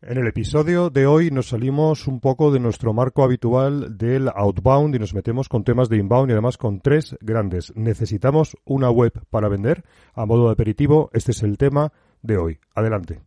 En 0.00 0.16
el 0.16 0.28
episodio 0.28 0.90
de 0.90 1.06
hoy 1.06 1.32
nos 1.32 1.48
salimos 1.48 2.06
un 2.06 2.20
poco 2.20 2.52
de 2.52 2.60
nuestro 2.60 2.92
marco 2.92 3.24
habitual 3.24 3.98
del 3.98 4.28
outbound 4.28 4.94
y 4.94 4.98
nos 5.00 5.12
metemos 5.12 5.48
con 5.48 5.64
temas 5.64 5.88
de 5.88 5.96
inbound 5.96 6.30
y 6.30 6.32
además 6.34 6.56
con 6.56 6.80
tres 6.80 7.16
grandes. 7.20 7.72
Necesitamos 7.74 8.56
una 8.64 8.90
web 8.90 9.12
para 9.28 9.48
vender. 9.48 9.84
A 10.14 10.24
modo 10.24 10.46
de 10.46 10.52
aperitivo, 10.52 11.10
este 11.14 11.32
es 11.32 11.42
el 11.42 11.58
tema 11.58 11.92
de 12.22 12.36
hoy. 12.36 12.60
Adelante. 12.76 13.22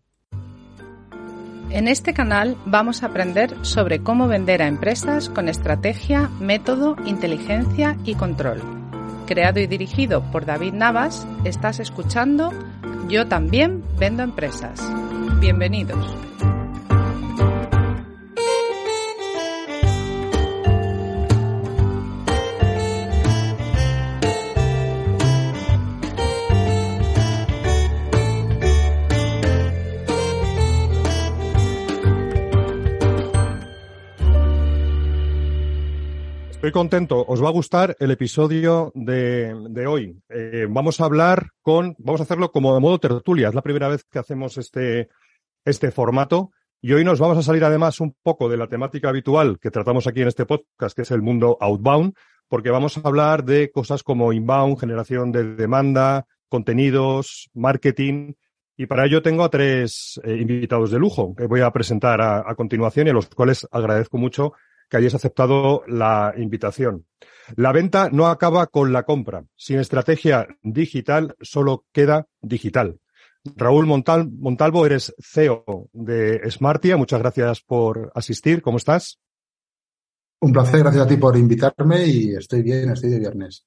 En 1.72 1.90
este 1.90 2.14
canal 2.14 2.56
vamos 2.66 3.04
a 3.04 3.08
aprender 3.08 3.54
sobre 3.64 4.00
cómo 4.00 4.30
vender 4.30 4.62
a 4.62 4.68
empresas 4.68 5.30
con 5.30 5.50
estrategia, 5.50 6.30
método, 6.40 6.96
inteligencia 7.06 7.98
y 8.06 8.16
control. 8.16 8.62
Creado 9.28 9.60
y 9.60 9.68
dirigido 9.68 10.24
por 10.32 10.46
David 10.46 10.74
Navas, 10.74 11.28
estás 11.44 11.82
escuchando 11.82 12.52
Yo 13.10 13.28
también 13.28 13.84
vendo 14.00 14.24
empresas. 14.24 14.82
Bienvenidos. 15.42 16.16
Estoy 36.62 36.74
contento. 36.74 37.26
Os 37.28 37.44
va 37.44 37.48
a 37.48 37.54
gustar 37.54 37.96
el 37.98 38.12
episodio 38.12 38.92
de, 38.94 39.88
hoy. 39.88 40.22
Eh, 40.30 40.68
vamos 40.70 41.02
a 41.02 41.06
hablar 41.06 41.48
con, 41.64 41.96
vamos 41.98 42.22
a 42.22 42.24
hacerlo 42.24 42.52
como 42.52 42.76
de 42.76 42.80
modo 42.80 43.00
tertulia. 43.00 43.48
Es 43.48 43.56
la 43.56 43.64
primera 43.64 43.88
vez 43.88 44.04
que 44.04 44.20
hacemos 44.20 44.60
este, 44.60 45.10
este 45.66 45.90
formato. 45.90 46.52
Y 46.80 46.94
hoy 46.94 47.04
nos 47.04 47.20
vamos 47.20 47.40
a 47.40 47.42
salir 47.42 47.64
además 47.64 48.00
un 48.00 48.16
poco 48.22 48.48
de 48.48 48.58
la 48.58 48.68
temática 48.68 49.10
habitual 49.10 49.58
que 49.58 49.72
tratamos 49.72 50.06
aquí 50.06 50.22
en 50.22 50.28
este 50.28 50.46
podcast, 50.46 50.96
que 50.96 51.02
es 51.02 51.10
el 51.10 51.24
mundo 51.24 51.58
outbound, 51.60 52.14
porque 52.48 52.70
vamos 52.70 52.96
a 52.96 53.02
hablar 53.06 53.44
de 53.44 53.72
cosas 53.72 54.04
como 54.04 54.32
inbound, 54.32 54.80
generación 54.80 55.32
de 55.32 55.56
demanda, 55.56 56.28
contenidos, 56.48 57.50
marketing. 57.56 58.34
Y 58.78 58.86
para 58.86 59.08
ello 59.08 59.24
tengo 59.24 59.44
a 59.46 59.50
tres 59.50 60.22
eh, 60.24 60.38
invitados 60.40 60.92
de 60.92 61.00
lujo 61.00 61.34
que 61.36 61.48
voy 61.48 61.62
a 61.62 61.72
presentar 61.72 62.22
a, 62.22 62.48
a 62.48 62.54
continuación 62.54 63.08
y 63.08 63.10
a 63.10 63.14
los 63.14 63.30
cuales 63.30 63.68
agradezco 63.72 64.20
mucho 64.20 64.54
que 64.92 64.98
hayáis 64.98 65.16
aceptado 65.16 65.84
la 65.88 66.34
invitación. 66.38 67.06
La 67.56 67.72
venta 67.72 68.10
no 68.12 68.28
acaba 68.28 68.68
con 68.68 68.92
la 68.92 69.04
compra. 69.04 69.46
Sin 69.56 69.80
estrategia 69.80 70.48
digital 70.62 71.36
solo 71.40 71.86
queda 71.94 72.28
digital. 72.42 73.00
Raúl 73.56 73.86
Montal, 73.86 74.30
Montalvo, 74.30 74.86
eres 74.86 75.16
CEO 75.18 75.90
de 75.94 76.42
Smartia. 76.52 76.98
Muchas 76.98 77.22
gracias 77.22 77.62
por 77.62 78.12
asistir. 78.14 78.62
¿Cómo 78.62 78.78
estás? 78.78 79.20
Un 80.42 80.52
placer, 80.52 80.82
gracias 80.82 81.06
a 81.06 81.08
ti 81.08 81.16
por 81.16 81.38
invitarme 81.38 82.06
y 82.06 82.36
estoy 82.36 82.62
bien, 82.62 82.92
estoy 82.92 83.12
de 83.12 83.20
viernes. 83.20 83.66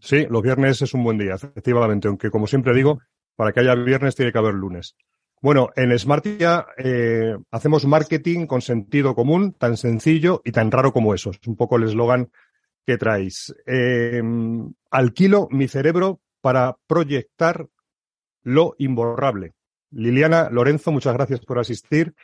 Sí, 0.00 0.26
los 0.28 0.42
viernes 0.42 0.82
es 0.82 0.92
un 0.92 1.04
buen 1.04 1.18
día, 1.18 1.34
efectivamente, 1.34 2.08
aunque 2.08 2.30
como 2.30 2.48
siempre 2.48 2.74
digo, 2.74 2.98
para 3.36 3.52
que 3.52 3.60
haya 3.60 3.76
viernes 3.76 4.16
tiene 4.16 4.32
que 4.32 4.38
haber 4.38 4.54
lunes. 4.54 4.96
Bueno, 5.40 5.68
en 5.76 5.96
Smartia 5.96 6.66
eh, 6.76 7.36
hacemos 7.50 7.86
marketing 7.86 8.46
con 8.46 8.60
sentido 8.60 9.14
común, 9.14 9.52
tan 9.52 9.76
sencillo 9.76 10.42
y 10.44 10.52
tan 10.52 10.70
raro 10.70 10.92
como 10.92 11.14
eso. 11.14 11.30
Es 11.30 11.46
un 11.46 11.56
poco 11.56 11.76
el 11.76 11.84
eslogan 11.84 12.30
que 12.84 12.98
traéis. 12.98 13.54
Eh, 13.66 14.20
alquilo 14.90 15.48
mi 15.50 15.68
cerebro 15.68 16.20
para 16.40 16.76
proyectar 16.86 17.68
lo 18.42 18.74
imborrable. 18.78 19.54
Liliana 19.90 20.48
Lorenzo, 20.50 20.90
muchas 20.90 21.14
gracias 21.14 21.40
por 21.40 21.58
asistir. 21.58 22.14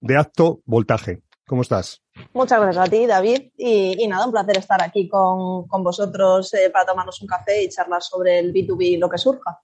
De 0.00 0.16
acto 0.16 0.60
voltaje. 0.64 1.22
¿Cómo 1.46 1.62
estás? 1.62 2.02
Muchas 2.34 2.60
gracias 2.60 2.86
a 2.86 2.90
ti, 2.90 3.06
David. 3.06 3.52
Y, 3.56 4.06
nada, 4.06 4.26
un 4.26 4.32
placer 4.32 4.58
estar 4.58 4.82
aquí 4.82 5.08
con, 5.08 5.66
vosotros 5.82 6.52
eh, 6.54 6.70
para 6.70 6.84
tomarnos 6.84 7.20
un 7.22 7.26
café 7.26 7.64
y 7.64 7.68
charlar 7.68 8.02
sobre 8.02 8.38
el 8.38 8.52
B2B 8.52 8.98
lo 8.98 9.08
que 9.08 9.18
surja. 9.18 9.58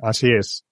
Así 0.00 0.30
es. 0.30 0.64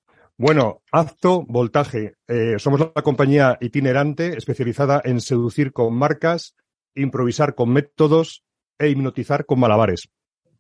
Bueno, 0.42 0.82
Acto 0.91 1.44
Voltaje. 1.47 2.16
Eh, 2.26 2.58
somos 2.58 2.80
la 2.80 3.03
compañía 3.03 3.58
itinerante 3.60 4.36
especializada 4.36 5.00
en 5.04 5.20
seducir 5.20 5.72
con 5.72 5.94
marcas, 5.94 6.56
improvisar 6.97 7.54
con 7.54 7.72
métodos 7.72 8.42
e 8.76 8.88
hipnotizar 8.88 9.47
con 9.47 9.60
malabares. 9.60 10.08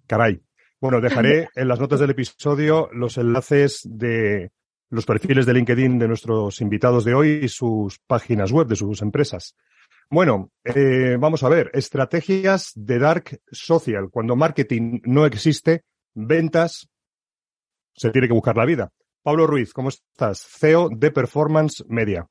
Caray. 0.06 0.40
Bueno, 0.80 1.00
dejaré 1.00 1.48
en 1.56 1.66
las 1.66 1.80
notas 1.80 1.98
del 1.98 2.10
episodio 2.10 2.90
los 2.92 3.18
enlaces 3.18 3.80
de 3.82 4.52
los 4.88 5.04
perfiles 5.04 5.46
de 5.46 5.54
LinkedIn 5.54 5.98
de 5.98 6.06
nuestros 6.06 6.60
invitados 6.60 7.04
de 7.04 7.14
hoy 7.14 7.40
y 7.42 7.48
sus 7.48 7.98
páginas 8.06 8.52
web 8.52 8.68
de 8.68 8.76
sus 8.76 9.02
empresas. 9.02 9.56
Bueno, 10.08 10.52
eh, 10.62 11.16
vamos 11.18 11.42
a 11.42 11.48
ver, 11.48 11.72
estrategias 11.74 12.70
de 12.76 13.00
Dark 13.00 13.40
Social. 13.50 14.10
Cuando 14.12 14.36
marketing 14.36 15.00
no 15.06 15.26
existe, 15.26 15.82
ventas, 16.14 16.88
se 17.94 18.10
tiene 18.10 18.28
que 18.28 18.34
buscar 18.34 18.56
la 18.56 18.64
vida. 18.64 18.92
Pablo 19.22 19.46
Ruiz, 19.46 19.72
¿cómo 19.72 19.88
estás? 19.88 20.44
CEO 20.58 20.88
de 20.90 21.12
Performance 21.12 21.84
Media. 21.88 22.26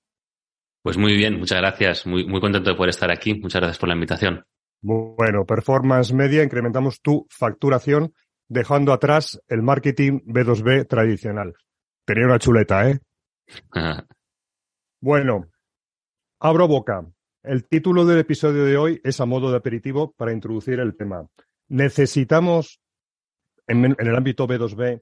Pues 0.83 0.97
muy 0.97 1.15
bien, 1.15 1.39
muchas 1.39 1.59
gracias. 1.59 2.05
Muy, 2.05 2.27
muy 2.27 2.41
contento 2.41 2.69
de 2.69 2.75
poder 2.75 2.89
estar 2.89 3.09
aquí. 3.11 3.35
Muchas 3.35 3.61
gracias 3.61 3.77
por 3.79 3.87
la 3.87 3.95
invitación. 3.95 4.43
Bueno, 4.81 5.45
Performance 5.45 6.11
Media, 6.11 6.43
incrementamos 6.43 7.01
tu 7.01 7.27
facturación 7.29 8.13
dejando 8.49 8.91
atrás 8.91 9.39
el 9.47 9.61
marketing 9.61 10.19
B2B 10.25 10.87
tradicional. 10.87 11.53
Tenía 12.03 12.25
una 12.25 12.39
chuleta, 12.39 12.89
¿eh? 12.89 12.99
bueno, 15.01 15.49
abro 16.39 16.67
boca. 16.67 17.05
El 17.43 17.67
título 17.67 18.05
del 18.05 18.19
episodio 18.19 18.65
de 18.65 18.75
hoy 18.75 19.01
es 19.03 19.21
a 19.21 19.25
modo 19.25 19.49
de 19.49 19.57
aperitivo 19.57 20.11
para 20.17 20.33
introducir 20.33 20.79
el 20.79 20.97
tema. 20.97 21.25
Necesitamos, 21.69 22.81
en, 23.65 23.85
en 23.85 24.07
el 24.07 24.15
ámbito 24.15 24.45
B2B, 24.45 25.01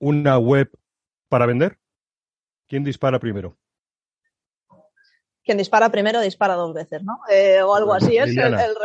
una 0.00 0.38
web 0.38 0.68
para 1.32 1.46
vender? 1.46 1.78
¿Quién 2.68 2.84
dispara 2.84 3.18
primero? 3.18 3.56
Quien 5.42 5.56
dispara 5.56 5.88
primero 5.88 6.20
dispara 6.20 6.56
dos 6.56 6.74
veces, 6.74 7.02
¿no? 7.02 7.20
Eh, 7.30 7.62
o 7.62 7.74
algo 7.74 7.94
así 7.94 8.18
es 8.18 8.36
el, 8.36 8.52
el 8.52 8.76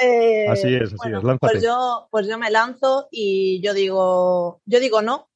eh, 0.00 0.48
así 0.48 0.74
es, 0.74 0.94
así 0.94 1.08
es, 1.12 1.22
lánzate. 1.22 1.38
Pues 1.38 1.62
yo, 1.62 2.08
pues 2.10 2.26
yo 2.26 2.38
me 2.38 2.50
lanzo 2.50 3.08
y 3.10 3.60
yo 3.60 3.74
digo, 3.74 4.62
yo 4.64 4.80
digo 4.80 5.02
no, 5.02 5.28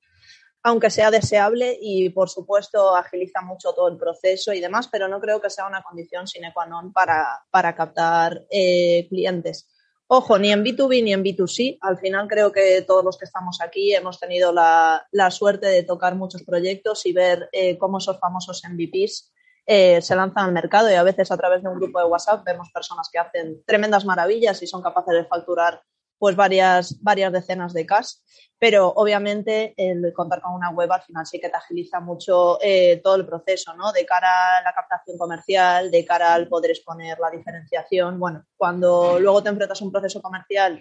aunque 0.62 0.88
sea 0.88 1.10
deseable 1.10 1.76
y 1.78 2.08
por 2.08 2.30
supuesto 2.30 2.96
agiliza 2.96 3.42
mucho 3.42 3.74
todo 3.74 3.88
el 3.88 3.98
proceso 3.98 4.54
y 4.54 4.60
demás, 4.60 4.88
pero 4.90 5.08
no 5.08 5.20
creo 5.20 5.42
que 5.42 5.50
sea 5.50 5.66
una 5.66 5.82
condición 5.82 6.26
sine 6.26 6.54
qua 6.54 6.64
non 6.64 6.90
para, 6.90 7.44
para 7.50 7.74
captar 7.74 8.46
eh, 8.50 9.06
clientes. 9.10 9.68
Ojo, 10.14 10.38
ni 10.38 10.52
en 10.52 10.62
B2B 10.62 11.02
ni 11.02 11.14
en 11.14 11.24
B2C. 11.24 11.78
Al 11.80 11.96
final 11.96 12.28
creo 12.28 12.52
que 12.52 12.82
todos 12.82 13.02
los 13.02 13.16
que 13.16 13.24
estamos 13.24 13.62
aquí 13.62 13.94
hemos 13.94 14.20
tenido 14.20 14.52
la, 14.52 15.30
suerte 15.30 15.68
de 15.68 15.84
tocar 15.84 16.16
muchos 16.16 16.42
proyectos 16.42 17.06
y 17.06 17.14
ver 17.14 17.48
eh, 17.50 17.78
cómo 17.78 17.96
esos 17.96 18.20
famosos 18.20 18.60
MVPs 18.68 19.32
eh, 19.64 20.02
se 20.02 20.14
lanzan 20.14 20.44
al 20.44 20.52
mercado 20.52 20.90
y 20.90 20.96
a 20.96 21.02
veces 21.02 21.30
a 21.30 21.38
través 21.38 21.62
de 21.62 21.70
un 21.70 21.76
grupo 21.76 21.98
de 21.98 22.04
WhatsApp 22.04 22.44
vemos 22.44 22.68
personas 22.74 23.08
que 23.10 23.20
hacen 23.20 23.64
tremendas 23.64 24.04
maravillas 24.04 24.62
y 24.62 24.66
son 24.66 24.82
capaces 24.82 25.14
de 25.14 25.24
facturar 25.24 25.82
pues 26.22 26.36
varias, 26.36 27.02
varias 27.02 27.32
decenas 27.32 27.72
de 27.72 27.84
cash, 27.84 28.12
pero 28.56 28.92
obviamente 28.94 29.74
el 29.76 30.12
contar 30.12 30.40
con 30.40 30.54
una 30.54 30.70
web 30.70 30.92
al 30.92 31.02
final 31.02 31.26
sí 31.26 31.40
que 31.40 31.48
te 31.48 31.56
agiliza 31.56 31.98
mucho 31.98 32.60
eh, 32.62 33.00
todo 33.02 33.16
el 33.16 33.26
proceso, 33.26 33.74
¿no? 33.74 33.90
De 33.90 34.06
cara 34.06 34.58
a 34.58 34.62
la 34.62 34.72
captación 34.72 35.18
comercial, 35.18 35.90
de 35.90 36.04
cara 36.04 36.32
al 36.32 36.46
poder 36.46 36.70
exponer 36.70 37.18
la 37.18 37.28
diferenciación. 37.28 38.20
Bueno, 38.20 38.44
cuando 38.56 39.18
luego 39.18 39.42
te 39.42 39.48
enfrentas 39.48 39.82
a 39.82 39.84
un 39.84 39.90
proceso 39.90 40.22
comercial 40.22 40.80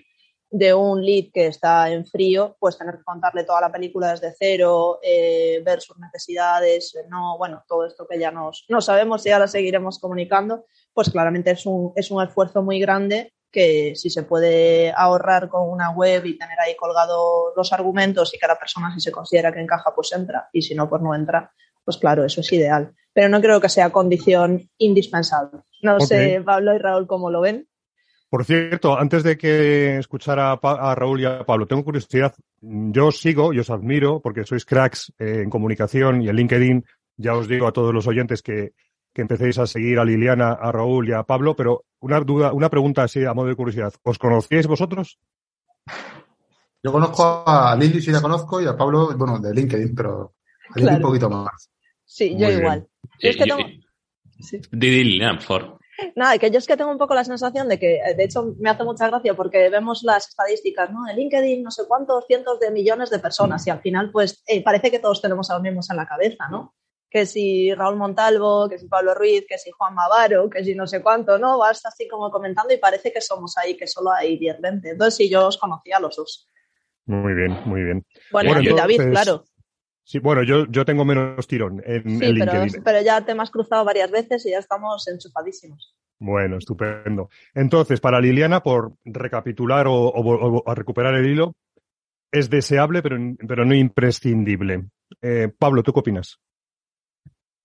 de 0.52 0.76
un 0.76 1.04
lead 1.04 1.32
que 1.34 1.48
está 1.48 1.90
en 1.90 2.06
frío, 2.06 2.56
pues 2.60 2.78
tener 2.78 2.98
que 3.00 3.04
contarle 3.04 3.44
toda 3.44 3.62
la 3.62 3.72
película 3.72 4.12
desde 4.12 4.36
cero, 4.38 5.00
eh, 5.02 5.60
ver 5.66 5.82
sus 5.82 5.98
necesidades, 5.98 6.96
no, 7.10 7.40
bueno, 7.40 7.64
todo 7.68 7.88
esto 7.88 8.06
que 8.08 8.20
ya 8.20 8.30
no 8.30 8.52
sabemos 8.80 9.26
y 9.26 9.32
ahora 9.32 9.48
seguiremos 9.48 9.98
comunicando, 9.98 10.68
pues 10.94 11.10
claramente 11.10 11.50
es 11.50 11.66
un, 11.66 11.94
es 11.96 12.12
un 12.12 12.22
esfuerzo 12.22 12.62
muy 12.62 12.80
grande 12.80 13.34
que 13.52 13.94
si 13.96 14.10
se 14.10 14.24
puede 14.24 14.94
ahorrar 14.96 15.50
con 15.50 15.70
una 15.70 15.92
web 15.92 16.26
y 16.26 16.38
tener 16.38 16.60
ahí 16.60 16.76
colgado 16.76 17.54
los 17.56 17.74
argumentos 17.74 18.34
y 18.34 18.40
la 18.46 18.58
persona 18.58 18.94
si 18.94 19.02
se 19.02 19.12
considera 19.12 19.52
que 19.52 19.60
encaja 19.60 19.94
pues 19.94 20.12
entra 20.14 20.50
y 20.54 20.62
si 20.62 20.74
no 20.74 20.90
pues 20.90 21.02
no 21.02 21.14
entra, 21.14 21.52
pues 21.84 21.98
claro, 21.98 22.24
eso 22.24 22.42
es 22.42 22.52
ideal. 22.54 22.94
Pero 23.14 23.28
no 23.28 23.42
creo 23.42 23.60
que 23.60 23.70
sea 23.70 23.92
condición 23.92 24.70
indispensable. 24.78 25.60
No 25.82 26.00
sé, 26.00 26.42
Pablo 26.46 26.74
y 26.74 26.78
Raúl, 26.78 27.08
cómo 27.08 27.30
lo 27.30 27.42
ven. 27.42 27.68
Por 28.30 28.46
cierto, 28.46 28.98
antes 28.98 29.24
de 29.24 29.38
que 29.38 29.98
escuchara 29.98 30.54
a, 30.54 30.96
Raúl 30.96 31.20
y 31.20 31.26
a 31.26 31.44
Pablo, 31.44 31.68
tengo 31.68 31.84
curiosidad. 31.84 32.34
Yo 32.62 33.08
os 33.08 33.20
sigo 33.20 33.52
y 33.52 33.60
os 33.60 33.70
admiro 33.70 34.22
porque 34.22 34.46
sois 34.46 34.64
cracks 34.64 35.12
en 35.20 35.50
comunicación 35.50 36.22
y 36.22 36.30
en 36.30 36.38
LinkedIn. 36.38 36.86
Ya 37.18 37.36
os 37.36 37.50
digo 37.50 37.68
a 37.68 37.74
todos 37.74 37.94
los 37.94 38.08
oyentes 38.08 38.42
que 38.42 38.72
que 39.14 39.22
empecéis 39.22 39.58
a 39.60 39.68
seguir 39.68 40.00
a 40.00 40.06
Liliana, 40.06 40.54
a 40.54 40.72
Raúl 40.72 41.10
y 41.10 41.14
a 41.14 41.24
Pablo, 41.24 41.56
pero 41.56 41.86
una 42.00 42.20
duda, 42.20 42.54
una 42.54 42.70
pregunta 42.70 43.04
así 43.04 43.24
a 43.26 43.34
modo 43.34 43.48
de 43.48 43.56
curiosidad. 43.56 43.94
¿Os 44.04 44.18
conocíais 44.18 44.68
vosotros? 44.68 45.20
Yo 46.84 46.92
conozco 46.92 47.44
a 47.46 47.76
Lili, 47.76 48.02
sí 48.02 48.12
la 48.12 48.22
conozco, 48.22 48.62
y 48.62 48.66
a 48.66 48.76
Pablo, 48.76 49.16
bueno, 49.16 49.40
de 49.40 49.54
LinkedIn, 49.54 49.94
pero 49.96 50.34
un 50.76 51.02
poquito 51.02 51.30
más. 51.30 51.70
Sí, 52.06 52.36
yo 52.38 52.50
igual. 52.50 52.88
Eh, 53.20 53.36
Sí. 54.42 54.60
Liliana, 54.72 55.38
por 55.38 55.44
favor. 55.44 55.78
Nada, 56.16 56.38
que 56.40 56.50
yo 56.50 56.58
es 56.58 56.66
que 56.66 56.76
tengo 56.76 56.92
un 56.92 56.98
poco 56.98 57.14
la 57.14 57.24
sensación 57.24 57.68
de 57.68 57.78
que, 57.78 58.00
de 58.18 58.24
hecho, 58.24 58.56
me 58.60 58.70
hace 58.70 58.84
mucha 58.84 59.08
gracia 59.08 59.36
porque 59.36 59.70
vemos 59.70 60.02
las 60.04 60.28
estadísticas, 60.30 60.92
¿no? 60.92 61.08
En 61.08 61.16
LinkedIn, 61.16 61.62
no 61.62 61.72
sé 61.72 61.84
cuántos 61.88 62.26
cientos 62.26 62.60
de 62.60 62.72
millones 62.72 63.10
de 63.10 63.20
personas 63.20 63.66
y 63.68 63.70
al 63.70 63.82
final, 63.82 64.10
pues, 64.12 64.44
eh, 64.48 64.64
parece 64.64 64.90
que 64.90 65.00
todos 65.00 65.22
tenemos 65.22 65.50
a 65.50 65.56
los 65.56 65.62
mismos 65.64 65.90
en 65.90 65.98
la 65.98 66.08
cabeza, 66.08 66.48
¿no? 66.50 66.74
Que 67.12 67.28
si 67.28 67.74
Raúl 67.76 67.98
Montalvo, 67.98 68.68
que 68.70 68.80
si 68.80 68.88
Pablo 68.88 69.14
Ruiz, 69.14 69.46
que 69.48 69.58
si 69.60 69.70
Juan 69.70 69.94
Mavaro, 69.94 70.50
que 70.50 70.64
si 70.64 70.74
no 70.74 70.88
sé 70.88 71.04
cuánto, 71.04 71.38
¿no? 71.38 71.60
Vas 71.60 71.86
así 71.86 72.08
como 72.08 72.32
comentando 72.32 72.74
y 72.74 72.78
parece 72.78 73.12
que 73.12 73.22
somos 73.22 73.56
ahí, 73.58 73.78
que 73.78 73.86
solo 73.86 74.12
hay 74.12 74.38
10, 74.38 74.62
20. 74.62 74.90
Entonces, 74.92 75.16
sí, 75.18 75.30
yo 75.30 75.48
os 75.48 75.58
conocía 75.58 75.98
a 75.98 76.00
los 76.00 76.16
dos. 76.16 76.50
Muy 77.06 77.34
bien, 77.34 77.60
muy 77.66 77.84
bien. 77.84 78.06
Bueno, 78.32 78.62
y 78.62 78.74
David, 78.74 79.12
claro. 79.12 79.44
Sí, 80.04 80.20
bueno, 80.20 80.44
yo, 80.44 80.66
yo 80.68 80.84
tengo 80.84 81.06
menos 81.06 81.48
tirón 81.48 81.82
en, 81.86 82.20
sí, 82.20 82.34
LinkedIn. 82.34 82.84
Pero, 82.84 83.02
ya 83.02 83.24
te 83.24 83.32
hemos 83.32 83.52
cruzado 83.52 83.86
varias 83.86 84.12
veces 84.12 84.46
y 84.46 84.52
ya 84.52 84.60
estamos 84.60 85.08
enchupadísimos. 85.08 85.96
Bueno, 86.20 86.58
estupendo. 86.58 87.30
Entonces, 87.54 88.00
para 88.00 88.20
Liliana, 88.20 88.62
por 88.62 88.94
recapitular 89.06 89.86
o, 89.90 90.64
recuperar 90.76 91.16
el 91.16 91.28
hilo, 91.28 91.56
es 92.32 92.50
deseable, 92.50 93.02
pero, 93.02 93.18
pero 93.48 93.66
no 93.66 93.74
imprescindible. 93.74 94.86
Eh, 95.22 95.50
Pablo, 95.58 95.84
¿tú 95.84 95.94
qué 95.94 96.00
opinas? 96.00 96.40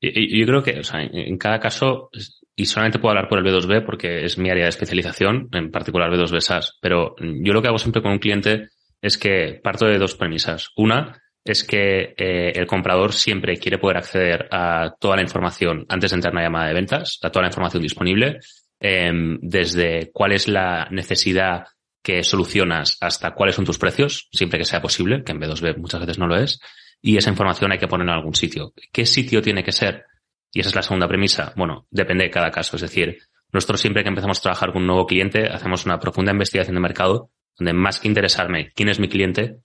Yo, 0.00 0.46
creo 0.46 0.62
que, 0.62 0.80
o 0.80 0.84
sea, 0.84 1.02
en 1.02 1.38
cada 1.38 1.58
caso, 1.58 2.10
y 2.54 2.66
solamente 2.66 2.98
puedo 2.98 3.10
hablar 3.10 3.28
por 3.28 3.38
el 3.38 3.44
B2B 3.44 3.84
porque 3.84 4.24
es 4.24 4.38
mi 4.38 4.50
área 4.50 4.64
de 4.64 4.70
especialización, 4.70 5.48
en 5.52 5.70
particular 5.70 6.10
B2B 6.10 6.40
SaaS, 6.40 6.78
pero 6.80 7.16
yo 7.18 7.52
lo 7.52 7.62
que 7.62 7.68
hago 7.68 7.78
siempre 7.78 8.02
con 8.02 8.12
un 8.12 8.18
cliente 8.18 8.68
es 9.00 9.18
que 9.18 9.60
parto 9.62 9.86
de 9.86 9.98
dos 9.98 10.14
premisas. 10.14 10.70
Una, 10.76 11.22
es 11.46 11.64
que 11.64 12.14
eh, 12.16 12.52
el 12.54 12.66
comprador 12.66 13.12
siempre 13.12 13.56
quiere 13.56 13.78
poder 13.78 13.98
acceder 13.98 14.48
a 14.50 14.94
toda 14.98 15.16
la 15.16 15.22
información 15.22 15.86
antes 15.88 16.10
de 16.10 16.16
entrar 16.16 16.32
en 16.32 16.38
una 16.38 16.46
llamada 16.46 16.68
de 16.68 16.74
ventas, 16.74 17.18
a 17.22 17.30
toda 17.30 17.42
la 17.42 17.48
información 17.48 17.82
disponible, 17.82 18.40
em, 18.80 19.38
desde 19.40 20.10
cuál 20.12 20.32
es 20.32 20.48
la 20.48 20.88
necesidad 20.90 21.64
que 22.02 22.22
solucionas 22.22 22.98
hasta 23.00 23.32
cuáles 23.32 23.54
son 23.54 23.64
tus 23.64 23.78
precios, 23.78 24.28
siempre 24.32 24.58
que 24.58 24.64
sea 24.64 24.82
posible, 24.82 25.22
que 25.24 25.32
en 25.32 25.40
B2B 25.40 25.76
muchas 25.76 26.00
veces 26.00 26.18
no 26.18 26.26
lo 26.26 26.36
es, 26.36 26.60
y 27.06 27.16
esa 27.16 27.30
información 27.30 27.70
hay 27.70 27.78
que 27.78 27.86
ponerla 27.86 28.14
en 28.14 28.18
algún 28.18 28.34
sitio. 28.34 28.72
¿Qué 28.90 29.06
sitio 29.06 29.40
tiene 29.40 29.62
que 29.62 29.70
ser? 29.70 30.06
Y 30.52 30.58
esa 30.58 30.70
es 30.70 30.74
la 30.74 30.82
segunda 30.82 31.06
premisa. 31.06 31.52
Bueno, 31.54 31.86
depende 31.88 32.24
de 32.24 32.30
cada 32.30 32.50
caso. 32.50 32.74
Es 32.74 32.82
decir, 32.82 33.18
nosotros 33.52 33.80
siempre 33.80 34.02
que 34.02 34.08
empezamos 34.08 34.40
a 34.40 34.42
trabajar 34.42 34.72
con 34.72 34.82
un 34.82 34.88
nuevo 34.88 35.06
cliente, 35.06 35.46
hacemos 35.46 35.86
una 35.86 36.00
profunda 36.00 36.32
investigación 36.32 36.74
de 36.74 36.80
mercado, 36.80 37.30
donde 37.56 37.74
más 37.74 38.00
que 38.00 38.08
interesarme 38.08 38.72
quién 38.74 38.88
es 38.88 38.98
mi 38.98 39.08
cliente 39.08 39.58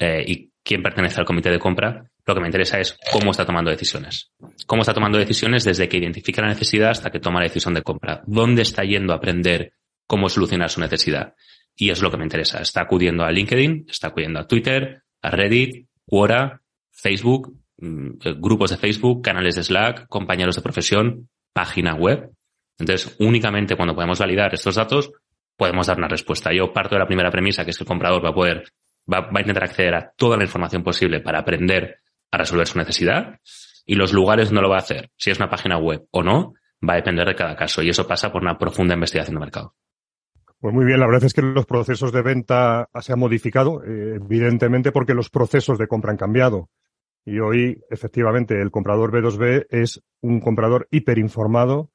eh, 0.00 0.24
y 0.26 0.50
quién 0.64 0.82
pertenece 0.82 1.20
al 1.20 1.24
comité 1.24 1.50
de 1.50 1.60
compra, 1.60 2.10
lo 2.26 2.34
que 2.34 2.40
me 2.40 2.48
interesa 2.48 2.80
es 2.80 2.98
cómo 3.12 3.30
está 3.30 3.46
tomando 3.46 3.70
decisiones. 3.70 4.32
Cómo 4.66 4.82
está 4.82 4.92
tomando 4.92 5.18
decisiones 5.18 5.62
desde 5.62 5.88
que 5.88 5.98
identifica 5.98 6.42
la 6.42 6.48
necesidad 6.48 6.90
hasta 6.90 7.10
que 7.10 7.20
toma 7.20 7.38
la 7.38 7.46
decisión 7.46 7.74
de 7.74 7.82
compra. 7.82 8.22
¿Dónde 8.26 8.62
está 8.62 8.82
yendo 8.82 9.12
a 9.12 9.18
aprender 9.18 9.72
cómo 10.08 10.28
solucionar 10.28 10.68
su 10.68 10.80
necesidad? 10.80 11.34
Y 11.76 11.90
es 11.90 12.02
lo 12.02 12.10
que 12.10 12.16
me 12.16 12.24
interesa. 12.24 12.60
Está 12.60 12.80
acudiendo 12.80 13.22
a 13.22 13.30
LinkedIn, 13.30 13.86
está 13.88 14.08
acudiendo 14.08 14.40
a 14.40 14.48
Twitter, 14.48 15.04
a 15.22 15.30
Reddit, 15.30 15.86
Quora, 16.04 16.60
Facebook, 16.98 17.56
mm, 17.78 18.08
eh, 18.24 18.34
grupos 18.38 18.70
de 18.70 18.76
Facebook, 18.76 19.22
canales 19.22 19.54
de 19.54 19.62
Slack, 19.62 20.08
compañeros 20.08 20.56
de 20.56 20.62
profesión, 20.62 21.28
página 21.52 21.94
web. 21.94 22.30
Entonces, 22.78 23.16
únicamente 23.20 23.76
cuando 23.76 23.94
podemos 23.94 24.18
validar 24.18 24.52
estos 24.52 24.74
datos, 24.74 25.12
podemos 25.56 25.86
dar 25.86 25.98
una 25.98 26.08
respuesta. 26.08 26.52
Yo 26.52 26.72
parto 26.72 26.94
de 26.94 27.00
la 27.00 27.06
primera 27.06 27.30
premisa, 27.30 27.64
que 27.64 27.70
es 27.70 27.78
que 27.78 27.84
el 27.84 27.88
comprador 27.88 28.24
va 28.24 28.30
a 28.30 28.34
poder 28.34 28.64
va, 29.12 29.30
a 29.32 29.40
intentar 29.40 29.64
acceder 29.64 29.94
a 29.94 30.12
toda 30.16 30.36
la 30.36 30.44
información 30.44 30.82
posible 30.82 31.20
para 31.20 31.40
aprender 31.40 31.98
a 32.30 32.38
resolver 32.38 32.66
su 32.66 32.78
necesidad 32.78 33.40
y 33.86 33.94
los 33.94 34.12
lugares 34.12 34.52
no 34.52 34.60
lo 34.60 34.68
va 34.68 34.76
a 34.76 34.80
hacer. 34.80 35.10
Si 35.16 35.30
es 35.30 35.38
una 35.38 35.48
página 35.48 35.78
web 35.78 36.06
o 36.10 36.22
no, 36.22 36.54
va 36.86 36.92
a 36.94 36.96
depender 36.96 37.26
de 37.26 37.34
cada 37.34 37.56
caso 37.56 37.82
y 37.82 37.88
eso 37.88 38.06
pasa 38.06 38.30
por 38.30 38.42
una 38.42 38.58
profunda 38.58 38.94
investigación 38.94 39.36
de 39.36 39.40
mercado. 39.40 39.74
Pues 40.60 40.74
muy 40.74 40.84
bien, 40.84 40.98
la 40.98 41.06
verdad 41.06 41.24
es 41.24 41.34
que 41.34 41.42
los 41.42 41.66
procesos 41.66 42.12
de 42.12 42.22
venta 42.22 42.88
se 43.00 43.12
han 43.12 43.18
modificado, 43.18 43.82
eh, 43.84 44.16
evidentemente 44.16 44.90
porque 44.90 45.14
los 45.14 45.30
procesos 45.30 45.78
de 45.78 45.86
compra 45.86 46.10
han 46.10 46.16
cambiado. 46.16 46.68
Y 47.24 47.40
hoy, 47.40 47.82
efectivamente, 47.90 48.60
el 48.60 48.70
comprador 48.70 49.12
B2B 49.12 49.66
es 49.70 50.02
un 50.20 50.40
comprador 50.40 50.88
hiperinformado 50.90 51.90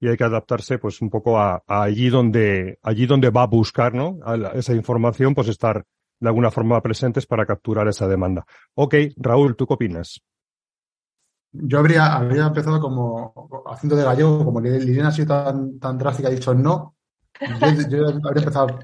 y 0.00 0.08
hay 0.08 0.16
que 0.16 0.24
adaptarse 0.24 0.78
pues 0.78 1.00
un 1.00 1.10
poco 1.10 1.38
a, 1.38 1.62
allí 1.66 2.08
donde 2.08 2.78
allí 2.82 3.06
donde 3.06 3.30
va 3.30 3.42
a 3.42 3.46
buscar 3.46 3.94
¿no? 3.94 4.18
esa 4.54 4.74
información, 4.74 5.34
pues 5.34 5.48
estar 5.48 5.84
de 6.20 6.28
alguna 6.28 6.50
forma 6.50 6.80
presentes 6.80 7.26
para 7.26 7.46
capturar 7.46 7.88
esa 7.88 8.08
demanda. 8.08 8.44
Ok, 8.74 8.94
Raúl, 9.16 9.56
¿tú 9.56 9.66
qué 9.66 9.74
opinas? 9.74 10.22
Yo 11.52 11.78
habría, 11.78 12.14
habría 12.14 12.46
empezado 12.46 12.80
como 12.80 13.32
haciendo 13.66 13.96
de 13.96 14.04
gallego, 14.04 14.44
como 14.44 14.60
Liliana 14.60 15.08
ha 15.08 15.12
sido 15.12 15.28
tan, 15.28 15.78
tan 15.78 15.98
drástica, 15.98 16.28
ha 16.28 16.32
dicho 16.32 16.54
no. 16.54 16.94
Yo, 17.90 18.06
habría 18.24 18.42
empezado, 18.42 18.78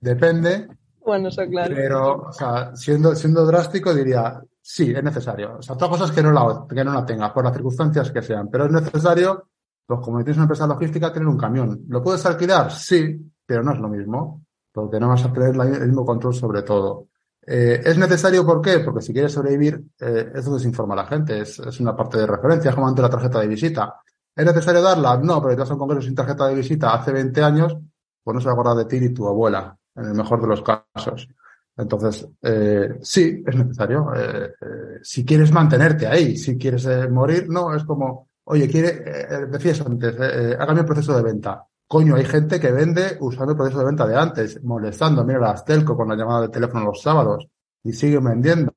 depende. 0.00 0.68
Bueno, 1.04 1.28
eso 1.28 1.46
claro. 1.48 1.74
Pero, 1.74 2.16
o 2.28 2.32
sea, 2.32 2.74
siendo, 2.74 3.14
siendo 3.14 3.46
drástico, 3.46 3.94
diría 3.94 4.40
sí, 4.66 4.92
es 4.94 5.04
necesario. 5.04 5.58
O 5.58 5.62
sea, 5.62 5.76
otra 5.76 5.88
cosa 5.88 6.06
es 6.06 6.10
que 6.10 6.22
no 6.22 6.32
la, 6.32 6.66
que 6.68 6.84
no 6.84 6.92
la 6.92 7.06
tenga, 7.06 7.32
por 7.32 7.44
las 7.44 7.52
circunstancias 7.52 8.10
que 8.10 8.22
sean, 8.22 8.48
pero 8.50 8.66
es 8.66 8.72
necesario, 8.72 9.48
pues 9.86 10.00
como 10.00 10.18
tienes 10.18 10.36
una 10.36 10.44
empresa 10.44 10.66
logística, 10.66 11.12
tener 11.12 11.28
un 11.28 11.38
camión. 11.38 11.84
¿Lo 11.88 12.02
puedes 12.02 12.26
alquilar? 12.26 12.72
Sí, 12.72 13.32
pero 13.46 13.62
no 13.62 13.72
es 13.72 13.78
lo 13.78 13.88
mismo 13.88 14.42
porque 14.72 15.00
no 15.00 15.08
vas 15.08 15.24
a 15.24 15.32
tener 15.32 15.54
el 15.54 15.86
mismo 15.86 16.04
control 16.04 16.34
sobre 16.34 16.62
todo. 16.62 17.06
Eh, 17.46 17.80
¿Es 17.82 17.96
necesario 17.96 18.44
por 18.44 18.60
qué? 18.60 18.80
Porque 18.80 19.00
si 19.00 19.12
quieres 19.12 19.32
sobrevivir, 19.32 19.82
eh, 20.00 20.32
desinforma 20.34 20.92
a 20.92 20.98
la 20.98 21.06
gente, 21.06 21.40
es, 21.40 21.58
es, 21.60 21.80
una 21.80 21.96
parte 21.96 22.18
de 22.18 22.26
referencia, 22.26 22.68
es 22.68 22.74
como 22.74 22.88
ante 22.88 23.00
la 23.00 23.08
tarjeta 23.08 23.40
de 23.40 23.46
visita. 23.46 24.02
¿Es 24.34 24.44
necesario 24.44 24.82
darla? 24.82 25.16
No, 25.16 25.40
pero 25.40 25.54
si 25.54 25.60
vas 25.60 25.70
a 25.70 25.72
un 25.72 25.78
congreso 25.78 26.02
sin 26.02 26.14
tarjeta 26.14 26.48
de 26.48 26.56
visita 26.56 26.92
hace 26.92 27.10
20 27.10 27.42
años, 27.42 27.78
pues 28.22 28.34
no 28.34 28.40
se 28.40 28.46
va 28.46 28.50
a 28.50 28.54
acordar 28.54 28.76
de 28.76 28.84
ti 28.84 29.00
ni 29.00 29.14
tu 29.14 29.26
abuela, 29.26 29.78
en 29.94 30.04
el 30.04 30.14
mejor 30.14 30.42
de 30.42 30.48
los 30.48 30.62
casos. 30.62 31.28
Entonces, 31.76 32.26
eh, 32.42 32.98
sí, 33.02 33.42
es 33.46 33.54
necesario. 33.56 34.12
Eh, 34.14 34.54
eh, 34.60 34.98
si 35.02 35.24
quieres 35.24 35.52
mantenerte 35.52 36.06
ahí, 36.06 36.36
si 36.36 36.56
quieres 36.56 36.86
eh, 36.86 37.08
morir, 37.08 37.48
no, 37.48 37.74
es 37.74 37.84
como, 37.84 38.28
oye, 38.44 38.68
quiere, 38.68 39.46
decías 39.50 39.80
antes, 39.82 40.16
hágame 40.58 40.80
el 40.80 40.86
proceso 40.86 41.16
de 41.16 41.22
venta. 41.22 41.66
Coño, 41.88 42.16
hay 42.16 42.24
gente 42.24 42.58
que 42.58 42.72
vende 42.72 43.16
usando 43.20 43.52
el 43.52 43.56
proceso 43.56 43.78
de 43.78 43.84
venta 43.84 44.06
de 44.06 44.16
antes, 44.16 44.62
molestando. 44.64 45.24
Mira 45.24 45.38
la 45.38 45.50
Astelco 45.50 45.96
con 45.96 46.08
la 46.08 46.16
llamada 46.16 46.42
de 46.42 46.48
teléfono 46.48 46.86
los 46.86 47.00
sábados 47.00 47.46
y 47.84 47.92
siguen 47.92 48.24
vendiendo. 48.24 48.72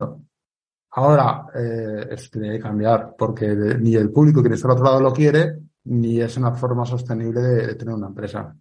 Ahora, 0.91 1.45
eh, 1.53 2.07
esto 2.11 2.39
tiene 2.39 2.57
que 2.57 2.63
cambiar 2.63 3.15
porque 3.17 3.47
ni 3.55 3.95
el 3.95 4.11
público 4.11 4.41
que 4.41 4.53
está 4.53 4.67
al 4.67 4.73
otro 4.73 4.85
lado 4.85 5.01
lo 5.01 5.13
quiere, 5.13 5.59
ni 5.85 6.19
es 6.19 6.35
una 6.37 6.53
forma 6.53 6.85
sostenible 6.85 7.41
de, 7.41 7.75
tener 7.75 7.93
una 7.93 8.07
empresa. 8.07 8.55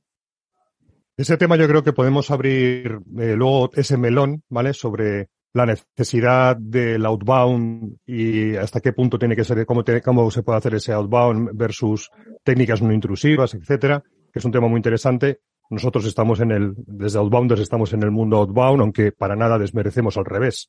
Ese 1.19 1.37
tema 1.37 1.57
yo 1.57 1.69
creo 1.69 1.83
que 1.83 1.93
podemos 1.93 2.31
abrir 2.31 3.01
eh, 3.19 3.35
luego 3.37 3.71
ese 3.75 3.99
melón, 3.99 4.43
¿vale? 4.49 4.73
Sobre 4.73 5.29
la 5.53 5.67
necesidad 5.67 6.57
del 6.57 7.05
outbound 7.05 7.99
y 8.07 8.57
hasta 8.57 8.81
qué 8.81 8.95
punto 8.95 9.19
tiene 9.19 9.37
que 9.37 9.45
ser, 9.45 9.67
cómo, 9.67 9.85
cómo 10.03 10.31
se 10.31 10.43
puede 10.43 10.59
hacer 10.59 10.75
ese 10.77 10.93
outbound 10.93 11.51
versus 11.53 12.11
técnicas 12.45 12.81
no 12.81 12.93
intrusivas, 12.93 13.55
etcétera 13.55 14.03
que 14.33 14.39
es 14.39 14.45
un 14.45 14.53
tema 14.53 14.69
muy 14.69 14.79
interesante. 14.79 15.41
Nosotros 15.71 16.07
estamos 16.07 16.41
en 16.41 16.51
el, 16.51 16.75
desde 16.77 17.19
Outbounders 17.19 17.61
estamos 17.61 17.93
en 17.93 18.03
el 18.03 18.11
mundo 18.11 18.39
outbound, 18.39 18.81
aunque 18.81 19.13
para 19.13 19.37
nada 19.37 19.59
desmerecemos 19.59 20.17
al 20.17 20.25
revés 20.25 20.69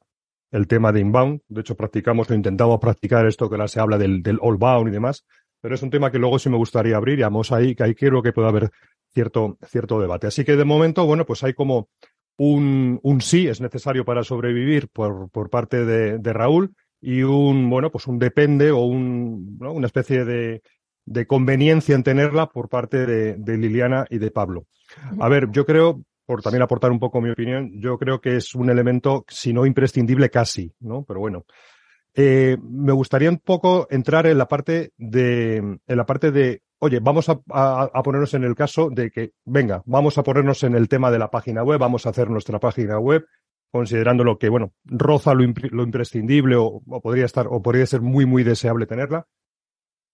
el 0.52 0.68
tema 0.68 0.92
de 0.92 1.02
inbound. 1.02 1.42
De 1.48 1.62
hecho, 1.62 1.76
practicamos, 1.76 2.30
lo 2.30 2.36
intentamos 2.36 2.80
practicar 2.80 3.26
esto 3.28 3.50
que 3.50 3.56
ahora 3.56 3.68
se 3.68 3.80
habla 3.80 3.98
del, 3.98 4.22
del 4.22 4.40
allbound 4.42 4.90
y 4.90 4.92
demás, 4.92 5.26
pero 5.62 5.76
es 5.76 5.84
un 5.84 5.90
tema 5.90 6.12
que 6.12 6.20
luego 6.20 6.40
sí 6.40 6.50
me 6.50 6.58
gustaría 6.58 6.98
abrir 6.98 7.20
y 7.20 7.22
vamos 7.22 7.52
ahí, 7.52 7.76
que 7.76 7.84
ahí 7.84 7.96
quiero 7.96 8.22
que 8.22 8.34
pueda 8.34 8.50
haber 8.50 8.72
cierto, 9.20 9.58
cierto 9.68 10.00
debate. 10.00 10.28
Así 10.28 10.46
que 10.46 10.56
de 10.56 10.64
momento, 10.64 11.06
bueno, 11.06 11.26
pues 11.26 11.44
hay 11.44 11.54
como 11.54 11.90
un, 12.38 13.00
un 13.04 13.22
sí 13.22 13.48
es 13.48 13.60
necesario 13.60 14.06
para 14.06 14.24
sobrevivir 14.24 14.88
por, 14.88 15.30
por 15.30 15.50
parte 15.50 15.84
de, 15.84 16.34
Raúl 16.34 16.74
y 17.02 17.24
un, 17.24 17.70
bueno, 17.70 17.92
pues 17.92 18.08
un 18.08 18.18
depende 18.18 18.72
o 18.72 18.80
un, 18.80 19.58
una 19.60 19.88
especie 19.88 20.24
de, 20.24 20.62
de 21.06 21.28
conveniencia 21.28 21.96
en 21.96 22.04
tenerla 22.04 22.48
por 22.48 22.70
parte 22.70 23.06
de, 23.06 23.58
Liliana 23.58 24.06
y 24.10 24.20
de 24.20 24.32
Pablo. 24.32 24.68
A 25.20 25.28
ver, 25.28 25.50
yo 25.52 25.66
creo, 25.66 26.02
por 26.26 26.42
también 26.42 26.62
aportar 26.62 26.92
un 26.92 27.00
poco 27.00 27.20
mi 27.20 27.30
opinión, 27.30 27.72
yo 27.82 27.98
creo 27.98 28.22
que 28.22 28.38
es 28.38 28.56
un 28.56 28.70
elemento, 28.70 29.26
si 29.28 29.52
no 29.52 29.66
imprescindible, 29.66 30.30
casi, 30.30 30.72
¿no? 30.80 31.04
Pero 31.04 31.20
bueno. 31.20 31.46
Eh, 32.16 32.58
me 32.62 32.92
gustaría 32.92 33.30
un 33.30 33.38
poco 33.38 33.88
entrar 33.90 34.26
en 34.26 34.38
la 34.38 34.48
parte 34.48 34.92
de, 34.98 35.58
en 35.58 35.98
la 35.98 36.06
parte 36.06 36.32
de, 36.32 36.64
oye, 36.80 37.00
vamos 37.00 37.30
a, 37.30 37.40
a, 37.52 38.04
ponernos 38.04 38.34
en 38.34 38.44
el 38.44 38.56
caso 38.56 38.90
de 38.90 39.12
que, 39.12 39.34
venga, 39.46 39.84
vamos 39.86 40.18
a 40.18 40.24
ponernos 40.24 40.64
en 40.64 40.76
el 40.76 40.88
tema 40.88 41.12
de 41.12 41.20
la 41.20 41.30
página 41.30 41.64
web, 41.64 41.80
vamos 41.80 42.06
a 42.06 42.10
hacer 42.10 42.30
nuestra 42.30 42.60
página 42.60 43.00
web, 43.00 43.26
considerando 43.72 44.24
lo 44.24 44.38
que, 44.38 44.50
bueno, 44.50 44.74
roza 44.86 45.34
lo, 45.34 45.44
imprescindible 45.44 46.56
o, 46.56 46.82
o, 46.88 47.02
podría 47.02 47.26
estar, 47.26 47.48
o 47.50 47.62
podría 47.62 47.86
ser 47.86 48.02
muy, 48.02 48.26
muy 48.26 48.44
deseable 48.44 48.86
tenerla. 48.86 49.28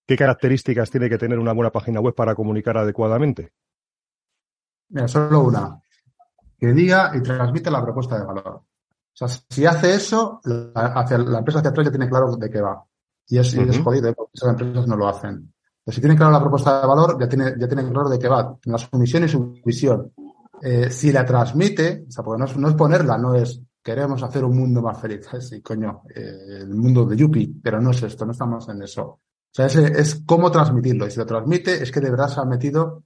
¿Qué 0.07 0.15
características 0.15 0.91
tiene 0.91 1.09
que 1.09 1.17
tener 1.17 1.39
una 1.39 1.53
buena 1.53 1.71
página 1.71 1.99
web 1.99 2.13
para 2.13 2.35
comunicar 2.35 2.77
adecuadamente? 2.77 3.53
Mira, 4.89 5.07
solo 5.07 5.41
una. 5.41 5.81
Que 6.59 6.67
diga 6.73 7.11
y 7.15 7.21
transmite 7.21 7.71
la 7.71 7.83
propuesta 7.83 8.19
de 8.19 8.25
valor. 8.25 8.47
O 8.47 9.17
sea, 9.17 9.27
si 9.27 9.65
hace 9.65 9.95
eso, 9.95 10.41
la, 10.43 10.87
hacia, 10.87 11.17
la 11.17 11.39
empresa 11.39 11.59
hacia 11.59 11.71
atrás 11.71 11.87
ya 11.87 11.91
tiene 11.91 12.09
claro 12.09 12.35
de 12.35 12.49
qué 12.49 12.61
va. 12.61 12.85
Y 13.27 13.39
es, 13.39 13.53
es 13.55 13.79
jodido, 13.79 14.13
porque 14.13 14.31
esas 14.35 14.49
empresas 14.49 14.87
no 14.87 14.95
lo 14.95 15.07
hacen. 15.07 15.54
Si 15.91 16.01
tienen 16.01 16.17
claro 16.17 16.31
la 16.31 16.39
propuesta 16.39 16.81
de 16.81 16.87
valor, 16.87 17.19
ya 17.19 17.29
tiene, 17.29 17.53
ya 17.57 17.67
tienen 17.67 17.91
claro 17.91 18.09
de 18.09 18.17
qué 18.17 18.27
va, 18.27 18.57
la 18.63 18.77
su 18.77 18.97
misión 18.97 19.23
y 19.23 19.29
su 19.29 19.53
visión. 19.63 20.11
Eh, 20.61 20.89
si 20.89 21.11
la 21.11 21.25
transmite, 21.25 22.05
o 22.07 22.11
sea, 22.11 22.23
porque 22.23 22.39
no 22.39 22.45
es, 22.45 22.57
no 22.57 22.69
es, 22.69 22.73
ponerla, 22.73 23.17
no 23.17 23.35
es 23.35 23.61
queremos 23.83 24.23
hacer 24.23 24.43
un 24.43 24.57
mundo 24.57 24.81
más 24.81 24.99
feliz. 24.99 25.27
Sí, 25.39 25.61
coño, 25.61 26.01
eh, 26.13 26.61
el 26.61 26.73
mundo 26.73 27.05
de 27.05 27.15
Yuppie, 27.15 27.53
pero 27.61 27.79
no 27.79 27.91
es 27.91 28.01
esto, 28.01 28.25
no 28.25 28.31
estamos 28.31 28.67
en 28.69 28.81
eso. 28.81 29.03
O 29.03 29.19
sea, 29.51 29.67
es, 29.67 29.75
es 29.75 30.23
cómo 30.25 30.49
transmitirlo. 30.51 31.05
Y 31.05 31.11
si 31.11 31.19
lo 31.19 31.25
transmite, 31.25 31.83
es 31.83 31.91
que 31.91 32.01
de 32.01 32.09
verdad 32.09 32.29
se 32.29 32.39
ha 32.39 32.45
metido 32.45 33.03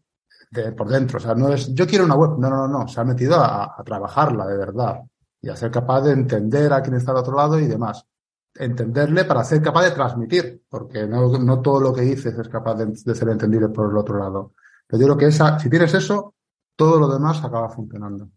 de, 0.50 0.72
por 0.72 0.88
dentro. 0.88 1.18
O 1.18 1.20
sea, 1.20 1.36
no 1.36 1.50
es 1.50 1.74
yo 1.74 1.86
quiero 1.86 2.06
una 2.06 2.16
web. 2.16 2.40
No, 2.40 2.50
no, 2.50 2.68
no, 2.68 2.88
se 2.88 3.02
ha 3.02 3.04
metido 3.04 3.36
a, 3.36 3.76
a 3.78 3.84
trabajarla 3.84 4.48
de 4.48 4.58
verdad 4.58 5.02
y 5.42 5.50
a 5.50 5.56
ser 5.56 5.70
capaz 5.70 6.02
de 6.02 6.14
entender 6.14 6.72
a 6.72 6.82
quién 6.82 6.96
está 6.96 7.12
al 7.12 7.18
otro 7.18 7.36
lado 7.36 7.60
y 7.60 7.68
demás 7.68 8.06
entenderle 8.60 9.24
para 9.24 9.44
ser 9.44 9.62
capaz 9.62 9.86
de 9.86 9.92
transmitir, 9.92 10.64
porque 10.70 11.08
no, 11.08 11.38
no 11.40 11.62
todo 11.62 11.80
lo 11.80 11.94
que 11.94 12.02
dices 12.02 12.38
es 12.38 12.50
capaz 12.50 12.76
de, 12.76 12.88
de, 12.88 13.16
ser 13.16 13.30
entendible 13.30 13.70
por 13.70 13.90
el 13.90 13.98
otro 13.98 14.20
lado. 14.20 14.54
Pero 14.86 15.02
yo 15.02 15.08
creo 15.08 15.18
que 15.18 15.26
esa, 15.28 15.58
si 15.60 15.70
tienes 15.70 15.94
eso, 15.94 16.36
todo 16.76 17.00
lo 17.00 17.08
demás 17.08 17.44
acaba 17.44 17.70
funcionando. 17.70 18.30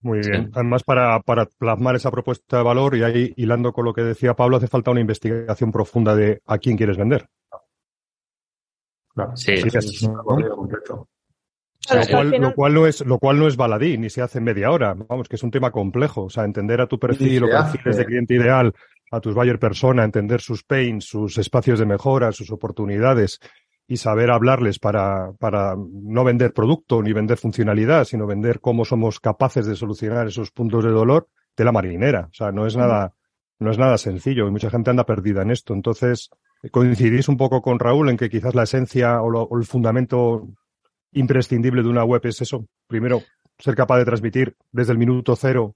Muy 0.00 0.20
bien. 0.20 0.44
Sí. 0.44 0.50
Además, 0.54 0.84
para, 0.84 1.20
para 1.20 1.46
plasmar 1.46 1.96
esa 1.96 2.12
propuesta 2.12 2.58
de 2.58 2.62
valor 2.62 2.96
y 2.96 3.02
ahí 3.02 3.32
hilando 3.36 3.72
con 3.72 3.84
lo 3.84 3.92
que 3.92 4.02
decía 4.02 4.34
Pablo, 4.34 4.56
hace 4.56 4.68
falta 4.68 4.92
una 4.92 5.00
investigación 5.00 5.72
profunda 5.72 6.14
de 6.14 6.40
a 6.46 6.58
quién 6.58 6.76
quieres 6.76 6.96
vender. 6.96 7.28
Claro. 9.12 9.36
Sí, 9.36 9.56
sí, 9.56 9.68
sí, 9.68 9.80
sí 9.80 10.08
¿no? 10.08 10.22
completo. 10.22 11.08
Lo 11.90 12.06
cual, 12.06 12.30
lo 12.30 12.54
cual, 12.54 12.74
no 12.74 12.86
es, 12.86 13.04
lo 13.04 13.18
cual 13.18 13.38
no 13.38 13.48
es 13.48 13.56
baladí, 13.56 13.96
ni 13.96 14.10
se 14.10 14.20
hace 14.20 14.38
en 14.38 14.44
media 14.44 14.70
hora. 14.70 14.94
Vamos, 14.94 15.28
que 15.28 15.36
es 15.36 15.42
un 15.42 15.50
tema 15.50 15.70
complejo. 15.70 16.24
O 16.24 16.30
sea, 16.30 16.44
entender 16.44 16.80
a 16.80 16.86
tu 16.86 16.98
perfil 16.98 17.44
o 17.44 17.48
perfiles 17.48 17.96
de 17.96 18.04
cliente 18.04 18.34
ideal, 18.34 18.74
a 19.10 19.20
tus 19.20 19.34
buyer 19.34 19.58
persona, 19.58 20.04
entender 20.04 20.40
sus 20.40 20.64
pains, 20.64 21.04
sus 21.04 21.38
espacios 21.38 21.78
de 21.78 21.86
mejora, 21.86 22.32
sus 22.32 22.50
oportunidades 22.50 23.40
y 23.86 23.96
saber 23.96 24.30
hablarles 24.30 24.78
para, 24.78 25.32
para 25.38 25.74
no 25.76 26.22
vender 26.22 26.52
producto 26.52 27.02
ni 27.02 27.12
vender 27.14 27.38
funcionalidad, 27.38 28.04
sino 28.04 28.26
vender 28.26 28.60
cómo 28.60 28.84
somos 28.84 29.18
capaces 29.18 29.66
de 29.66 29.76
solucionar 29.76 30.26
esos 30.26 30.50
puntos 30.50 30.84
de 30.84 30.90
dolor 30.90 31.28
de 31.56 31.64
la 31.64 31.72
marinera. 31.72 32.28
O 32.30 32.34
sea, 32.34 32.52
no 32.52 32.66
es 32.66 32.76
nada, 32.76 33.14
no 33.58 33.70
es 33.70 33.78
nada 33.78 33.96
sencillo 33.96 34.46
y 34.46 34.50
mucha 34.50 34.70
gente 34.70 34.90
anda 34.90 35.06
perdida 35.06 35.40
en 35.40 35.50
esto. 35.50 35.72
Entonces, 35.72 36.28
coincidís 36.70 37.28
un 37.28 37.38
poco 37.38 37.62
con 37.62 37.78
Raúl 37.78 38.10
en 38.10 38.18
que 38.18 38.28
quizás 38.28 38.54
la 38.54 38.64
esencia 38.64 39.22
o, 39.22 39.30
lo, 39.30 39.42
o 39.42 39.56
el 39.56 39.64
fundamento 39.64 40.46
imprescindible 41.12 41.82
de 41.82 41.88
una 41.88 42.04
web 42.04 42.20
es 42.24 42.42
eso. 42.42 42.66
Primero, 42.86 43.22
ser 43.58 43.74
capaz 43.74 43.96
de 43.98 44.04
transmitir 44.04 44.54
desde 44.70 44.92
el 44.92 44.98
minuto 44.98 45.34
cero 45.34 45.74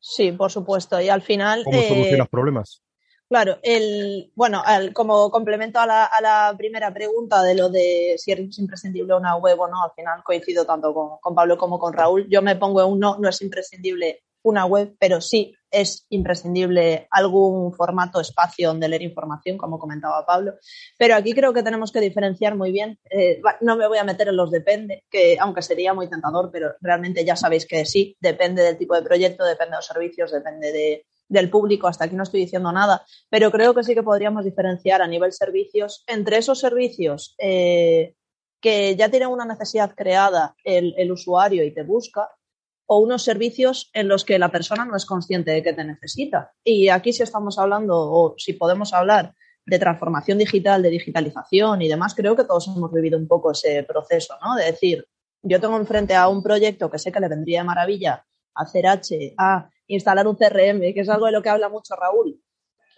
Sí, 0.00 0.32
por 0.32 0.50
supuesto. 0.50 1.00
Y 1.00 1.08
al 1.08 1.22
final. 1.22 1.64
¿Cómo 1.64 1.80
solucionas 1.82 2.26
eh, 2.26 2.30
problemas? 2.30 2.82
Claro, 3.28 3.58
el, 3.62 4.32
bueno, 4.34 4.62
el, 4.66 4.94
como 4.94 5.30
complemento 5.30 5.78
a 5.78 5.86
la, 5.86 6.04
a 6.04 6.20
la, 6.22 6.54
primera 6.56 6.94
pregunta 6.94 7.42
de 7.42 7.54
lo 7.54 7.68
de 7.68 8.14
si 8.16 8.32
es 8.32 8.58
imprescindible 8.58 9.14
una 9.14 9.36
web 9.36 9.60
o 9.60 9.68
no, 9.68 9.84
al 9.84 9.90
final 9.94 10.22
coincido 10.24 10.64
tanto 10.64 10.94
con, 10.94 11.18
con 11.20 11.34
Pablo 11.34 11.58
como 11.58 11.78
con 11.78 11.92
Raúl. 11.92 12.26
Yo 12.30 12.40
me 12.40 12.56
pongo 12.56 12.82
en 12.82 12.90
un 12.90 12.98
no, 12.98 13.18
no 13.18 13.28
es 13.28 13.42
imprescindible 13.42 14.22
una 14.42 14.64
web, 14.64 14.96
pero 14.98 15.20
sí 15.20 15.54
es 15.70 16.06
imprescindible 16.10 17.08
algún 17.10 17.72
formato, 17.72 18.20
espacio 18.20 18.68
donde 18.68 18.88
leer 18.88 19.02
información, 19.02 19.58
como 19.58 19.78
comentaba 19.78 20.24
Pablo. 20.26 20.54
Pero 20.96 21.14
aquí 21.14 21.32
creo 21.32 21.52
que 21.52 21.62
tenemos 21.62 21.92
que 21.92 22.00
diferenciar 22.00 22.56
muy 22.56 22.72
bien. 22.72 22.98
Eh, 23.10 23.40
no 23.60 23.76
me 23.76 23.88
voy 23.88 23.98
a 23.98 24.04
meter 24.04 24.28
en 24.28 24.36
los 24.36 24.50
depende, 24.50 25.04
que 25.10 25.36
aunque 25.40 25.62
sería 25.62 25.94
muy 25.94 26.08
tentador, 26.08 26.50
pero 26.52 26.74
realmente 26.80 27.24
ya 27.24 27.36
sabéis 27.36 27.66
que 27.66 27.84
sí, 27.84 28.16
depende 28.20 28.62
del 28.62 28.78
tipo 28.78 28.94
de 28.94 29.02
proyecto, 29.02 29.44
depende 29.44 29.72
de 29.72 29.76
los 29.76 29.86
servicios, 29.86 30.32
depende 30.32 30.72
de, 30.72 31.06
del 31.28 31.50
público. 31.50 31.86
Hasta 31.86 32.04
aquí 32.04 32.16
no 32.16 32.22
estoy 32.22 32.40
diciendo 32.40 32.72
nada, 32.72 33.04
pero 33.28 33.50
creo 33.50 33.74
que 33.74 33.84
sí 33.84 33.94
que 33.94 34.02
podríamos 34.02 34.44
diferenciar 34.44 35.02
a 35.02 35.08
nivel 35.08 35.32
servicios 35.32 36.04
entre 36.06 36.38
esos 36.38 36.58
servicios 36.58 37.34
eh, 37.38 38.14
que 38.60 38.96
ya 38.96 39.08
tienen 39.08 39.28
una 39.28 39.44
necesidad 39.44 39.94
creada 39.94 40.56
el, 40.64 40.94
el 40.96 41.12
usuario 41.12 41.64
y 41.64 41.72
te 41.72 41.82
busca 41.82 42.28
o 42.90 42.98
unos 42.98 43.22
servicios 43.22 43.90
en 43.92 44.08
los 44.08 44.24
que 44.24 44.38
la 44.38 44.50
persona 44.50 44.86
no 44.86 44.96
es 44.96 45.04
consciente 45.04 45.50
de 45.50 45.62
que 45.62 45.74
te 45.74 45.84
necesita. 45.84 46.52
Y 46.64 46.88
aquí 46.88 47.12
si 47.12 47.22
estamos 47.22 47.58
hablando 47.58 47.94
o 47.96 48.34
si 48.38 48.54
podemos 48.54 48.94
hablar 48.94 49.34
de 49.66 49.78
transformación 49.78 50.38
digital, 50.38 50.82
de 50.82 50.88
digitalización 50.88 51.82
y 51.82 51.88
demás, 51.88 52.14
creo 52.14 52.34
que 52.34 52.44
todos 52.44 52.66
hemos 52.68 52.90
vivido 52.90 53.18
un 53.18 53.28
poco 53.28 53.52
ese 53.52 53.82
proceso, 53.82 54.34
¿no? 54.42 54.56
De 54.56 54.64
decir, 54.64 55.06
yo 55.42 55.60
tengo 55.60 55.76
enfrente 55.76 56.14
a 56.14 56.28
un 56.28 56.42
proyecto 56.42 56.90
que 56.90 56.98
sé 56.98 57.12
que 57.12 57.20
le 57.20 57.28
vendría 57.28 57.60
de 57.60 57.66
maravilla 57.66 58.24
hacer 58.54 58.86
H, 58.86 59.34
a 59.36 59.68
instalar 59.86 60.26
un 60.26 60.36
CRM, 60.36 60.80
que 60.94 61.00
es 61.00 61.08
algo 61.10 61.26
de 61.26 61.32
lo 61.32 61.42
que 61.42 61.50
habla 61.50 61.68
mucho 61.68 61.94
Raúl, 61.94 62.40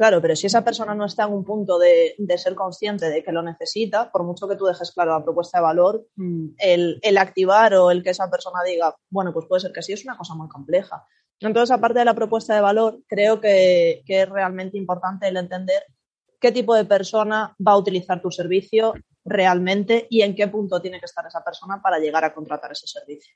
Claro, 0.01 0.23
pero 0.23 0.35
si 0.35 0.47
esa 0.47 0.65
persona 0.65 0.95
no 0.95 1.05
está 1.05 1.25
en 1.25 1.35
un 1.35 1.45
punto 1.45 1.79
de, 1.79 2.15
de, 2.17 2.39
ser 2.39 2.55
consciente 2.55 3.11
de 3.11 3.23
que 3.23 3.33
lo 3.33 3.43
necesita, 3.43 4.11
por 4.11 4.25
mucho 4.25 4.49
que 4.49 4.57
tú 4.57 4.65
dejes 4.65 4.93
claro 4.93 5.11
la 5.11 5.23
propuesta 5.23 5.59
de 5.59 5.63
valor, 5.63 6.07
mm, 6.17 6.47
el, 6.57 6.99
el, 7.03 7.19
activar 7.19 7.75
o 7.75 7.91
el 7.91 8.03
que 8.03 8.09
esa 8.09 8.31
persona 8.31 8.61
diga, 8.65 8.97
bueno, 9.11 9.31
pues 9.35 9.45
puede 9.45 9.61
ser 9.61 9.73
que 9.73 9.83
sí, 9.83 9.93
es 9.93 10.07
una 10.07 10.17
cosa 10.17 10.35
muy 10.35 10.49
compleja. 10.49 11.07
Entonces, 11.39 11.71
aparte 11.71 11.99
de 11.99 12.07
la 12.07 12.15
propuesta 12.15 12.55
de 12.55 12.63
valor, 12.63 13.01
creo 13.07 13.43
que, 13.43 14.01
que 14.07 14.23
es 14.23 14.29
realmente 14.31 14.79
importante 14.79 15.29
el 15.29 15.37
entender 15.37 15.83
qué 16.41 16.51
tipo 16.51 16.75
de 16.75 16.87
persona 16.87 17.55
va 17.61 17.73
a 17.73 17.77
utilizar 17.77 18.23
tu 18.23 18.31
servicio 18.31 18.95
realmente 19.25 20.07
y 20.09 20.23
en 20.23 20.35
qué 20.35 20.49
punto 20.49 20.81
tiene 20.81 20.99
que 20.99 21.07
estar 21.07 21.27
esa 21.27 21.45
persona 21.45 21.81
para 21.83 21.99
llegar 21.99 22.25
a 22.25 22.33
contratar 22.33 22.73
ese 22.73 22.87
servicio. 22.87 23.35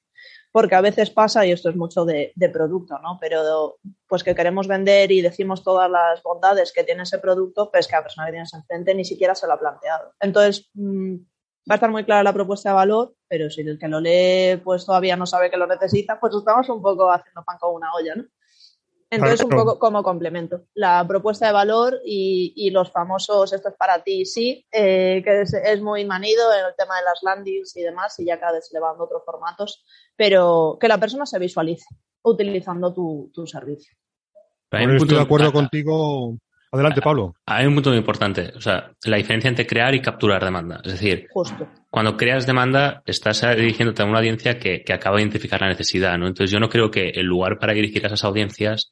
Porque 0.51 0.75
a 0.75 0.81
veces 0.81 1.11
pasa, 1.11 1.45
y 1.45 1.53
esto 1.53 1.71
es 1.71 1.77
mucho 1.77 2.05
de, 2.05 2.33
producto, 2.53 2.99
¿no? 2.99 3.19
Pero 3.21 3.79
pues 4.07 4.23
que 4.23 4.35
queremos 4.35 4.69
vender 4.69 5.11
y 5.13 5.21
decimos 5.21 5.63
todas 5.63 5.91
las 5.91 6.23
bondades 6.23 6.73
que 6.73 6.85
tiene 6.85 7.03
ese 7.03 7.19
producto, 7.19 7.71
pues 7.71 7.87
que 7.87 7.97
la 7.97 8.03
persona 8.03 8.27
que 8.27 8.33
tienes 8.33 8.55
enfrente 8.55 8.95
ni 8.95 9.05
siquiera 9.05 9.35
se 9.35 9.47
lo 9.47 9.55
ha 9.55 9.59
planteado. 9.59 10.13
Entonces, 10.21 10.71
mmm, 10.75 11.17
va 11.71 11.75
a 11.75 11.77
estar 11.77 11.91
muy 11.91 12.05
clara 12.05 12.23
la 12.23 12.33
propuesta 12.33 12.71
de 12.71 12.75
valor, 12.75 13.15
pero 13.29 13.51
si 13.51 13.63
el 13.63 13.79
que 13.79 13.89
lo 13.89 14.01
lee 14.01 14.61
pues 14.63 14.85
todavía 14.85 15.17
no 15.17 15.27
sabe 15.27 15.51
que 15.51 15.57
lo 15.57 15.67
necesita, 15.67 16.21
pues 16.21 16.35
estamos 16.35 16.69
un 16.69 16.83
poco 16.83 17.11
haciendo 17.11 17.43
pan 17.45 17.59
con 17.59 17.75
una 17.75 17.95
olla, 17.95 18.15
¿no? 18.17 18.25
Entonces, 19.15 19.45
un 19.45 19.51
poco 19.51 19.79
como 19.79 20.03
complemento. 20.03 20.63
La 20.75 21.07
propuesta 21.07 21.47
de 21.47 21.53
valor 21.53 22.01
y, 22.05 22.53
y 22.57 22.71
los 22.71 22.91
famosos, 22.91 23.53
esto 23.53 23.69
es 23.69 23.75
para 23.77 24.03
ti, 24.03 24.25
sí, 24.25 24.67
eh, 24.73 25.23
que 25.25 25.43
es, 25.43 25.55
es, 25.55 25.81
muy 25.81 26.05
manido 26.05 26.53
en 26.53 26.67
el 26.67 26.75
tema 26.77 26.97
de 26.99 27.05
las 27.05 27.21
landings 27.23 27.77
y 27.77 27.83
demás, 27.83 28.19
y 28.21 28.27
ya 28.27 28.39
cada 28.39 28.53
vez 28.53 28.69
se 28.69 28.75
le 28.75 28.81
van 28.81 28.97
otros 28.99 29.23
formatos, 29.25 29.85
pero 30.17 30.77
que 30.81 30.89
la 30.89 30.99
persona 30.99 31.27
se 31.27 31.39
visualice 31.39 31.87
utilizando 32.23 32.93
tu, 32.93 33.31
tu 33.33 33.47
servicio. 33.47 33.95
Bueno, 34.71 34.97
estoy 34.97 35.17
de 35.17 35.23
acuerdo 35.23 35.53
contigo. 35.53 36.37
Adelante, 36.73 37.01
Pablo. 37.01 37.37
Hay 37.47 37.67
un 37.67 37.75
punto 37.75 37.91
muy 37.91 37.99
importante, 37.99 38.53
o 38.57 38.61
sea, 38.61 38.91
la 39.05 39.17
diferencia 39.17 39.49
entre 39.49 39.65
crear 39.67 39.95
y 39.95 40.03
capturar 40.03 40.45
demanda. 40.45 40.81
Es 40.85 40.93
decir, 40.93 41.29
Justo. 41.31 41.69
cuando 41.89 42.17
creas 42.17 42.47
demanda, 42.47 43.01
estás 43.07 43.43
dirigiéndote 43.43 44.03
a 44.03 44.07
una 44.07 44.19
audiencia 44.19 44.59
que, 44.59 44.83
que 44.83 44.93
acaba 44.93 45.17
de 45.17 45.23
identificar 45.23 45.61
la 45.61 45.69
necesidad, 45.69 46.19
¿no? 46.19 46.27
Entonces 46.27 46.51
yo 46.51 46.59
no 46.59 46.69
creo 46.69 46.91
que 46.91 47.11
el 47.11 47.27
lugar 47.27 47.61
para 47.61 47.75
dirigir 47.75 48.03
a 48.03 48.09
esas 48.09 48.25
audiencias 48.25 48.91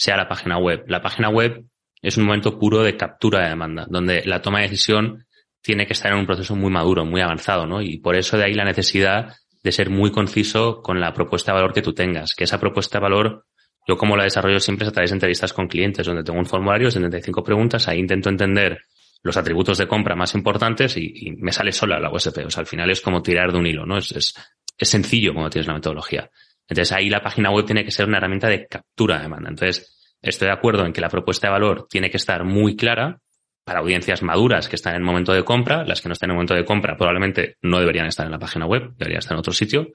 sea 0.00 0.16
la 0.16 0.26
página 0.26 0.56
web. 0.56 0.82
La 0.86 1.02
página 1.02 1.28
web 1.28 1.62
es 2.00 2.16
un 2.16 2.24
momento 2.24 2.58
puro 2.58 2.82
de 2.82 2.96
captura 2.96 3.42
de 3.42 3.50
demanda, 3.50 3.86
donde 3.86 4.22
la 4.24 4.40
toma 4.40 4.60
de 4.60 4.64
decisión 4.64 5.26
tiene 5.60 5.86
que 5.86 5.92
estar 5.92 6.10
en 6.10 6.20
un 6.20 6.26
proceso 6.26 6.56
muy 6.56 6.70
maduro, 6.70 7.04
muy 7.04 7.20
avanzado, 7.20 7.66
¿no? 7.66 7.82
Y 7.82 7.98
por 7.98 8.16
eso 8.16 8.38
de 8.38 8.44
ahí 8.44 8.54
la 8.54 8.64
necesidad 8.64 9.34
de 9.62 9.72
ser 9.72 9.90
muy 9.90 10.10
conciso 10.10 10.80
con 10.80 11.00
la 11.00 11.12
propuesta 11.12 11.52
de 11.52 11.56
valor 11.56 11.74
que 11.74 11.82
tú 11.82 11.92
tengas, 11.92 12.34
que 12.34 12.44
esa 12.44 12.58
propuesta 12.58 12.96
de 12.96 13.02
valor 13.02 13.44
yo 13.86 13.98
como 13.98 14.16
la 14.16 14.24
desarrollo 14.24 14.58
siempre 14.58 14.86
es 14.86 14.88
a 14.88 14.92
través 14.92 15.10
de 15.10 15.16
entrevistas 15.16 15.52
con 15.52 15.68
clientes, 15.68 16.06
donde 16.06 16.24
tengo 16.24 16.38
un 16.38 16.46
formulario 16.46 16.86
de 16.86 16.92
75 16.92 17.44
preguntas, 17.44 17.86
ahí 17.86 17.98
intento 17.98 18.30
entender 18.30 18.78
los 19.22 19.36
atributos 19.36 19.76
de 19.76 19.86
compra 19.86 20.16
más 20.16 20.34
importantes 20.34 20.96
y, 20.96 21.36
me 21.36 21.52
sale 21.52 21.72
sola 21.72 22.00
la 22.00 22.10
USP. 22.10 22.38
O 22.46 22.50
sea, 22.50 22.62
al 22.62 22.66
final 22.66 22.90
es 22.90 23.02
como 23.02 23.20
tirar 23.20 23.52
de 23.52 23.58
un 23.58 23.66
hilo, 23.66 23.84
¿no? 23.84 23.98
Es, 23.98 24.12
es, 24.12 24.34
es 24.78 24.88
sencillo 24.88 25.34
cuando 25.34 25.50
tienes 25.50 25.66
la 25.66 25.74
metodología. 25.74 26.30
Entonces 26.70 26.92
ahí 26.92 27.10
la 27.10 27.20
página 27.20 27.50
web 27.50 27.66
tiene 27.66 27.84
que 27.84 27.90
ser 27.90 28.06
una 28.06 28.18
herramienta 28.18 28.48
de 28.48 28.66
captura 28.66 29.16
de 29.16 29.22
demanda. 29.22 29.50
Entonces, 29.50 30.16
estoy 30.22 30.46
de 30.46 30.54
acuerdo 30.54 30.86
en 30.86 30.92
que 30.92 31.00
la 31.00 31.08
propuesta 31.08 31.48
de 31.48 31.52
valor 31.52 31.88
tiene 31.90 32.10
que 32.10 32.16
estar 32.16 32.44
muy 32.44 32.76
clara 32.76 33.20
para 33.64 33.80
audiencias 33.80 34.22
maduras 34.22 34.68
que 34.68 34.76
están 34.76 34.94
en 34.94 35.00
el 35.00 35.04
momento 35.04 35.32
de 35.32 35.44
compra. 35.44 35.84
Las 35.84 36.00
que 36.00 36.08
no 36.08 36.12
están 36.12 36.28
en 36.28 36.32
el 36.32 36.36
momento 36.36 36.54
de 36.54 36.64
compra 36.64 36.96
probablemente 36.96 37.56
no 37.62 37.80
deberían 37.80 38.06
estar 38.06 38.24
en 38.24 38.32
la 38.32 38.38
página 38.38 38.66
web, 38.66 38.92
deberían 38.96 39.18
estar 39.18 39.34
en 39.34 39.40
otro 39.40 39.52
sitio. 39.52 39.88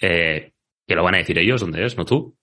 Eh, 0.00 0.52
que 0.86 0.94
lo 0.94 1.02
van 1.02 1.16
a 1.16 1.18
decir 1.18 1.36
ellos, 1.38 1.60
dónde 1.60 1.84
es, 1.84 1.96
no 1.96 2.04
tú. 2.04 2.36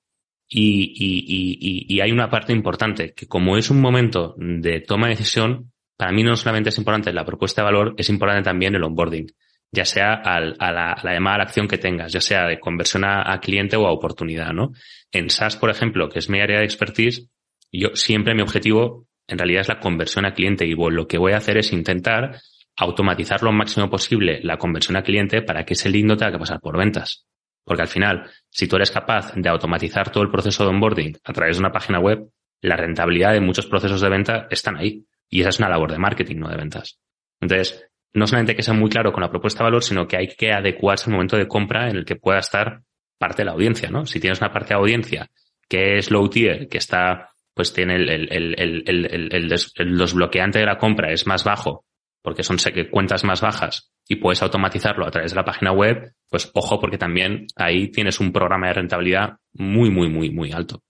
Y, 0.50 0.94
y, 0.98 1.20
y, 1.28 1.96
y, 1.96 2.02
hay 2.02 2.12
una 2.12 2.30
parte 2.30 2.52
importante, 2.52 3.14
que 3.14 3.26
como 3.26 3.56
es 3.56 3.70
un 3.70 3.80
momento 3.80 4.36
de 4.38 4.82
toma 4.82 5.08
de 5.08 5.14
decisión, 5.14 5.72
para 5.96 6.12
mí 6.12 6.24
no 6.24 6.36
solamente 6.36 6.70
es 6.70 6.78
importante 6.78 7.14
la 7.14 7.24
propuesta 7.24 7.62
de 7.62 7.66
valor, 7.66 7.94
es 7.98 8.10
importante 8.10 8.44
también 8.44 8.76
el 8.76 8.84
onboarding 8.84 9.28
ya 9.72 9.86
sea 9.86 10.14
al, 10.14 10.56
a, 10.60 10.72
la, 10.72 10.92
a, 10.92 11.04
la, 11.04 11.14
llamada 11.14 11.36
a 11.36 11.38
la 11.40 11.44
acción 11.46 11.68
que 11.68 11.78
tengas, 11.78 12.12
ya 12.12 12.22
sea 12.22 12.46
de 12.48 12.60
conversión 12.60 13.04
a, 13.06 13.40
cliente 13.40 13.78
o 13.78 13.88
a 13.88 13.92
oportunidad, 13.92 14.52
¿no? 14.52 14.72
En 15.12 15.30
SaaS, 15.30 15.56
por 15.56 15.70
ejemplo, 15.70 16.10
que 16.10 16.20
es 16.20 16.30
mi 16.30 16.42
área 16.42 16.60
de 16.60 16.66
expertise, 16.66 17.30
yo 17.72 17.90
siempre 17.94 18.36
mi 18.36 18.42
objetivo 18.42 19.08
en 19.28 19.38
realidad 19.38 19.62
es 19.62 19.70
la 19.70 19.80
conversión 19.80 20.26
a 20.26 20.34
cliente 20.34 20.66
y 20.66 20.76
lo 20.76 21.08
que 21.08 21.18
voy 21.18 21.32
a 21.32 21.38
hacer 21.38 21.58
es 21.58 21.72
intentar 21.72 22.42
automatizar 22.76 23.44
lo 23.44 23.52
máximo 23.52 23.90
posible 23.90 24.42
la 24.44 24.58
conversión 24.58 24.98
a 24.98 25.04
cliente 25.04 25.42
para 25.42 25.64
que 25.64 25.74
ese 25.74 25.90
lead 25.90 26.04
no 26.04 26.18
tenga 26.18 26.34
que 26.34 26.40
pasar 26.40 26.60
por 26.60 26.78
ventas. 26.78 27.26
Porque 27.64 27.84
al 27.84 27.88
final, 27.88 28.30
si 28.50 28.68
tú 28.68 28.76
eres 28.76 28.92
capaz 28.92 29.34
de 29.36 29.50
automatizar 29.50 30.12
todo 30.12 30.24
el 30.24 30.32
proceso 30.32 30.64
de 30.64 30.70
onboarding 30.70 31.18
a 31.24 31.32
través 31.34 31.58
de 31.58 31.62
una 31.62 31.72
página 31.72 32.00
web, 32.00 32.28
la 32.62 32.76
rentabilidad 32.76 33.34
de 33.34 33.42
muchos 33.42 33.68
procesos 33.68 34.02
de 34.02 34.10
venta 34.10 34.48
están 34.50 34.78
ahí. 34.78 35.06
Y 35.30 35.42
esa 35.42 35.50
es 35.50 35.60
una 35.60 35.70
labor 35.70 35.92
de 35.92 36.00
marketing, 36.00 36.38
no 36.38 36.50
de 36.50 36.58
ventas. 36.58 37.00
Entonces, 37.40 37.91
no 38.14 38.28
solamente 38.28 38.56
que 38.56 38.64
sea 38.64 38.74
muy 38.74 38.90
claro 38.90 39.12
con 39.12 39.22
la 39.22 39.30
propuesta 39.30 39.60
de 39.60 39.66
valor, 39.66 39.84
sino 39.84 40.08
que 40.08 40.18
hay 40.18 40.28
que 40.28 40.52
adecuarse 40.52 41.06
al 41.06 41.14
momento 41.14 41.38
de 41.38 41.48
compra 41.48 41.90
en 41.90 41.98
el 41.98 42.06
que 42.06 42.16
pueda 42.16 42.40
estar 42.40 42.82
parte 43.18 43.42
de 43.42 43.46
la 43.46 43.52
audiencia, 43.52 43.90
¿no? 43.90 44.06
Si 44.06 44.20
tienes 44.20 44.40
una 44.40 44.52
parte 44.52 44.74
de 44.74 44.80
audiencia 44.80 45.30
que 45.70 45.98
es 45.98 46.12
low 46.12 46.28
tier, 46.30 46.68
que 46.68 46.78
está, 46.78 47.30
pues 47.54 47.72
tiene 47.74 47.96
el, 47.96 48.10
el, 48.10 48.30
el, 48.30 49.50
el 49.76 49.98
desbloqueante 49.98 50.60
de 50.60 50.66
la 50.66 50.78
compra 50.78 51.14
es 51.14 51.26
más 51.26 51.46
bajo, 51.46 51.86
porque 52.22 52.44
son 52.44 52.58
cuentas 52.92 53.24
más 53.24 53.42
bajas 53.42 53.92
y 54.08 54.18
puedes 54.18 54.42
automatizarlo 54.42 55.06
a 55.08 55.12
través 55.12 55.32
de 55.32 55.38
la 55.38 55.46
página 55.46 55.72
web, 55.72 56.14
pues 56.30 56.52
ojo, 56.54 56.80
porque 56.80 56.98
también 56.98 57.48
ahí 57.56 57.90
tienes 57.90 58.20
un 58.20 58.32
programa 58.32 58.68
de 58.68 58.74
rentabilidad 58.74 59.38
muy, 59.54 59.90
muy, 59.90 60.10
muy, 60.10 60.30
muy 60.30 60.52
alto. 60.52 60.84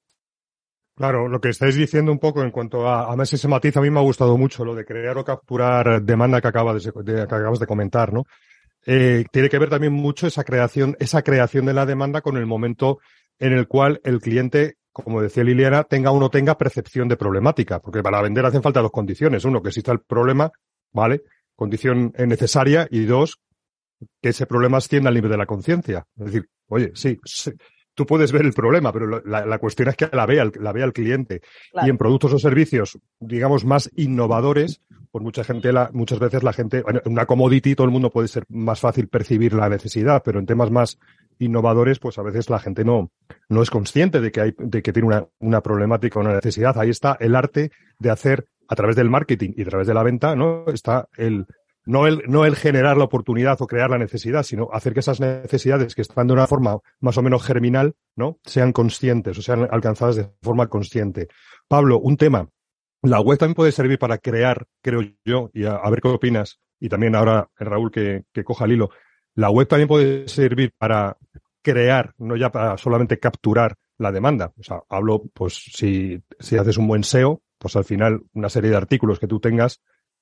Claro, 1.01 1.27
lo 1.27 1.41
que 1.41 1.49
estáis 1.49 1.73
diciendo 1.73 2.11
un 2.11 2.19
poco 2.19 2.43
en 2.43 2.51
cuanto 2.51 2.87
a, 2.87 3.11
a 3.11 3.15
ver 3.15 3.25
si 3.25 3.35
se 3.35 3.47
matiza, 3.47 3.79
a 3.79 3.81
mí 3.81 3.89
me 3.89 3.97
ha 3.97 4.03
gustado 4.03 4.37
mucho 4.37 4.63
lo 4.63 4.75
de 4.75 4.85
crear 4.85 5.17
o 5.17 5.25
capturar 5.25 6.03
demanda 6.03 6.39
que, 6.39 6.47
acabas 6.47 6.83
de, 6.83 6.91
que 6.91 7.21
acabas 7.21 7.57
de 7.57 7.65
comentar, 7.65 8.13
¿no? 8.13 8.25
Eh, 8.85 9.25
tiene 9.31 9.49
que 9.49 9.57
ver 9.57 9.71
también 9.71 9.93
mucho 9.93 10.27
esa 10.27 10.43
creación, 10.43 10.95
esa 10.99 11.23
creación 11.23 11.65
de 11.65 11.73
la 11.73 11.87
demanda 11.87 12.21
con 12.21 12.37
el 12.37 12.45
momento 12.45 12.99
en 13.39 13.53
el 13.53 13.67
cual 13.67 13.99
el 14.03 14.21
cliente, 14.21 14.75
como 14.91 15.23
decía 15.23 15.43
Liliana, 15.43 15.85
tenga 15.85 16.11
o 16.11 16.19
no 16.19 16.29
tenga 16.29 16.55
percepción 16.55 17.07
de 17.07 17.17
problemática, 17.17 17.79
porque 17.79 18.03
para 18.03 18.21
vender 18.21 18.45
hacen 18.45 18.61
falta 18.61 18.79
dos 18.79 18.91
condiciones. 18.91 19.43
Uno, 19.43 19.63
que 19.63 19.69
exista 19.69 19.91
el 19.91 20.01
problema, 20.01 20.51
¿vale? 20.91 21.23
Condición 21.55 22.13
necesaria, 22.15 22.87
y 22.91 23.05
dos, 23.05 23.39
que 24.21 24.29
ese 24.29 24.45
problema 24.45 24.77
ascienda 24.77 25.09
al 25.09 25.15
nivel 25.15 25.31
de 25.31 25.37
la 25.37 25.47
conciencia. 25.47 26.05
Es 26.19 26.25
decir, 26.25 26.47
oye, 26.67 26.91
sí, 26.93 27.17
sí 27.25 27.53
tú 27.93 28.05
puedes 28.05 28.31
ver 28.31 28.43
el 28.43 28.53
problema, 28.53 28.91
pero 28.91 29.21
la, 29.23 29.45
la 29.45 29.57
cuestión 29.59 29.89
es 29.89 29.95
que 29.95 30.09
la 30.11 30.25
vea, 30.25 30.49
la 30.59 30.71
vea 30.71 30.85
el 30.85 30.93
cliente. 30.93 31.41
Claro. 31.71 31.87
Y 31.87 31.89
en 31.89 31.97
productos 31.97 32.33
o 32.33 32.39
servicios, 32.39 32.99
digamos, 33.19 33.65
más 33.65 33.89
innovadores, 33.95 34.81
pues 35.11 35.23
mucha 35.23 35.43
gente, 35.43 35.73
la, 35.73 35.89
muchas 35.93 36.19
veces 36.19 36.43
la 36.43 36.53
gente, 36.53 36.83
en 36.87 37.11
una 37.11 37.25
commodity 37.25 37.75
todo 37.75 37.85
el 37.85 37.91
mundo 37.91 38.09
puede 38.09 38.27
ser 38.27 38.45
más 38.49 38.79
fácil 38.79 39.07
percibir 39.07 39.53
la 39.53 39.69
necesidad, 39.69 40.21
pero 40.23 40.39
en 40.39 40.45
temas 40.45 40.71
más 40.71 40.97
innovadores, 41.37 41.99
pues 41.99 42.17
a 42.17 42.21
veces 42.21 42.49
la 42.49 42.59
gente 42.59 42.85
no, 42.85 43.11
no 43.49 43.61
es 43.61 43.69
consciente 43.69 44.21
de 44.21 44.31
que 44.31 44.41
hay, 44.41 44.53
de 44.57 44.81
que 44.81 44.93
tiene 44.93 45.07
una, 45.07 45.25
una 45.39 45.61
problemática 45.61 46.19
o 46.19 46.21
una 46.21 46.33
necesidad. 46.33 46.77
Ahí 46.77 46.89
está 46.89 47.17
el 47.19 47.35
arte 47.35 47.71
de 47.99 48.09
hacer 48.09 48.45
a 48.67 48.75
través 48.75 48.95
del 48.95 49.09
marketing 49.09 49.51
y 49.57 49.63
a 49.63 49.65
través 49.65 49.87
de 49.87 49.93
la 49.93 50.03
venta, 50.03 50.35
¿no? 50.35 50.65
Está 50.67 51.09
el, 51.17 51.45
no 51.85 52.07
el, 52.07 52.23
no 52.27 52.45
el 52.45 52.55
generar 52.55 52.97
la 52.97 53.05
oportunidad 53.05 53.61
o 53.61 53.67
crear 53.67 53.89
la 53.89 53.97
necesidad, 53.97 54.43
sino 54.43 54.69
hacer 54.71 54.93
que 54.93 54.99
esas 54.99 55.19
necesidades 55.19 55.95
que 55.95 56.01
están 56.01 56.27
de 56.27 56.33
una 56.33 56.47
forma 56.47 56.79
más 56.99 57.17
o 57.17 57.21
menos 57.21 57.43
germinal, 57.43 57.95
¿no? 58.15 58.39
Sean 58.43 58.71
conscientes 58.71 59.37
o 59.37 59.41
sean 59.41 59.67
alcanzadas 59.71 60.15
de 60.15 60.29
forma 60.41 60.67
consciente. 60.67 61.27
Pablo, 61.67 61.99
un 61.99 62.17
tema. 62.17 62.49
La 63.03 63.19
web 63.19 63.39
también 63.39 63.55
puede 63.55 63.71
servir 63.71 63.97
para 63.97 64.19
crear, 64.19 64.67
creo 64.81 65.01
yo, 65.25 65.49
y 65.53 65.65
a, 65.65 65.81
ver 65.89 66.01
qué 66.01 66.07
opinas, 66.07 66.59
y 66.79 66.87
también 66.87 67.15
ahora 67.15 67.49
Raúl 67.57 67.89
que, 67.89 68.25
que 68.31 68.43
coja 68.43 68.65
el 68.65 68.73
hilo. 68.73 68.91
La 69.33 69.49
web 69.49 69.67
también 69.67 69.87
puede 69.87 70.27
servir 70.27 70.73
para 70.77 71.17
crear, 71.63 72.13
no 72.17 72.35
ya 72.35 72.51
para 72.51 72.77
solamente 72.77 73.17
capturar 73.17 73.75
la 73.97 74.11
demanda. 74.11 74.51
O 74.59 74.63
sea, 74.63 74.81
hablo, 74.89 75.23
pues, 75.33 75.55
si, 75.73 76.21
si 76.39 76.57
haces 76.57 76.77
un 76.77 76.87
buen 76.87 77.03
SEO, 77.03 77.41
pues 77.57 77.75
al 77.75 77.85
final 77.85 78.23
una 78.33 78.49
serie 78.49 78.71
de 78.71 78.77
artículos 78.77 79.19
que 79.19 79.27
tú 79.27 79.39
tengas 79.39 79.81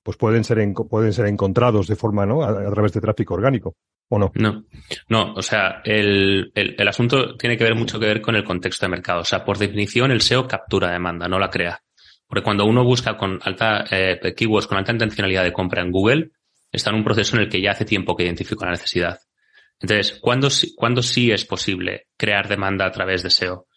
pues 0.09 0.17
pueden 0.17 0.43
ser, 0.43 0.57
en, 0.57 0.73
pueden 0.73 1.13
ser 1.13 1.27
encontrados 1.27 1.85
de 1.85 1.95
forma, 1.95 2.25
¿no? 2.25 2.41
A, 2.43 2.71
través 2.71 2.93
de 2.93 2.99
tráfico 2.99 3.35
orgánico, 3.35 3.75
¿o 4.07 4.17
no? 4.17 4.31
No, 4.33 4.63
no, 5.07 5.33
o 5.35 5.41
sea, 5.43 5.83
el, 5.85 6.51
el, 6.55 6.87
asunto 6.87 7.37
tiene 7.37 7.55
que 7.55 7.63
ver 7.63 7.75
mucho 7.75 7.99
que 7.99 8.07
ver 8.07 8.19
con 8.19 8.35
el 8.35 8.43
contexto 8.43 8.87
de 8.87 8.89
mercado. 8.89 9.21
O 9.21 9.23
sea, 9.23 9.45
por 9.45 9.59
definición, 9.59 10.09
el 10.09 10.21
SEO 10.21 10.47
captura 10.47 10.91
demanda, 10.91 11.27
no 11.27 11.37
la 11.37 11.51
crea. 11.51 11.79
Porque 12.27 12.43
cuando 12.43 12.65
uno 12.65 12.83
busca 12.83 13.17
con 13.17 13.37
alta, 13.43 13.85
eh, 13.91 14.33
keywords 14.35 14.65
con 14.65 14.79
alta 14.79 14.93
intencionalidad 14.93 15.43
de 15.43 15.53
compra 15.53 15.83
en 15.83 15.91
Google, 15.91 16.31
está 16.71 16.89
en 16.89 16.95
un 16.95 17.03
proceso 17.03 17.35
en 17.35 17.43
el 17.43 17.49
que 17.49 17.61
ya 17.61 17.73
hace 17.73 17.85
tiempo 17.85 18.15
que 18.15 18.23
identificó 18.23 18.65
la 18.65 18.71
necesidad. 18.71 19.19
Entonces, 19.79 20.17
¿cuándo, 20.19 20.47
¿cuándo 20.75 21.03
sí 21.03 21.29
es 21.29 21.45
posible 21.45 22.07
crear 22.17 22.47
demanda 22.47 22.87
a 22.87 22.91
través 22.91 23.21
de 23.21 23.29
SEO? 23.29 23.67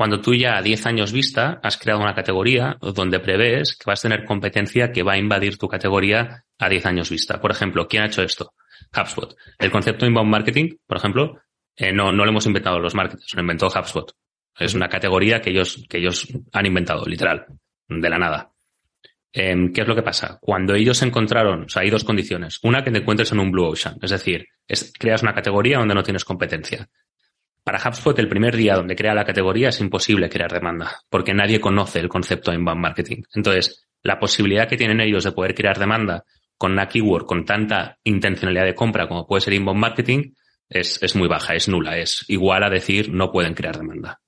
Cuando 0.00 0.22
tú 0.22 0.32
ya 0.32 0.56
a 0.56 0.62
10 0.62 0.86
años 0.86 1.12
vista 1.12 1.60
has 1.62 1.76
creado 1.76 2.00
una 2.00 2.14
categoría 2.14 2.78
donde 2.80 3.20
prevés 3.20 3.76
que 3.76 3.84
vas 3.84 4.00
a 4.00 4.08
tener 4.08 4.24
competencia 4.24 4.92
que 4.92 5.02
va 5.02 5.12
a 5.12 5.18
invadir 5.18 5.58
tu 5.58 5.68
categoría 5.68 6.42
a 6.58 6.68
10 6.70 6.86
años 6.86 7.10
vista. 7.10 7.38
Por 7.38 7.50
ejemplo, 7.50 7.86
¿quién 7.86 8.04
ha 8.04 8.06
hecho 8.06 8.22
esto? 8.22 8.54
HubSpot. 8.96 9.36
El 9.58 9.70
concepto 9.70 10.06
inbound 10.06 10.30
marketing, 10.30 10.70
por 10.86 10.96
ejemplo, 10.96 11.42
eh, 11.76 11.92
no, 11.92 12.12
no 12.12 12.24
lo 12.24 12.30
hemos 12.30 12.46
inventado 12.46 12.78
los 12.78 12.94
marketers, 12.94 13.34
lo 13.34 13.42
inventó 13.42 13.66
HubSpot. 13.66 14.10
Es 14.58 14.72
una 14.72 14.88
categoría 14.88 15.42
que 15.42 15.50
ellos, 15.50 15.84
que 15.86 15.98
ellos 15.98 16.28
han 16.50 16.64
inventado, 16.64 17.04
literal, 17.04 17.44
de 17.86 18.08
la 18.08 18.16
nada. 18.16 18.52
Eh, 19.30 19.70
¿Qué 19.74 19.82
es 19.82 19.86
lo 19.86 19.94
que 19.94 20.02
pasa? 20.02 20.38
Cuando 20.40 20.76
ellos 20.76 21.02
encontraron, 21.02 21.66
hay 21.74 21.90
dos 21.90 22.04
condiciones. 22.04 22.58
Una, 22.62 22.82
que 22.82 22.90
te 22.90 23.00
encuentres 23.00 23.32
en 23.32 23.40
un 23.40 23.50
blue 23.50 23.66
ocean, 23.66 23.98
es 24.00 24.10
decir, 24.12 24.46
creas 24.98 25.22
una 25.22 25.34
categoría 25.34 25.76
donde 25.76 25.94
no 25.94 26.02
tienes 26.02 26.24
competencia. 26.24 26.88
Para 27.62 27.78
HubSpot, 27.78 28.18
el 28.18 28.28
primer 28.28 28.56
día 28.56 28.74
donde 28.74 28.96
crea 28.96 29.14
la 29.14 29.24
categoría 29.24 29.68
es 29.68 29.80
imposible 29.80 30.28
crear 30.28 30.52
demanda, 30.52 31.00
porque 31.10 31.34
nadie 31.34 31.60
conoce 31.60 32.00
el 32.00 32.08
concepto 32.08 32.50
de 32.50 32.56
inbound 32.56 32.80
marketing. 32.80 33.22
Entonces, 33.34 33.86
la 34.02 34.18
posibilidad 34.18 34.68
que 34.68 34.76
tienen 34.76 35.00
ellos 35.00 35.24
de 35.24 35.32
poder 35.32 35.54
crear 35.54 35.78
demanda 35.78 36.24
con 36.56 36.72
una 36.72 36.88
keyword 36.88 37.26
con 37.26 37.44
tanta 37.44 37.98
intencionalidad 38.04 38.64
de 38.64 38.74
compra 38.74 39.08
como 39.08 39.26
puede 39.26 39.42
ser 39.42 39.54
inbound 39.54 39.80
marketing 39.80 40.32
es, 40.68 41.02
es 41.02 41.16
muy 41.16 41.28
baja, 41.28 41.54
es 41.54 41.68
nula, 41.68 41.98
es 41.98 42.24
igual 42.28 42.62
a 42.62 42.70
decir 42.70 43.10
no 43.12 43.30
pueden 43.30 43.54
crear 43.54 43.76
demanda. 43.76 44.20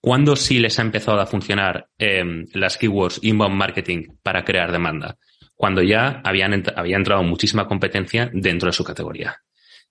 ¿Cuándo 0.00 0.36
sí 0.36 0.58
les 0.58 0.78
ha 0.78 0.82
empezado 0.82 1.20
a 1.20 1.26
funcionar 1.26 1.88
eh, 1.98 2.24
las 2.54 2.78
keywords 2.78 3.20
inbound 3.22 3.54
marketing 3.54 4.16
para 4.22 4.44
crear 4.44 4.72
demanda? 4.72 5.16
Cuando 5.54 5.82
ya 5.82 6.22
habían, 6.24 6.64
había 6.74 6.96
entrado 6.96 7.22
muchísima 7.22 7.66
competencia 7.66 8.30
dentro 8.32 8.68
de 8.68 8.72
su 8.72 8.82
categoría. 8.82 9.36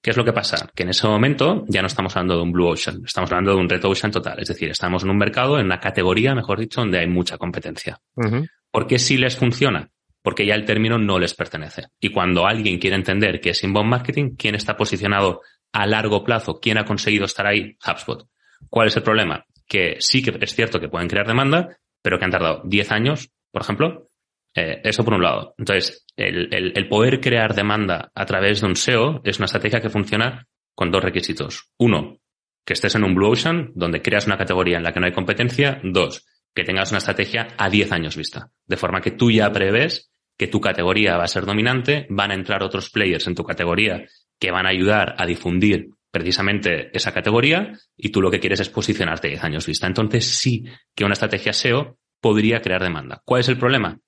¿Qué 0.01 0.11
es 0.11 0.17
lo 0.17 0.23
que 0.23 0.31
pasa? 0.31 0.69
Que 0.73 0.83
en 0.83 0.89
ese 0.89 1.07
momento 1.07 1.65
ya 1.67 1.81
no 1.81 1.87
estamos 1.87 2.15
hablando 2.15 2.37
de 2.37 2.43
un 2.43 2.51
blue 2.53 2.67
ocean, 2.67 3.01
estamos 3.05 3.29
hablando 3.31 3.51
de 3.51 3.57
un 3.57 3.69
red 3.69 3.83
ocean 3.83 4.11
total. 4.11 4.39
Es 4.39 4.47
decir, 4.47 4.69
estamos 4.69 5.03
en 5.03 5.09
un 5.09 5.17
mercado, 5.17 5.59
en 5.59 5.65
una 5.65 5.79
categoría, 5.79 6.33
mejor 6.33 6.59
dicho, 6.59 6.79
donde 6.81 6.99
hay 6.99 7.07
mucha 7.07 7.37
competencia. 7.37 7.99
Uh 8.15 8.23
-huh. 8.23 8.49
¿Por 8.71 8.87
qué 8.87 8.97
sí 8.97 9.17
les 9.17 9.35
funciona? 9.35 9.89
Porque 10.21 10.45
ya 10.45 10.55
el 10.55 10.65
término 10.65 10.97
no 10.97 11.19
les 11.19 11.33
pertenece. 11.33 11.87
Y 11.99 12.09
cuando 12.11 12.45
alguien 12.45 12.79
quiere 12.79 12.95
entender 12.95 13.41
qué 13.41 13.49
es 13.49 13.63
inbound 13.63 13.89
marketing, 13.89 14.35
quién 14.37 14.55
está 14.55 14.77
posicionado 14.77 15.41
a 15.73 15.85
largo 15.85 16.23
plazo, 16.23 16.59
quién 16.59 16.77
ha 16.77 16.85
conseguido 16.85 17.25
estar 17.25 17.45
ahí, 17.45 17.77
HubSpot. 17.85 18.25
¿Cuál 18.69 18.87
es 18.87 18.95
el 18.95 19.03
problema? 19.03 19.45
Que 19.67 19.97
sí 19.99 20.21
que 20.21 20.37
es 20.39 20.55
cierto 20.55 20.79
que 20.79 20.89
pueden 20.89 21.07
crear 21.07 21.27
demanda, 21.27 21.77
pero 22.01 22.17
que 22.17 22.25
han 22.25 22.31
tardado 22.31 22.61
10 22.65 22.91
años, 22.91 23.29
por 23.51 23.61
ejemplo, 23.61 24.08
eh, 24.55 24.81
eso 24.83 25.03
por 25.03 25.13
un 25.13 25.23
lado. 25.23 25.53
Entonces, 25.57 26.05
el, 26.15 26.53
el, 26.53 26.73
el, 26.75 26.87
poder 26.87 27.21
crear 27.21 27.53
demanda 27.53 28.11
a 28.13 28.25
través 28.25 28.61
de 28.61 28.67
un 28.67 28.75
SEO 28.75 29.21
es 29.23 29.37
una 29.37 29.45
estrategia 29.45 29.81
que 29.81 29.89
funciona 29.89 30.47
con 30.75 30.91
dos 30.91 31.03
requisitos. 31.03 31.71
Uno, 31.77 32.19
que 32.65 32.73
estés 32.73 32.95
en 32.95 33.03
un 33.03 33.15
Blue 33.15 33.31
Ocean, 33.31 33.71
donde 33.75 34.01
creas 34.01 34.27
una 34.27 34.37
categoría 34.37 34.77
en 34.77 34.83
la 34.83 34.91
que 34.91 34.99
no 34.99 35.05
hay 35.05 35.11
competencia. 35.11 35.79
Dos, 35.83 36.25
que 36.53 36.63
tengas 36.63 36.91
una 36.91 36.99
estrategia 36.99 37.47
a 37.57 37.69
10 37.69 37.91
años 37.91 38.15
vista. 38.15 38.51
De 38.65 38.77
forma 38.77 39.01
que 39.01 39.11
tú 39.11 39.31
ya 39.31 39.51
prevés 39.51 40.11
que 40.37 40.47
tu 40.47 40.61
categoría 40.61 41.17
va 41.17 41.25
a 41.25 41.27
ser 41.27 41.45
dominante, 41.45 42.07
van 42.09 42.31
a 42.31 42.35
entrar 42.35 42.63
otros 42.63 42.89
players 42.89 43.27
en 43.27 43.35
tu 43.35 43.43
categoría 43.43 44.05
que 44.39 44.51
van 44.51 44.65
a 44.65 44.69
ayudar 44.69 45.15
a 45.17 45.25
difundir 45.25 45.89
precisamente 46.11 46.95
esa 46.95 47.13
categoría 47.13 47.73
y 47.97 48.09
tú 48.09 48.21
lo 48.21 48.31
que 48.31 48.39
quieres 48.39 48.61
es 48.61 48.69
posicionarte 48.69 49.27
a 49.27 49.31
10 49.31 49.43
años 49.43 49.65
vista. 49.67 49.85
Entonces 49.85 50.25
sí 50.25 50.63
que 50.95 51.03
una 51.03 51.13
estrategia 51.13 51.51
SEO 51.51 51.97
podría 52.21 52.61
crear 52.61 52.81
demanda. 52.81 53.21
¿Cuál 53.25 53.41
es 53.41 53.49
el 53.49 53.57
problema? 53.57 53.99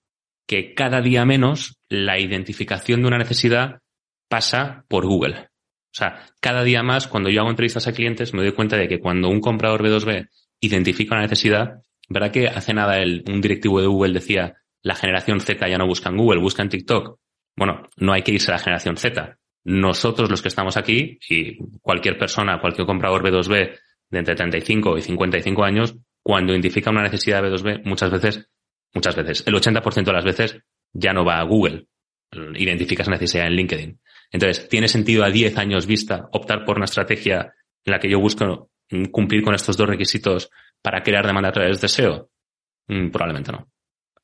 Que 0.52 0.74
cada 0.74 1.00
día 1.00 1.24
menos 1.24 1.80
la 1.88 2.20
identificación 2.20 3.02
de 3.02 3.08
una 3.08 3.18
necesidad 3.18 3.80
pasa 4.28 4.84
por 4.90 5.06
Google. 5.06 5.48
O 5.48 5.94
sea, 5.94 6.26
cada 6.42 6.66
día 6.66 6.84
más, 6.84 7.08
cuando 7.08 7.30
yo 7.30 7.40
hago 7.40 7.52
entrevistas 7.52 7.88
a 7.88 7.94
clientes, 7.94 8.34
me 8.34 8.42
doy 8.42 8.52
cuenta 8.52 8.76
de 8.76 8.90
que 8.90 9.00
cuando 9.00 9.30
un 9.30 9.40
comprador 9.40 9.82
B2B 9.82 10.28
identifica 10.60 11.16
una 11.16 11.22
necesidad, 11.22 11.76
¿verdad 12.10 12.32
que 12.32 12.50
hace 12.50 12.74
nada 12.74 12.98
el, 12.98 13.24
un 13.30 13.40
directivo 13.40 13.80
de 13.80 13.88
Google 13.88 14.12
decía, 14.12 14.58
la 14.82 14.96
generación 14.96 15.40
Z 15.40 15.70
ya 15.70 15.78
no 15.78 15.88
busca 15.88 16.10
en 16.10 16.18
Google, 16.18 16.42
busca 16.42 16.64
en 16.64 16.68
TikTok? 16.68 17.18
Bueno, 17.56 17.84
no 17.96 18.12
hay 18.12 18.22
que 18.22 18.34
irse 18.34 18.52
a 18.52 18.56
la 18.56 18.60
generación 18.60 18.98
Z. 18.98 19.38
Nosotros 19.64 20.30
los 20.30 20.42
que 20.42 20.50
estamos 20.50 20.76
aquí, 20.76 21.18
y 21.30 21.60
cualquier 21.80 22.18
persona, 22.18 22.60
cualquier 22.60 22.86
comprador 22.86 23.24
B2B 23.24 23.80
de 24.10 24.20
entre 24.20 24.36
35 24.36 24.98
y 24.98 25.02
55 25.02 25.64
años, 25.64 25.96
cuando 26.22 26.52
identifica 26.52 26.90
una 26.90 27.04
necesidad 27.04 27.42
B2B, 27.42 27.86
muchas 27.86 28.12
veces 28.12 28.50
muchas 28.94 29.16
veces, 29.16 29.44
el 29.46 29.54
80% 29.54 30.06
de 30.06 30.14
las 30.14 30.26
veces 30.26 30.58
ya 30.94 31.14
no 31.14 31.26
va 31.26 31.40
a 31.40 31.44
Google. 31.44 31.88
Identificas 32.32 33.10
necesidad 33.10 33.48
en 33.48 33.54
LinkedIn. 33.54 34.00
Entonces, 34.32 34.70
¿tiene 34.70 34.88
sentido 34.88 35.24
a 35.24 35.30
10 35.30 35.58
años 35.58 35.86
vista 35.86 36.30
optar 36.32 36.64
por 36.66 36.78
una 36.78 36.86
estrategia 36.86 37.54
en 37.84 37.92
la 37.92 38.00
que 38.00 38.10
yo 38.10 38.20
busco 38.20 38.70
cumplir 39.12 39.44
con 39.44 39.56
estos 39.56 39.78
dos 39.78 39.88
requisitos 39.88 40.50
para 40.82 41.04
crear 41.04 41.26
demanda 41.26 41.50
a 41.50 41.54
través 41.54 41.82
de 41.82 41.88
SEO? 41.88 42.30
Mm, 42.88 43.10
probablemente 43.10 43.52
no. 43.52 43.68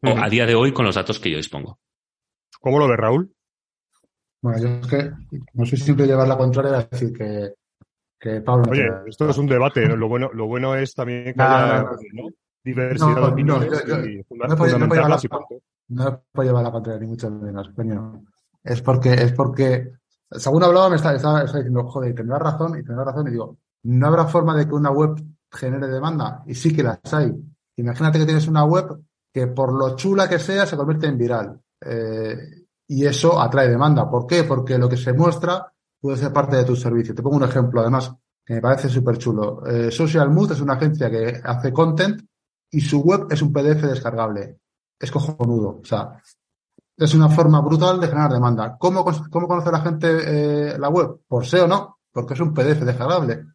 O 0.03 0.11
uh 0.11 0.15
-huh. 0.15 0.25
a 0.25 0.29
día 0.29 0.45
de 0.45 0.55
hoy 0.55 0.71
con 0.71 0.85
los 0.85 0.95
datos 0.95 1.19
que 1.19 1.31
yo 1.31 1.37
dispongo. 1.37 1.79
¿Cómo 2.61 2.79
lo 2.79 2.87
ve 2.87 2.95
Raúl? 2.95 3.33
Bueno, 4.41 4.59
yo 4.59 4.67
es 4.79 4.87
que 4.87 5.11
no 5.53 5.65
soy 5.65 5.77
siempre 5.77 6.05
llevar 6.05 6.27
la 6.27 6.37
contraria 6.37 6.79
es 6.79 6.89
decir 6.89 7.13
que, 7.13 7.53
que 8.19 8.41
Pablo. 8.41 8.71
Oye, 8.71 8.87
esto 9.07 9.29
es 9.29 9.37
un 9.37 9.47
debate. 9.47 9.87
¿no? 9.87 9.95
Lo 9.95 10.07
bueno, 10.07 10.29
lo 10.33 10.47
bueno 10.47 10.75
es 10.75 10.93
también 10.93 11.33
que 11.33 11.41
haya, 11.41 11.83
¿no? 12.13 12.29
Diversidad 12.67 13.15
no, 13.15 13.27
de 13.27 13.27
opiniones 13.27 13.71
no, 13.71 13.79
yo, 13.79 13.97
yo, 13.97 14.05
y 14.05 14.17
no, 14.17 14.55
puedo, 14.55 14.79
no, 14.79 14.87
puedo 14.87 15.07
la, 15.07 15.19
no 15.89 16.23
puedo 16.31 16.49
llevar 16.49 16.63
la 16.63 16.71
contraria, 16.71 17.01
ni 17.01 17.07
mucho 17.07 17.29
menos, 17.29 17.69
coño. 17.75 18.23
es 18.63 18.81
porque, 18.81 19.13
es 19.13 19.33
porque, 19.33 19.91
según 20.31 20.63
hablaba, 20.63 20.89
me 20.89 20.95
estaba, 20.97 21.15
estaba, 21.15 21.43
diciendo, 21.43 21.83
joder, 21.87 22.13
tendrá 22.13 22.39
razón, 22.39 22.77
y 22.79 22.83
tendrá 22.83 23.03
razón, 23.03 23.27
y 23.27 23.31
digo, 23.31 23.57
no 23.83 24.07
habrá 24.07 24.25
forma 24.25 24.55
de 24.55 24.67
que 24.67 24.73
una 24.73 24.91
web 24.91 25.15
genere 25.51 25.87
demanda, 25.87 26.43
y 26.45 26.55
sí 26.55 26.75
que 26.75 26.83
las 26.83 26.99
hay. 27.13 27.33
Imagínate 27.77 28.19
que 28.19 28.25
tienes 28.25 28.47
una 28.47 28.65
web 28.65 28.99
que 29.33 29.47
por 29.47 29.71
lo 29.71 29.95
chula 29.95 30.27
que 30.27 30.39
sea 30.39 30.65
se 30.65 30.75
convierte 30.75 31.07
en 31.07 31.17
viral. 31.17 31.61
Eh, 31.79 32.65
y 32.87 33.05
eso 33.05 33.39
atrae 33.39 33.69
demanda. 33.69 34.09
¿Por 34.09 34.25
qué? 34.25 34.43
Porque 34.43 34.77
lo 34.77 34.89
que 34.89 34.97
se 34.97 35.13
muestra 35.13 35.71
puede 35.99 36.17
ser 36.17 36.33
parte 36.33 36.55
de 36.57 36.63
tu 36.63 36.75
servicio. 36.75 37.13
Te 37.13 37.21
pongo 37.21 37.37
un 37.37 37.43
ejemplo, 37.43 37.81
además, 37.81 38.13
que 38.43 38.55
me 38.55 38.61
parece 38.61 38.89
súper 38.89 39.17
chulo. 39.17 39.65
Eh, 39.67 39.91
Social 39.91 40.29
Mood 40.31 40.53
es 40.53 40.61
una 40.61 40.73
agencia 40.73 41.09
que 41.09 41.39
hace 41.43 41.71
content 41.71 42.21
y 42.71 42.81
su 42.81 43.01
web 43.01 43.27
es 43.29 43.41
un 43.41 43.51
PDF 43.51 43.83
descargable. 43.83 44.59
Es 44.99 45.11
cojonudo. 45.11 45.79
O 45.81 45.85
sea, 45.85 46.21
es 46.97 47.13
una 47.13 47.29
forma 47.29 47.61
brutal 47.61 47.99
de 47.99 48.07
generar 48.07 48.31
demanda. 48.31 48.77
¿Cómo, 48.77 49.05
cómo 49.29 49.47
conoce 49.47 49.71
la 49.71 49.81
gente 49.81 50.71
eh, 50.71 50.79
la 50.79 50.89
web? 50.89 51.19
Por 51.27 51.45
SEO 51.45 51.67
no, 51.67 51.99
porque 52.11 52.33
es 52.33 52.39
un 52.39 52.53
PDF 52.53 52.81
descargable. 52.81 53.45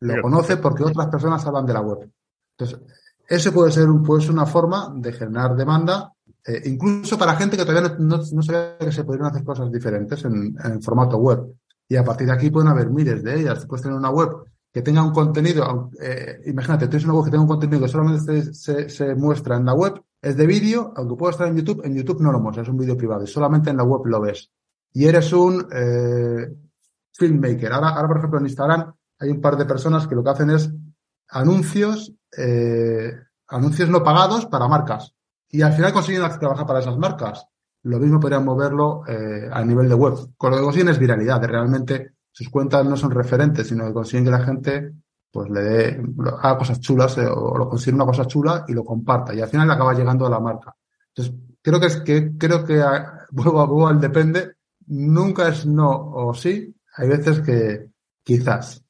Lo 0.00 0.22
conoce 0.22 0.56
porque 0.56 0.84
otras 0.84 1.08
personas 1.08 1.44
hablan 1.46 1.66
de 1.66 1.72
la 1.72 1.80
web. 1.80 2.10
Entonces, 2.58 2.80
ese 3.28 3.52
puede 3.52 3.72
ser, 3.72 3.88
puede 4.04 4.22
ser 4.22 4.32
una 4.32 4.46
forma 4.46 4.92
de 4.94 5.12
generar 5.12 5.54
demanda 5.56 6.12
eh, 6.46 6.62
incluso 6.66 7.18
para 7.18 7.34
gente 7.34 7.56
que 7.56 7.64
todavía 7.64 7.96
no, 7.98 8.18
no, 8.18 8.42
sabía 8.42 8.78
que 8.78 8.92
se 8.92 9.02
podrían 9.02 9.26
hacer 9.26 9.42
cosas 9.42 9.70
diferentes 9.70 10.24
en, 10.24 10.56
en, 10.62 10.80
formato 10.80 11.18
web. 11.18 11.44
Y 11.88 11.96
a 11.96 12.04
partir 12.04 12.28
de 12.28 12.34
aquí 12.34 12.50
pueden 12.50 12.68
haber 12.68 12.88
miles 12.88 13.22
de 13.24 13.40
ellas. 13.40 13.66
Puedes 13.66 13.82
tener 13.82 13.98
una 13.98 14.10
web 14.10 14.30
que 14.76 14.82
tenga 14.82 15.02
un 15.02 15.10
contenido, 15.10 15.90
eh, 15.98 16.42
imagínate, 16.44 16.86
tienes 16.86 17.06
una 17.06 17.14
web 17.14 17.24
que 17.24 17.30
tenga 17.30 17.44
un 17.44 17.48
contenido 17.48 17.80
que 17.80 17.88
solamente 17.88 18.52
se, 18.52 19.14
muestra 19.14 19.56
en 19.56 19.64
la 19.64 19.72
web, 19.72 20.02
es 20.20 20.36
de 20.36 20.46
vídeo, 20.46 20.92
aunque 20.94 21.16
pueda 21.16 21.30
estar 21.30 21.48
en 21.48 21.56
YouTube, 21.56 21.80
en 21.82 21.94
YouTube 21.94 22.20
no 22.20 22.30
lo 22.30 22.40
muestra, 22.40 22.62
es 22.62 22.68
un 22.68 22.76
vídeo 22.76 22.94
privado 22.94 23.24
y 23.24 23.26
solamente 23.26 23.70
en 23.70 23.78
la 23.78 23.84
web 23.84 24.04
lo 24.04 24.20
ves. 24.20 24.50
Y 24.92 25.06
eres 25.06 25.32
un 25.32 25.66
eh, 25.72 26.52
filmmaker. 27.10 27.72
Ahora, 27.72 27.88
ahora, 27.88 28.06
por 28.06 28.18
ejemplo, 28.18 28.38
en 28.38 28.44
Instagram 28.44 28.92
hay 29.18 29.30
un 29.30 29.40
par 29.40 29.56
de 29.56 29.64
personas 29.64 30.06
que 30.06 30.14
lo 30.14 30.22
que 30.22 30.28
hacen 30.28 30.50
es 30.50 30.70
anuncios, 31.30 32.12
eh, 32.36 33.14
anuncios 33.48 33.88
no 33.88 34.04
pagados 34.04 34.44
para 34.44 34.68
marcas 34.68 35.14
y 35.48 35.62
al 35.62 35.72
final 35.72 35.94
consiguen 35.94 36.20
trabajar 36.38 36.66
para 36.66 36.80
esas 36.80 36.98
marcas. 36.98 37.46
Lo 37.84 37.98
mismo 37.98 38.20
podrían 38.20 38.44
moverlo 38.44 39.04
eh, 39.08 39.48
a 39.50 39.64
nivel 39.64 39.88
de 39.88 39.94
web. 39.94 40.18
Con 40.36 40.50
lo 40.50 40.58
que 40.58 40.64
consiguen 40.64 40.90
es 40.90 40.98
viralidad, 40.98 41.40
de 41.40 41.46
realmente 41.46 42.15
sus 42.36 42.50
cuentas 42.50 42.84
no 42.84 42.98
son 42.98 43.12
referentes, 43.12 43.66
sino 43.66 43.86
que 43.86 43.94
consiguen 43.94 44.26
que 44.26 44.30
la 44.30 44.44
gente 44.44 44.92
pues 45.30 45.48
le 45.48 45.60
dé, 45.62 46.02
haga 46.42 46.58
cosas 46.58 46.80
chulas 46.80 47.16
eh, 47.16 47.26
o 47.26 47.56
lo 47.56 47.66
consiga 47.66 47.94
una 47.94 48.04
cosa 48.04 48.26
chula 48.26 48.66
y 48.68 48.74
lo 48.74 48.84
comparta. 48.84 49.34
Y 49.34 49.40
al 49.40 49.48
final 49.48 49.70
acaba 49.70 49.94
llegando 49.94 50.26
a 50.26 50.30
la 50.30 50.38
marca. 50.38 50.76
Entonces, 51.14 51.34
creo 51.62 51.80
que 51.80 51.86
es 51.86 51.96
que, 52.02 52.36
creo 52.36 52.66
que 52.66 52.74
vuelvo 53.30 53.60
a 53.62 53.64
vuelvo 53.64 53.88
al 53.88 54.02
depende, 54.02 54.52
nunca 54.86 55.48
es 55.48 55.64
no 55.64 55.88
o 55.90 56.34
sí. 56.34 56.76
Hay 56.96 57.08
veces 57.08 57.40
que 57.40 57.86
quizás. 58.22 58.84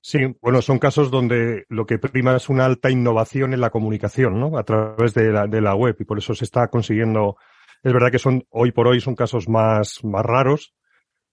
Sí, 0.00 0.20
bueno, 0.40 0.62
son 0.62 0.78
casos 0.78 1.10
donde 1.10 1.66
lo 1.68 1.84
que 1.84 1.98
prima 1.98 2.34
es 2.36 2.48
una 2.48 2.64
alta 2.64 2.90
innovación 2.90 3.52
en 3.52 3.60
la 3.60 3.68
comunicación, 3.68 4.40
¿no? 4.40 4.56
A 4.56 4.62
través 4.64 5.12
de 5.12 5.30
la, 5.30 5.46
de 5.46 5.60
la 5.60 5.74
web 5.74 5.94
y 6.00 6.04
por 6.04 6.16
eso 6.16 6.34
se 6.34 6.44
está 6.44 6.68
consiguiendo. 6.68 7.36
Es 7.82 7.92
verdad 7.92 8.10
que 8.10 8.18
son 8.18 8.46
hoy 8.48 8.72
por 8.72 8.88
hoy 8.88 9.02
son 9.02 9.14
casos 9.14 9.46
más 9.46 10.02
más 10.04 10.24
raros 10.24 10.74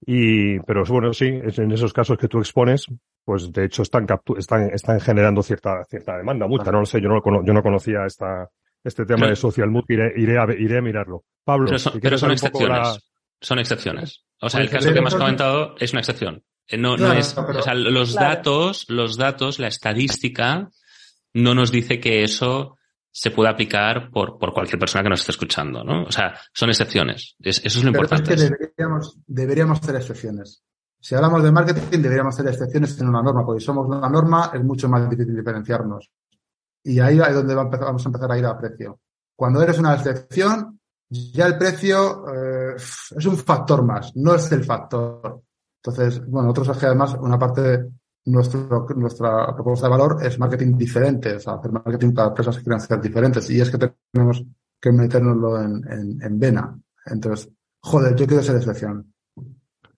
y, 0.06 0.60
pero 0.62 0.84
bueno, 0.86 1.14
sí, 1.14 1.28
en 1.28 1.72
esos 1.72 1.94
casos 1.94 2.18
que 2.18 2.28
tú 2.28 2.40
expones, 2.40 2.88
pues 3.24 3.52
de 3.52 3.66
hecho 3.66 3.84
están 3.84 4.08
están 4.38 4.72
están 4.74 5.00
generando 5.00 5.44
cierta 5.44 5.84
cierta 5.86 6.18
demanda, 6.18 6.48
mucha. 6.48 6.72
No 6.72 6.80
lo 6.80 6.86
sé, 6.86 7.00
yo 7.00 7.10
no 7.10 7.22
yo 7.46 7.54
no 7.54 7.62
conocía 7.62 8.06
esta 8.06 8.50
este 8.84 9.06
tema 9.06 9.28
de 9.28 9.36
social 9.36 9.70
mood, 9.70 9.84
iré 9.90 10.14
iré 10.18 10.40
a, 10.40 10.46
iré 10.58 10.80
a 10.80 10.82
mirarlo. 10.82 11.24
Pablo, 11.44 11.68
pero 11.68 11.80
son, 11.80 12.00
pero 12.02 12.18
son 12.18 12.32
excepciones. 12.32 13.00
Son 13.40 13.60
excepciones. 13.60 14.24
O 14.40 14.50
sea, 14.50 14.62
el 14.62 14.70
caso 14.70 14.94
que 14.94 15.02
me 15.02 15.08
has 15.08 15.16
comentado 15.16 15.76
es 15.80 15.92
una 15.94 16.02
excepción. 16.02 16.44
Eh, 16.68 16.78
no, 16.78 16.98
no 16.98 17.14
es, 17.14 17.38
o 17.38 17.62
sea, 17.62 17.74
los 17.74 18.14
datos, 18.14 18.86
los 18.90 19.18
datos, 19.18 19.60
la 19.60 19.68
estadística 19.68 20.70
no 21.34 21.54
nos 21.56 21.72
dice 21.72 22.00
que 22.00 22.24
eso 22.24 22.78
se 23.12 23.32
pueda 23.32 23.50
aplicar 23.50 24.10
por, 24.10 24.39
por 24.39 24.54
cualquier 24.54 24.80
persona 24.80 25.04
que 25.04 25.10
nos 25.10 25.19
esté 25.19 25.34
escuchando, 25.34 25.84
¿no? 25.84 26.04
O 26.04 26.12
sea, 26.12 26.34
son 26.54 26.69
excepciones. 26.69 27.36
eso 27.39 27.62
es 27.65 27.84
lo 27.84 27.89
importante. 27.89 28.34
Es 28.34 28.43
que 28.43 28.50
deberíamos, 28.50 29.17
deberíamos 29.28 29.80
hacer 29.82 29.95
excepciones. 29.95 30.63
Si 31.00 31.15
hablamos 31.15 31.43
de 31.43 31.52
marketing, 31.52 32.02
deberíamos 32.02 32.36
hacer 32.36 32.47
excepciones 32.52 33.00
en 33.02 33.10
una 33.10 33.21
norma, 33.21 33.45
porque 33.45 33.60
si 33.60 33.65
somos 33.65 33.88
una 33.88 34.08
norma 34.08 34.52
es 34.54 34.63
mucho 34.63 34.88
más 34.88 35.10
difícil 35.10 35.36
diferenciarnos. 35.36 36.10
Y 36.84 37.00
ahí 37.00 37.19
es 37.19 37.34
donde 37.34 37.54
vamos 37.54 38.06
a 38.06 38.10
empezar 38.10 38.32
a 38.32 38.38
ir 38.38 38.45
a 38.45 38.58
precio. 38.58 39.00
Cuando 39.36 39.62
eres 39.62 39.80
una 39.80 39.95
excepción, 39.95 40.80
ya 41.10 41.47
el 41.47 41.58
precio 41.58 42.24
eh, 42.34 42.76
es 42.76 43.26
un 43.26 43.38
factor 43.38 43.84
más, 43.84 44.15
no 44.15 44.36
es 44.36 44.52
el 44.52 44.63
factor. 44.63 45.41
Entonces, 45.84 46.26
bueno, 46.26 46.50
nosotros 46.50 46.76
es 46.76 46.80
que 46.80 46.86
además 46.86 47.15
una 47.19 47.38
parte 47.38 47.89
nuestro, 48.26 48.88
nuestra 48.96 49.54
propuesta 49.54 49.88
de 49.88 49.92
valor 49.92 50.18
es 50.24 50.38
marketing 50.40 50.78
diferente, 50.78 51.36
o 51.36 51.52
hacer 51.52 51.72
marketing 51.72 52.14
para 52.14 52.30
empresas 52.30 52.58
que 52.58 52.64
quieran 52.64 52.82
ser 52.82 53.02
diferentes. 53.02 53.50
Y 53.50 53.62
es 53.62 53.70
que 53.70 53.78
tenemos 54.14 54.44
que 54.80 54.92
metérnoslo 54.92 55.62
en, 55.62 55.82
en, 55.92 56.22
en 56.22 56.40
vena. 56.40 56.80
Entonces, 57.06 57.50
joder, 57.80 58.16
yo 58.16 58.28
quiero 58.28 58.44
ser 58.44 58.58
excepción. 58.58 59.14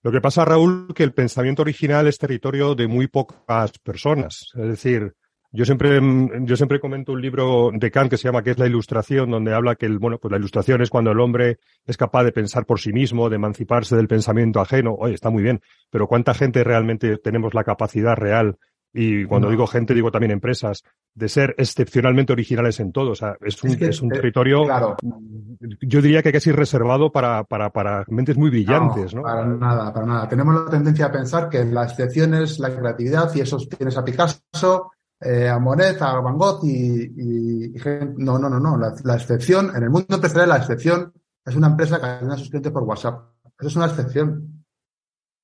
Lo 0.02 0.12
que 0.12 0.22
pasa, 0.22 0.44
Raúl, 0.44 0.94
que 0.94 1.04
el 1.04 1.14
pensamiento 1.14 1.62
original 1.62 2.08
es 2.08 2.18
territorio 2.18 2.76
de 2.76 2.88
muy 2.88 3.08
pocas 3.08 3.78
personas. 3.80 4.50
Es 4.54 4.68
decir, 4.68 5.16
yo 5.56 5.66
siempre, 5.66 6.02
mm, 6.02 6.46
yo 6.46 6.58
siempre 6.58 6.80
comento 6.80 7.12
un 7.12 7.22
libro 7.22 7.70
de 7.72 7.92
Kant 7.92 8.10
que 8.10 8.18
se 8.18 8.28
llama 8.28 8.42
que 8.42 8.52
es 8.52 8.58
la 8.58 8.66
ilustración, 8.66 9.30
donde 9.30 9.54
habla 9.54 9.76
que 9.76 9.86
el, 9.86 10.00
bueno, 10.00 10.18
pues 10.18 10.32
la 10.32 10.38
ilustración 10.38 10.82
es 10.82 10.89
cuando 10.89 11.12
el 11.12 11.20
hombre 11.20 11.60
es 11.86 11.96
capaz 11.96 12.24
de 12.24 12.32
pensar 12.32 12.66
por 12.66 12.80
sí 12.80 12.92
mismo, 12.92 13.30
de 13.30 13.36
emanciparse 13.36 13.96
del 13.96 14.08
pensamiento 14.08 14.60
ajeno. 14.60 14.96
Oye, 14.96 15.13
está 15.13 15.30
muy 15.30 15.44
bien, 15.44 15.62
pero 15.92 16.08
¿cuánta 16.08 16.34
gente 16.34 16.63
realmente 16.63 17.18
tenemos 17.18 17.54
la 17.54 17.63
capacidad 17.63 18.16
real? 18.16 18.58
Y 18.96 19.26
cuando 19.26 19.50
digo 19.50 19.66
gente, 19.66 19.96
digo 19.96 20.12
también 20.12 20.32
empresas, 20.32 20.84
de 21.16 21.28
ser 21.28 21.56
excepcionalmente 21.58 22.32
originales 22.34 22.80
en 22.80 22.92
todo. 22.92 23.12
O 23.12 23.16
sea, 23.16 23.36
es 23.42 23.63
un, 23.63 23.72
es, 23.84 24.02
un 24.02 24.12
eh, 24.12 24.16
territorio, 24.16 24.63
claro. 24.66 24.98
yo 25.82 26.02
diría 26.02 26.22
que 26.22 26.32
casi 26.32 26.52
reservado 26.52 27.12
para, 27.12 27.44
para, 27.44 27.72
para 27.72 28.06
mentes 28.08 28.38
muy 28.38 28.52
brillantes, 28.52 29.16
¿no? 29.16 29.24
Para 29.24 29.46
nada, 29.48 29.92
para 29.92 30.06
nada. 30.06 30.30
Tenemos 30.30 30.54
la 30.54 30.70
tendencia 30.70 31.08
a 31.08 31.12
pensar 31.12 31.50
que 31.50 31.66
la 31.66 31.86
excepción 31.86 32.36
es 32.36 32.60
la 32.60 32.76
creatividad 32.76 33.34
y 33.34 33.42
eso 33.42 33.58
tienes 33.58 33.98
a 33.98 34.06
Picasso, 34.06 34.92
eh, 35.24 35.48
a 35.48 35.58
Monet, 35.60 36.02
a 36.02 36.20
Van 36.20 36.38
Gogh 36.38 36.66
y, 36.66 37.70
y, 37.70 37.74
no, 38.18 38.38
no, 38.38 38.50
no, 38.50 38.60
no. 38.60 38.78
La, 38.78 39.16
excepción, 39.16 39.76
en 39.76 39.84
el 39.84 39.90
mundo 39.90 40.16
empresarial, 40.16 40.50
la 40.50 40.58
excepción 40.58 41.14
es 41.46 41.56
una 41.56 41.68
empresa 41.68 42.00
que 42.00 42.06
atiende 42.06 42.36
a 42.36 42.38
sus 42.38 42.50
clientes 42.50 42.72
por 42.72 42.84
WhatsApp. 42.84 43.34
Eso 43.58 43.68
es 43.68 43.76
una 43.76 43.86
excepción. 43.86 44.66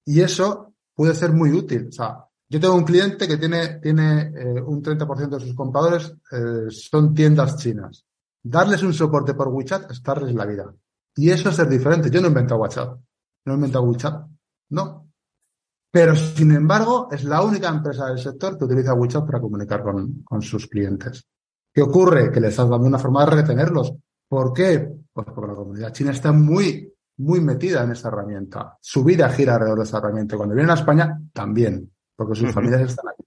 Y 0.05 0.21
eso 0.21 0.73
puede 0.93 1.13
ser 1.15 1.31
muy 1.31 1.51
útil. 1.51 1.87
O 1.89 1.91
sea, 1.91 2.25
yo 2.47 2.59
tengo 2.59 2.75
un 2.75 2.83
cliente 2.83 3.27
que 3.27 3.37
tiene, 3.37 3.79
tiene 3.79 4.33
eh, 4.35 4.61
un 4.61 4.81
30% 4.81 5.29
de 5.29 5.39
sus 5.39 5.55
compradores 5.55 6.13
eh, 6.31 6.69
son 6.69 7.13
tiendas 7.13 7.57
chinas. 7.57 8.05
Darles 8.41 8.83
un 8.83 8.93
soporte 8.93 9.33
por 9.33 9.49
WeChat 9.49 9.91
es 9.91 10.01
darles 10.01 10.33
la 10.33 10.45
vida. 10.45 10.73
Y 11.15 11.29
eso 11.29 11.49
es 11.49 11.55
ser 11.55 11.69
diferente. 11.69 12.09
Yo 12.09 12.21
no 12.21 12.27
he 12.27 12.29
inventado 12.29 12.61
WhatsApp. 12.61 12.99
No 13.45 13.53
he 13.53 13.55
inventado 13.55 13.83
WeChat. 13.85 14.25
No. 14.69 15.08
Pero, 15.91 16.15
sin 16.15 16.51
embargo, 16.51 17.09
es 17.11 17.23
la 17.23 17.41
única 17.41 17.67
empresa 17.67 18.07
del 18.07 18.19
sector 18.19 18.57
que 18.57 18.65
utiliza 18.65 18.93
WeChat 18.93 19.25
para 19.25 19.41
comunicar 19.41 19.81
con, 19.81 20.21
con 20.23 20.41
sus 20.41 20.67
clientes. 20.67 21.25
¿Qué 21.73 21.81
ocurre? 21.81 22.31
Que 22.31 22.39
les 22.39 22.51
estás 22.51 22.69
dando 22.69 22.87
una 22.87 22.99
forma 22.99 23.25
de 23.25 23.31
retenerlos. 23.31 23.93
¿Por 24.27 24.53
qué? 24.53 24.87
Pues 25.11 25.27
porque 25.33 25.51
la 25.51 25.55
comunidad 25.55 25.91
china 25.91 26.11
está 26.11 26.31
muy, 26.31 26.93
muy 27.17 27.41
metida 27.41 27.83
en 27.83 27.91
esta 27.91 28.09
herramienta. 28.09 28.77
Su 28.79 29.03
vida 29.03 29.29
gira 29.29 29.55
alrededor 29.55 29.79
de 29.79 29.83
esta 29.85 29.97
herramienta. 29.97 30.37
Cuando 30.37 30.55
vienen 30.55 30.71
a 30.71 30.75
España, 30.75 31.19
también, 31.33 31.91
porque 32.15 32.35
sus 32.35 32.51
familias 32.51 32.81
están 32.81 33.07
aquí. 33.09 33.23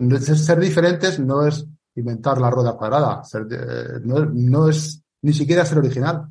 Entonces, 0.00 0.44
ser 0.44 0.60
diferentes 0.60 1.18
no 1.18 1.46
es 1.46 1.66
inventar 1.94 2.38
la 2.40 2.50
rueda 2.50 2.76
cuadrada. 2.76 3.24
Ser, 3.24 3.46
eh, 3.50 4.00
no, 4.02 4.26
no, 4.26 4.68
es 4.68 5.02
ni 5.22 5.32
siquiera 5.32 5.64
ser 5.64 5.78
original. 5.78 6.28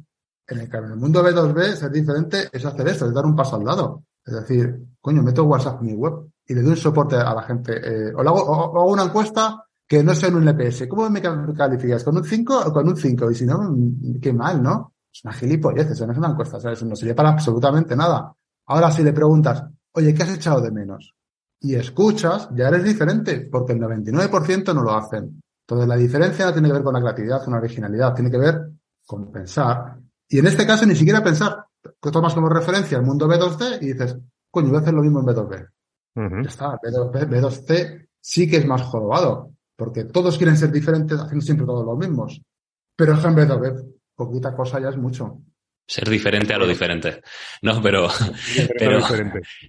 En 0.47 0.59
el, 0.59 0.75
en 0.75 0.83
el 0.83 0.95
mundo 0.97 1.23
B2B, 1.23 1.75
ser 1.75 1.91
diferente 1.91 2.49
es 2.51 2.63
hacer 2.65 2.87
esto, 2.87 3.07
es 3.07 3.13
dar 3.13 3.25
un 3.25 3.35
paso 3.35 3.55
al 3.55 3.63
lado. 3.63 4.03
Es 4.25 4.33
decir, 4.33 4.79
coño, 5.01 5.21
meto 5.21 5.43
WhatsApp 5.43 5.81
en 5.81 5.87
mi 5.87 5.93
web 5.93 6.29
y 6.45 6.53
le 6.53 6.61
doy 6.61 6.71
un 6.71 6.77
soporte 6.77 7.15
a 7.15 7.33
la 7.33 7.43
gente. 7.43 7.73
Eh, 7.75 8.13
o, 8.13 8.21
hago, 8.21 8.43
o, 8.43 8.79
hago, 8.79 8.91
una 8.91 9.03
encuesta 9.03 9.65
que 9.87 10.03
no 10.03 10.13
sea 10.15 10.29
en 10.29 10.35
un 10.35 10.45
LPS. 10.45 10.87
¿Cómo 10.87 11.09
me 11.09 11.21
calificas? 11.21 12.03
¿Con 12.03 12.17
un 12.17 12.23
5 12.23 12.63
o 12.67 12.73
con 12.73 12.87
un 12.87 12.97
5? 12.97 13.31
Y 13.31 13.35
si 13.35 13.45
no, 13.45 13.59
mm, 13.61 14.19
qué 14.21 14.33
mal, 14.33 14.61
¿no? 14.61 14.93
Es 15.13 15.23
una 15.23 15.33
gilipollez, 15.33 15.91
eso 15.91 16.07
no 16.07 16.13
es 16.13 16.17
una 16.17 16.29
encuesta, 16.29 16.59
¿sabes? 16.59 16.83
No 16.83 16.95
sirve 16.95 17.13
para 17.13 17.29
absolutamente 17.29 17.95
nada. 17.95 18.33
Ahora, 18.67 18.91
si 18.91 19.03
le 19.03 19.13
preguntas, 19.13 19.63
oye, 19.91 20.13
¿qué 20.13 20.23
has 20.23 20.35
echado 20.35 20.61
de 20.61 20.71
menos? 20.71 21.13
Y 21.59 21.75
escuchas, 21.75 22.49
ya 22.55 22.69
eres 22.69 22.83
diferente, 22.83 23.47
porque 23.51 23.73
el 23.73 23.79
99% 23.79 24.73
no 24.73 24.81
lo 24.81 24.95
hacen. 24.95 25.41
Entonces, 25.65 25.87
la 25.87 25.95
diferencia 25.95 26.45
no 26.45 26.53
tiene 26.53 26.69
que 26.69 26.73
ver 26.73 26.83
con 26.83 26.93
la 26.93 27.01
creatividad, 27.01 27.43
con 27.43 27.53
la 27.53 27.59
originalidad, 27.59 28.13
tiene 28.13 28.31
que 28.31 28.37
ver 28.37 28.69
con 29.05 29.31
pensar. 29.31 29.97
Y 30.27 30.39
en 30.39 30.47
este 30.47 30.65
caso, 30.65 30.85
ni 30.85 30.95
siquiera 30.95 31.23
pensar, 31.23 31.65
tomas 32.11 32.33
como 32.33 32.49
referencia 32.49 32.97
el 32.97 33.03
mundo 33.03 33.27
B2C 33.27 33.81
y 33.81 33.93
dices, 33.93 34.17
coño, 34.49 34.69
voy 34.69 34.77
a 34.77 34.81
hacer 34.81 34.93
lo 34.93 35.01
mismo 35.01 35.19
en 35.19 35.25
B2B. 35.25 35.69
Ya 36.15 36.49
está, 36.49 36.79
B2B, 36.79 37.51
c 37.51 38.07
sí 38.19 38.49
que 38.49 38.57
es 38.57 38.65
más 38.65 38.83
jorobado, 38.83 39.51
porque 39.75 40.05
todos 40.05 40.37
quieren 40.37 40.57
ser 40.57 40.71
diferentes 40.71 41.19
haciendo 41.19 41.45
siempre 41.45 41.65
todos 41.65 41.85
los 41.85 41.97
mismos. 41.97 42.41
Pero 42.95 43.13
en 43.13 43.19
B2B, 43.19 43.93
poquita 44.15 44.55
cosa 44.55 44.79
ya 44.79 44.89
es 44.89 44.97
mucho. 44.97 45.39
Ser 45.85 46.07
diferente 46.09 46.53
a 46.53 46.57
lo 46.57 46.65
diferente. 46.65 47.21
No, 47.61 47.81
pero. 47.81 48.07
pero, 48.79 48.99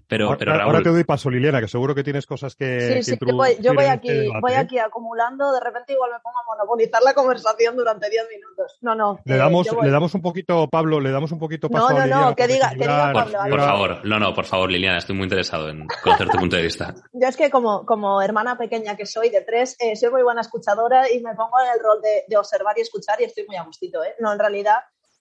pero, 0.06 0.36
pero, 0.38 0.62
ahora, 0.62 0.80
te 0.80 0.90
doy 0.90 1.02
paso, 1.02 1.28
Liliana, 1.28 1.60
que 1.60 1.66
seguro 1.66 1.92
que 1.92 2.04
tienes 2.04 2.24
cosas 2.24 2.54
que. 2.54 3.02
Sí, 3.02 3.12
sí, 3.12 3.18
yo 3.20 3.34
voy, 3.36 3.56
yo 3.60 3.74
voy 3.74 3.86
aquí, 3.86 4.28
voy 4.40 4.52
¿eh? 4.52 4.56
aquí 4.56 4.78
acumulando, 4.78 5.52
de 5.52 5.58
repente 5.58 5.92
igual 5.92 6.12
me 6.12 6.20
pongo 6.20 6.38
a 6.38 6.56
monopolizar 6.56 7.02
la 7.02 7.14
conversación 7.14 7.76
durante 7.76 8.08
10 8.08 8.26
minutos. 8.30 8.78
No, 8.82 8.94
no. 8.94 9.18
Le 9.24 9.36
damos, 9.36 9.66
le 9.82 9.90
damos 9.90 10.14
un 10.14 10.22
poquito, 10.22 10.68
Pablo, 10.68 11.00
le 11.00 11.10
damos 11.10 11.32
un 11.32 11.40
poquito 11.40 11.68
paso 11.68 11.90
no, 11.90 11.96
a 11.96 12.00
Liliana. 12.04 12.20
No, 12.20 12.28
no, 12.28 12.36
que 12.36 12.46
diga, 12.46 12.70
que 12.70 12.76
diga 12.76 13.12
Pablo. 13.12 13.38
Por, 13.50 13.60
favor, 13.60 14.06
no, 14.06 14.18
no, 14.20 14.34
por 14.34 14.44
favor, 14.44 14.70
Liliana, 14.70 14.98
estoy 14.98 15.16
muy 15.16 15.24
interesado 15.24 15.68
en 15.68 15.84
conocer 16.04 16.28
tu 16.28 16.38
punto 16.38 16.54
de 16.54 16.62
vista. 16.62 16.94
Yo 17.12 17.26
es 17.26 17.36
que 17.36 17.50
como, 17.50 17.84
como 17.84 18.22
hermana 18.22 18.56
pequeña 18.56 18.96
que 18.96 19.06
soy 19.06 19.30
de 19.30 19.40
tres, 19.40 19.74
eh, 19.80 19.96
soy 19.96 20.10
muy 20.10 20.22
buena 20.22 20.42
escuchadora 20.42 21.10
y 21.10 21.20
me 21.20 21.34
pongo 21.34 21.58
en 21.60 21.72
el 21.72 21.80
rol 21.82 22.00
de, 22.00 22.22
de 22.28 22.36
observar 22.36 22.78
y 22.78 22.82
escuchar 22.82 23.20
y 23.20 23.24
estoy 23.24 23.46
muy 23.48 23.56
a 23.56 23.64
gustito, 23.64 24.04
¿eh? 24.04 24.14
No, 24.20 24.32
en 24.32 24.38
realidad 24.38 24.76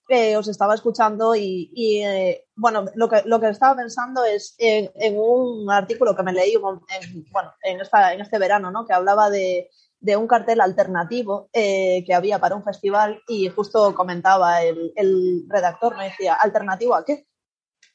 os 0.09 0.47
estaba 0.47 0.75
escuchando 0.75 1.35
y, 1.35 2.01
eh, 2.03 2.45
bueno, 2.55 2.85
lo 2.95 3.09
que, 3.09 3.21
lo 3.25 3.39
que 3.39 3.49
estaba 3.49 3.75
pensando 3.75 4.23
es 4.25 4.55
en, 4.57 5.17
un 5.17 5.69
artículo 5.71 6.15
que 6.15 6.23
me 6.23 6.33
leí 6.33 6.53
en, 6.53 7.25
bueno, 7.31 7.53
en, 7.63 7.81
esta, 7.81 8.13
en 8.13 8.21
este 8.21 8.37
verano, 8.37 8.71
¿no? 8.71 8.85
que 8.85 8.93
hablaba 8.93 9.29
de, 9.29 9.69
de 9.99 10.17
un 10.17 10.27
cartel 10.27 10.61
alternativo 10.61 11.49
eh, 11.53 12.03
que 12.05 12.13
había 12.13 12.39
para 12.39 12.55
un 12.55 12.63
festival 12.63 13.21
y 13.27 13.49
justo 13.49 13.95
comentaba 13.95 14.61
el, 14.61 14.91
el, 14.95 15.45
redactor, 15.47 15.95
me 15.97 16.05
decía, 16.05 16.33
¿alternativo 16.33 16.95
a 16.95 17.05
qué? 17.05 17.25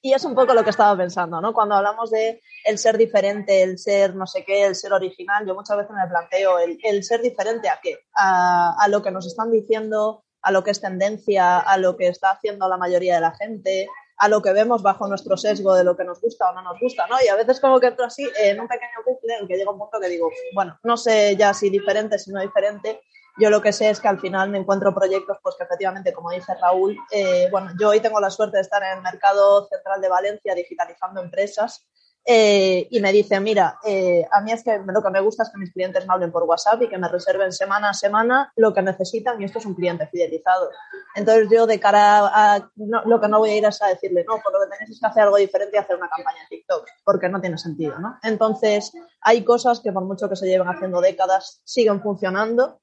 Y 0.00 0.12
es 0.14 0.24
un 0.24 0.34
poco 0.34 0.54
lo 0.54 0.62
que 0.62 0.70
estaba 0.70 0.96
pensando, 0.96 1.40
¿no? 1.40 1.52
Cuando 1.52 1.74
hablamos 1.74 2.10
de 2.10 2.40
el 2.64 2.78
ser 2.78 2.96
diferente, 2.96 3.62
el 3.62 3.78
ser 3.78 4.14
no 4.14 4.26
sé 4.26 4.44
qué, 4.44 4.64
el 4.64 4.76
ser 4.76 4.92
original, 4.92 5.44
yo 5.46 5.54
muchas 5.54 5.76
veces 5.76 5.92
me 5.92 6.08
planteo 6.08 6.58
el, 6.60 6.78
el 6.84 7.02
ser 7.02 7.20
diferente 7.20 7.68
a 7.68 7.80
qué, 7.82 7.98
a 8.14 8.86
lo 8.88 9.02
que 9.02 9.10
nos 9.10 9.26
están 9.26 9.50
diciendo 9.50 10.24
a 10.42 10.51
lo 10.51 10.62
que 10.62 10.70
es 10.70 10.81
tendencia, 10.81 11.59
a 11.59 11.77
lo 11.79 11.96
que 11.96 12.09
está 12.09 12.31
haciendo 12.31 12.68
la 12.68 12.77
mayoría 12.77 13.16
de 13.16 13.20
la 13.20 13.35
gente, 13.35 13.88
a 14.18 14.29
lo 14.29 14.42
que 14.42 14.53
vemos 14.53 14.83
bajo 14.83 15.07
nuestro 15.07 15.37
sesgo 15.37 15.74
de 15.74 15.85
lo 15.85 15.96
que 15.96 16.05
nos 16.05 16.20
gusta 16.20 16.51
o 16.51 16.55
no 16.55 16.62
nos 16.62 16.79
gusta, 16.81 17.07
¿no? 17.07 17.16
Y 17.24 17.29
a 17.29 17.37
veces 17.37 17.61
como 17.61 17.79
que 17.79 17.87
entro 17.87 18.05
así 18.05 18.29
en 18.40 18.61
un 18.61 18.66
pequeño 18.66 18.98
bucle 19.07 19.35
en 19.40 19.46
que 19.46 19.57
llega 19.57 19.70
un 19.70 19.79
punto 19.79 20.01
que 20.01 20.09
digo, 20.09 20.31
bueno, 20.55 20.79
no 20.83 20.96
sé 20.96 21.37
ya 21.37 21.55
si 21.55 21.70
diferente, 21.70 22.18
si 22.18 22.33
no 22.33 22.40
diferente, 22.40 23.01
yo 23.38 23.51
lo 23.51 23.62
que 23.62 23.72
sé 23.72 23.88
es 23.88 24.01
que 24.01 24.09
al 24.09 24.18
final 24.18 24.51
me 24.51 24.59
encuentro 24.59 24.92
proyectos, 24.92 25.38
pues 25.40 25.55
que 25.57 25.62
efectivamente, 25.62 26.12
como 26.12 26.33
dice 26.33 26.55
Raúl, 26.61 26.96
eh, 27.12 27.46
bueno, 27.53 27.70
yo 27.79 27.90
hoy 27.90 28.01
tengo 28.01 28.18
la 28.18 28.31
suerte 28.31 28.57
de 28.57 28.62
estar 28.62 28.83
en 28.83 28.98
el 28.98 29.03
mercado 29.03 29.68
central 29.68 30.01
de 30.01 30.09
Valencia 30.09 30.55
digitalizando 30.57 31.22
empresas 31.22 31.87
eh, 32.30 32.86
y 32.90 33.00
me 33.00 33.10
dice, 33.10 33.40
mira, 33.40 33.78
eh, 33.82 34.22
a 34.30 34.42
mí 34.42 34.52
es 34.52 34.62
que 34.62 34.78
lo 34.86 35.02
que 35.02 35.08
me 35.08 35.20
gusta 35.22 35.44
es 35.44 35.48
que 35.48 35.56
mis 35.56 35.72
clientes 35.72 36.06
me 36.06 36.12
hablen 36.12 36.30
por 36.30 36.42
WhatsApp 36.42 36.82
y 36.82 36.88
que 36.90 36.98
me 36.98 37.08
reserven 37.08 37.52
semana 37.52 37.88
a 37.88 37.94
semana 37.94 38.52
lo 38.54 38.74
que 38.74 38.82
necesitan 38.82 39.40
y 39.40 39.46
esto 39.46 39.60
es 39.60 39.64
un 39.64 39.74
cliente 39.74 40.06
fidelizado. 40.08 40.68
Entonces 41.14 41.48
yo 41.50 41.66
de 41.66 41.80
cara 41.80 42.26
a 42.26 42.70
lo 42.76 43.18
que 43.18 43.28
no 43.28 43.38
voy 43.38 43.48
a 43.48 43.56
ir 43.56 43.64
es 43.64 43.80
a 43.80 43.86
decirle, 43.86 44.26
no, 44.28 44.42
por 44.42 44.52
lo 44.52 44.60
que 44.60 44.76
tenéis 44.76 44.90
es 44.90 45.00
que 45.00 45.06
hacer 45.06 45.22
algo 45.22 45.38
diferente 45.38 45.78
y 45.78 45.80
hacer 45.80 45.96
una 45.96 46.10
campaña 46.10 46.42
en 46.42 46.48
TikTok, 46.50 46.86
porque 47.02 47.30
no 47.30 47.40
tiene 47.40 47.56
sentido, 47.56 47.98
¿no? 47.98 48.18
Entonces 48.22 48.92
hay 49.22 49.42
cosas 49.42 49.80
que 49.80 49.90
por 49.90 50.04
mucho 50.04 50.28
que 50.28 50.36
se 50.36 50.46
lleven 50.46 50.68
haciendo 50.68 51.00
décadas 51.00 51.62
siguen 51.64 52.02
funcionando 52.02 52.82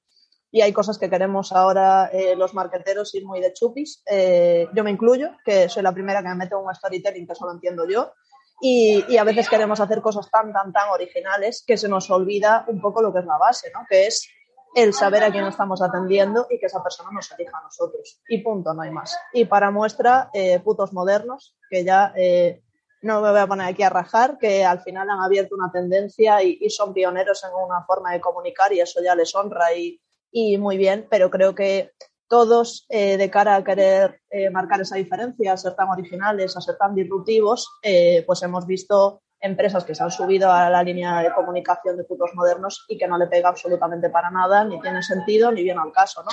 y 0.49 0.62
hay 0.62 0.73
cosas 0.73 0.97
que 0.97 1.08
queremos 1.08 1.51
ahora 1.51 2.10
eh, 2.12 2.36
los 2.36 2.55
marqueteros 2.55 3.13
ir 3.13 3.23
muy 3.27 3.41
de 3.41 3.53
chupis. 3.53 4.01
yo 4.73 4.84
me 4.84 4.89
incluyo, 4.89 5.29
que 5.45 5.69
soy 5.69 5.84
la 5.84 5.93
primera 5.93 6.23
que 6.23 6.29
me 6.29 6.36
meto 6.36 6.60
en 6.60 6.65
un 6.65 6.73
storytelling 6.73 7.27
que 7.27 7.36
solo 7.36 7.51
entiendo 7.51 7.88
yo 7.88 8.12
y, 8.62 9.18
a 9.18 9.24
veces 9.24 9.50
queremos 9.50 9.80
hacer 9.80 10.02
cosas 10.02 10.30
tan, 10.32 10.54
tan, 10.54 10.72
tan 10.72 10.89
originales 10.89 11.63
que 11.65 11.78
se 11.78 11.88
nos 11.88 12.10
olvida 12.10 12.65
un 12.68 12.82
poco 12.82 13.02
lo 13.02 13.13
que 13.13 13.20
es 13.20 13.26
la 13.26 13.38
base, 13.38 13.72
¿no? 13.74 13.86
Que 13.89 14.08
es 14.08 14.28
el 14.76 14.94
saber 14.94 15.24
a 15.24 15.32
quién 15.32 15.46
estamos 15.46 15.82
atendiendo 15.82 16.48
y 16.50 16.60
que 16.60 16.65
esa 16.65 16.84
persona 16.84 17.10
nos 17.13 17.32
elija 17.32 17.58
a 17.58 17.63
nosotros. 17.63 18.22
Y 18.28 18.39
punto, 18.39 18.74
no 18.74 18.82
hay 18.82 18.91
más. 18.91 19.18
Y 19.34 19.46
para 19.46 19.72
muestra, 19.72 20.30
eh, 20.34 20.60
putos 20.60 20.94
modernos, 20.94 21.58
que 21.70 21.84
ya 21.84 22.13
eh, 22.15 22.62
no 23.02 23.22
me 23.22 23.32
voy 23.32 23.39
a 23.39 23.48
poner 23.48 23.68
aquí 23.68 23.84
a 23.84 23.89
rajar, 23.89 24.38
que 24.38 24.65
al 24.65 24.82
final 24.82 25.10
han 25.10 25.22
abierto 25.22 25.56
una 25.56 25.72
tendencia 25.72 26.44
y, 26.44 26.70
son 26.70 26.94
pioneros 26.94 27.44
en 27.44 27.52
una 27.54 27.84
forma 27.86 28.12
de 28.12 28.22
comunicar 28.22 28.74
y 28.74 28.82
eso 28.82 29.02
ya 29.02 29.15
les 29.15 29.34
honra 29.36 29.74
y 29.74 30.58
muy 30.58 30.76
bien, 30.76 31.08
pero 31.10 31.30
creo 31.30 31.56
que 31.56 31.94
todos 32.27 32.85
eh, 32.89 33.17
de 33.17 33.29
cara 33.29 33.55
a 33.55 33.63
querer 33.63 34.21
eh, 34.29 34.49
marcar 34.49 34.81
esa 34.81 34.95
diferencia, 34.95 35.53
a 35.53 35.57
ser 35.57 35.75
tan 35.75 35.89
originales, 35.89 36.55
a 36.55 36.61
ser 36.61 36.77
tan 36.77 36.95
disruptivos, 36.95 37.69
eh, 37.81 38.23
pues 38.25 38.41
hemos 38.43 38.65
visto 38.65 39.21
empresas 39.39 39.83
que 39.83 39.93
se 39.93 40.03
han 40.03 40.11
subido 40.11 40.51
a 40.51 40.69
la 40.69 40.81
línea 40.81 41.21
de 41.21 41.33
comunicación 41.33 41.97
de 41.97 42.03
putos 42.03 42.31
modernos 42.33 42.85
y 42.88 42.97
que 42.97 43.07
no 43.07 43.17
le 43.17 43.27
pega 43.27 43.49
absolutamente 43.49 44.09
para 44.09 44.31
nada, 44.31 44.63
ni 44.63 44.79
tiene 44.81 45.03
sentido, 45.03 45.51
ni 45.51 45.63
viene 45.63 45.81
al 45.81 45.91
caso, 45.91 46.23
¿no? 46.23 46.31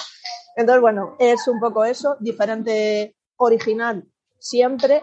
Entonces, 0.57 0.81
bueno, 0.81 1.17
es 1.19 1.47
un 1.47 1.61
poco 1.61 1.85
eso, 1.85 2.17
diferente, 2.21 3.17
original, 3.37 4.05
siempre. 4.39 5.03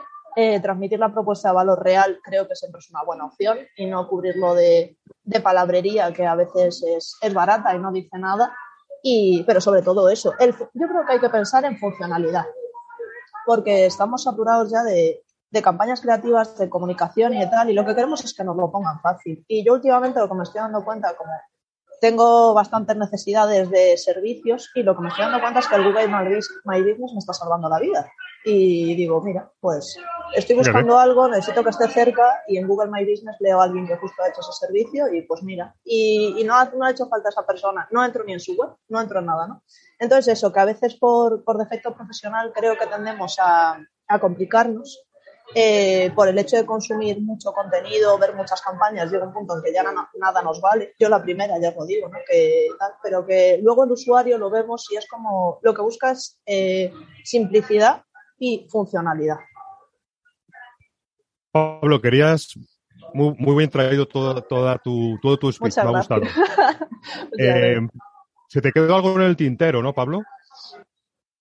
transmitir 0.62 1.00
la 1.00 1.12
propuesta 1.12 1.50
de 1.50 1.56
valor 1.56 1.84
real 1.84 2.20
creo 2.24 2.48
que 2.48 2.56
siempre 2.56 2.80
es 2.80 2.90
una 2.92 3.04
buena 3.04 3.26
opción 3.26 3.58
y 3.76 3.88
no 3.88 4.08
cubrirlo 4.08 4.54
de, 4.54 4.96
de 5.24 5.40
palabrería 5.42 6.14
que 6.14 6.26
a 6.26 6.36
veces 6.36 6.82
es, 6.84 7.18
es 7.20 7.34
barata 7.34 7.76
y 7.76 7.80
no 7.80 7.92
dice 7.92 8.18
nada 8.18 8.56
y, 9.04 9.44
pero 9.44 9.62
sobre 9.62 9.82
todo 9.82 10.10
eso, 10.10 10.34
el, 10.40 10.52
yo 10.52 10.88
creo 10.88 11.06
que 11.06 11.14
hay 11.14 11.20
que 11.20 11.30
pensar 11.30 11.66
en 11.66 11.78
funcionalidad, 11.78 12.46
porque 13.46 13.86
estamos 13.86 14.24
saturados 14.24 14.72
ya 14.72 14.84
de, 14.84 15.24
de 15.52 15.62
campañas 15.62 16.02
creativas, 16.02 16.58
de 16.58 16.70
comunicación 16.70 17.34
y 17.34 17.50
tal, 17.50 17.70
y 17.70 17.74
lo 17.74 17.86
que 17.86 17.96
queremos 17.96 18.24
es 18.24 18.34
que 18.34 18.44
nos 18.44 18.56
lo 18.56 18.72
pongan 18.72 19.00
fácil. 19.02 19.44
Y 19.48 19.66
yo 19.66 19.74
últimamente 19.74 20.20
lo 20.20 20.28
que 20.28 20.36
me 20.36 20.44
estoy 20.44 20.62
dando 20.62 20.84
cuenta, 20.84 21.16
como 21.16 21.32
tengo 22.02 22.54
bastantes 22.54 22.96
necesidades 22.96 23.70
de 23.70 23.98
servicios, 23.98 24.70
y 24.76 24.84
lo 24.84 24.96
que 24.96 25.02
me 25.02 25.10
estoy 25.10 25.26
dando 25.26 25.42
cuenta 25.42 25.60
es 25.60 25.68
que 25.68 25.76
el 25.76 25.84
Google 25.84 26.08
My 26.08 26.80
Business 26.82 27.14
me 27.14 27.20
está 27.20 27.34
salvando 27.34 27.68
la 27.68 27.80
vida 27.80 28.10
y 28.46 28.96
digo, 28.96 29.22
mira, 29.22 29.52
pues 29.60 29.98
estoy 30.34 30.56
buscando 30.56 30.98
algo, 30.98 31.28
necesito 31.28 31.64
que 31.64 31.72
esté 31.72 31.88
cerca 31.90 32.44
y 32.48 32.58
en 32.58 32.68
Google 32.68 32.90
My 32.92 33.04
Business 33.04 33.36
leo 33.40 33.60
a 33.60 33.66
alguien 33.66 33.88
que 33.88 33.98
justo 33.98 34.22
ha 34.24 34.30
hecho 34.30 34.42
ese 34.42 34.66
servicio 34.66 35.14
y 35.14 35.24
pues 35.24 35.44
mira, 35.44 35.76
y, 35.84 36.44
no, 36.46 36.56
ha, 36.56 36.66
no, 36.66 36.86
ha, 36.86 36.92
hecho 36.92 37.08
falta 37.08 37.30
esa 37.30 37.46
persona, 37.46 37.88
no 37.92 38.04
entro 38.04 38.24
ni 38.24 38.34
en 38.34 38.40
su 38.40 38.56
web, 38.56 38.70
no 38.88 39.02
entro 39.02 39.20
en 39.20 39.26
nada, 39.26 39.48
¿no? 39.48 39.64
Entonces 40.00 40.38
eso, 40.38 40.54
que 40.54 40.60
a 40.60 40.66
veces 40.66 40.96
por, 40.96 41.44
por 41.44 41.58
defecto 41.58 41.94
profesional 41.94 42.52
creo 42.54 42.78
que 42.78 42.88
tendemos 42.88 43.38
a, 43.40 43.78
a 44.08 44.20
complicarnos 44.20 45.04
eh, 45.56 46.12
por 46.16 46.28
el 46.28 46.38
hecho 46.38 46.58
de 46.58 46.66
consumir 46.66 47.20
mucho 47.22 47.52
contenido, 47.52 48.18
ver 48.20 48.36
muchas 48.36 48.62
campañas, 48.62 49.12
llega 49.12 49.26
un 49.26 49.34
punto 49.34 49.58
en 49.58 49.64
que 49.64 49.74
ya 49.74 49.84
nada 49.84 50.42
nos 50.44 50.62
vale. 50.62 50.94
Yo 51.00 51.10
la 51.10 51.24
primera, 51.24 51.60
ya 51.60 51.72
lo 51.72 51.86
digo, 51.86 52.08
¿no? 52.08 52.20
que, 52.30 52.68
pero 53.02 53.26
que 53.26 53.60
luego 53.62 53.84
el 53.84 53.92
usuario 53.92 54.38
lo 54.38 54.52
vemos 54.52 54.88
y 54.92 54.98
es 54.98 55.08
como 55.08 55.60
lo 55.64 55.74
que 55.74 55.82
busca 55.82 56.12
es 56.12 56.40
eh, 56.46 56.94
simplicidad 57.24 58.04
y 58.40 58.66
funcionalidad. 58.70 59.38
Pablo, 61.52 62.02
querías 62.02 62.58
muy, 63.14 63.36
muy 63.38 63.58
bien 63.58 63.70
traído 63.70 64.08
toda, 64.08 64.42
toda 64.42 64.78
tu, 64.78 65.18
todo 65.22 65.38
tu 65.38 65.52
speech, 65.52 65.78
me 65.78 65.82
ha 65.84 65.98
gustado. 65.98 66.22
eh, 67.38 67.80
se 68.48 68.62
te 68.62 68.72
quedó 68.72 68.96
algo 68.96 69.16
en 69.16 69.22
el 69.22 69.36
tintero, 69.36 69.82
¿no, 69.82 69.94
Pablo? 69.94 70.22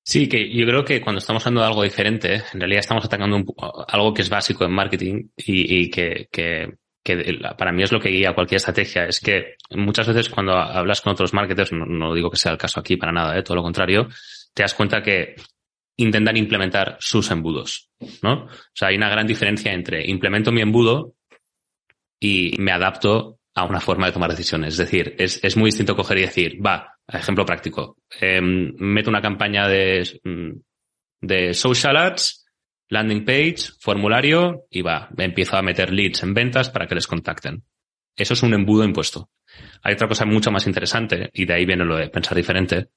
Sí, 0.03 0.27
que 0.27 0.51
yo 0.51 0.65
creo 0.65 0.85
que 0.85 1.03
cuando 1.03 1.19
estamos 1.19 1.47
hablando 1.47 1.61
de 1.61 1.67
algo 1.67 1.83
diferente, 1.83 2.43
en 2.53 2.61
realidad 2.61 2.81
estamos 2.81 3.05
atacando 3.05 3.37
un, 3.37 3.47
algo 3.89 4.15
que 4.15 4.23
es 4.23 4.31
básico 4.31 4.65
en 4.65 4.73
marketing 4.73 5.29
y, 5.37 5.83
y 5.83 5.91
que, 5.91 6.29
que, 6.33 6.79
que, 7.05 7.39
para 7.59 7.73
mí 7.73 7.83
es 7.83 7.93
lo 7.93 8.01
que 8.01 8.09
guía 8.09 8.35
cualquier 8.35 8.57
estrategia. 8.57 9.05
Es 9.05 9.21
que 9.21 9.57
muchas 9.71 10.09
veces 10.09 10.31
cuando 10.31 10.53
hablas 10.53 11.03
con 11.03 11.13
otros 11.13 11.35
marketers, 11.35 11.73
no, 11.73 11.85
no 11.85 12.15
digo 12.15 12.31
que 12.31 12.39
sea 12.39 12.53
el 12.53 12.59
caso 12.59 12.81
aquí 12.81 12.97
para 12.97 13.13
nada, 13.13 13.37
¿eh? 13.37 13.43
todo 13.43 13.57
lo 13.57 13.63
contrario, 13.63 14.09
te 14.55 14.63
das 14.63 14.73
cuenta 14.73 15.03
que 15.03 15.37
intentan 15.99 16.37
implementar 16.37 16.97
sus 17.01 17.31
embudos, 17.31 17.91
¿no? 18.23 18.45
O 18.45 18.49
sea, 18.73 18.89
hay 18.89 18.97
una 18.97 19.11
gran 19.11 19.27
diferencia 19.27 19.73
entre 19.73 20.09
implemento 20.09 20.53
mi 20.53 20.61
embudo 20.61 21.15
y 22.21 22.55
me 22.59 22.73
adapto 22.73 23.39
a 23.55 23.65
una 23.65 23.81
forma 23.81 24.07
de 24.07 24.13
tomar 24.13 24.31
decisiones. 24.31 24.75
Es 24.75 24.79
decir, 24.79 25.17
es, 25.19 25.43
es 25.43 25.57
muy 25.57 25.69
distinto 25.69 25.97
coger 25.97 26.19
y 26.19 26.23
decir, 26.23 26.65
va, 26.65 26.95
ejemplo 27.07 27.45
práctico, 27.45 27.97
eh, 28.21 28.41
meto 28.41 29.11
una 29.11 29.21
campaña 29.21 29.67
de, 29.67 30.21
mm, 30.23 30.51
de 31.21 31.55
social 31.55 31.97
ads, 31.97 32.47
landing 32.89 33.25
page, 33.25 33.73
formulario 33.81 34.67
y 34.71 34.83
va, 34.83 35.09
empiezo 35.19 35.57
a 35.57 35.63
meter 35.63 35.93
leads 35.93 36.23
en 36.23 36.33
ventas 36.33 36.71
para 36.71 36.87
que 36.87 36.95
les 36.95 37.07
contacten. 37.07 37.65
Eso 38.17 38.35
es 38.35 38.43
un 38.43 38.55
embudo 38.55 38.85
impuesto. 38.85 39.31
Hay 39.83 39.95
otra 39.95 40.09
cosa 40.09 40.25
mucho 40.25 40.51
más 40.51 40.67
interesante, 40.67 41.31
y 41.33 41.45
de 41.45 41.55
ahí 41.55 41.67
viene 41.67 41.85
lo 41.85 41.97
de 41.97 42.09
pensar 42.09 42.37
diferente, 42.37 42.89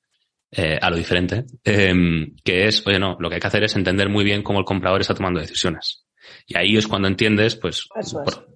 eh, 0.52 0.78
a 0.82 0.90
lo 0.90 0.98
diferente, 0.98 1.46
em, 1.64 2.36
que 2.44 2.68
es, 2.68 2.86
oye, 2.86 3.00
no, 3.00 3.16
lo 3.20 3.30
que 3.30 3.36
hay 3.36 3.42
que 3.42 3.48
hacer 3.48 3.64
es 3.64 3.76
entender 3.76 4.10
muy 4.10 4.26
bien 4.26 4.44
cómo 4.44 4.60
el 4.60 4.66
comprador 4.66 5.00
está 5.00 5.14
tomando 5.14 5.40
decisiones. 5.40 6.06
Y 6.46 6.58
ahí 6.58 6.76
es 6.76 6.88
cuando 6.88 7.08
entiendes, 7.08 7.56
pues, 7.56 7.88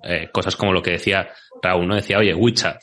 eh, 0.03 0.29
cosas 0.31 0.55
como 0.55 0.73
lo 0.73 0.81
que 0.81 0.91
decía 0.91 1.29
Raúl, 1.61 1.87
¿no? 1.87 1.95
Decía, 1.95 2.19
oye, 2.19 2.33
WeChat. 2.33 2.81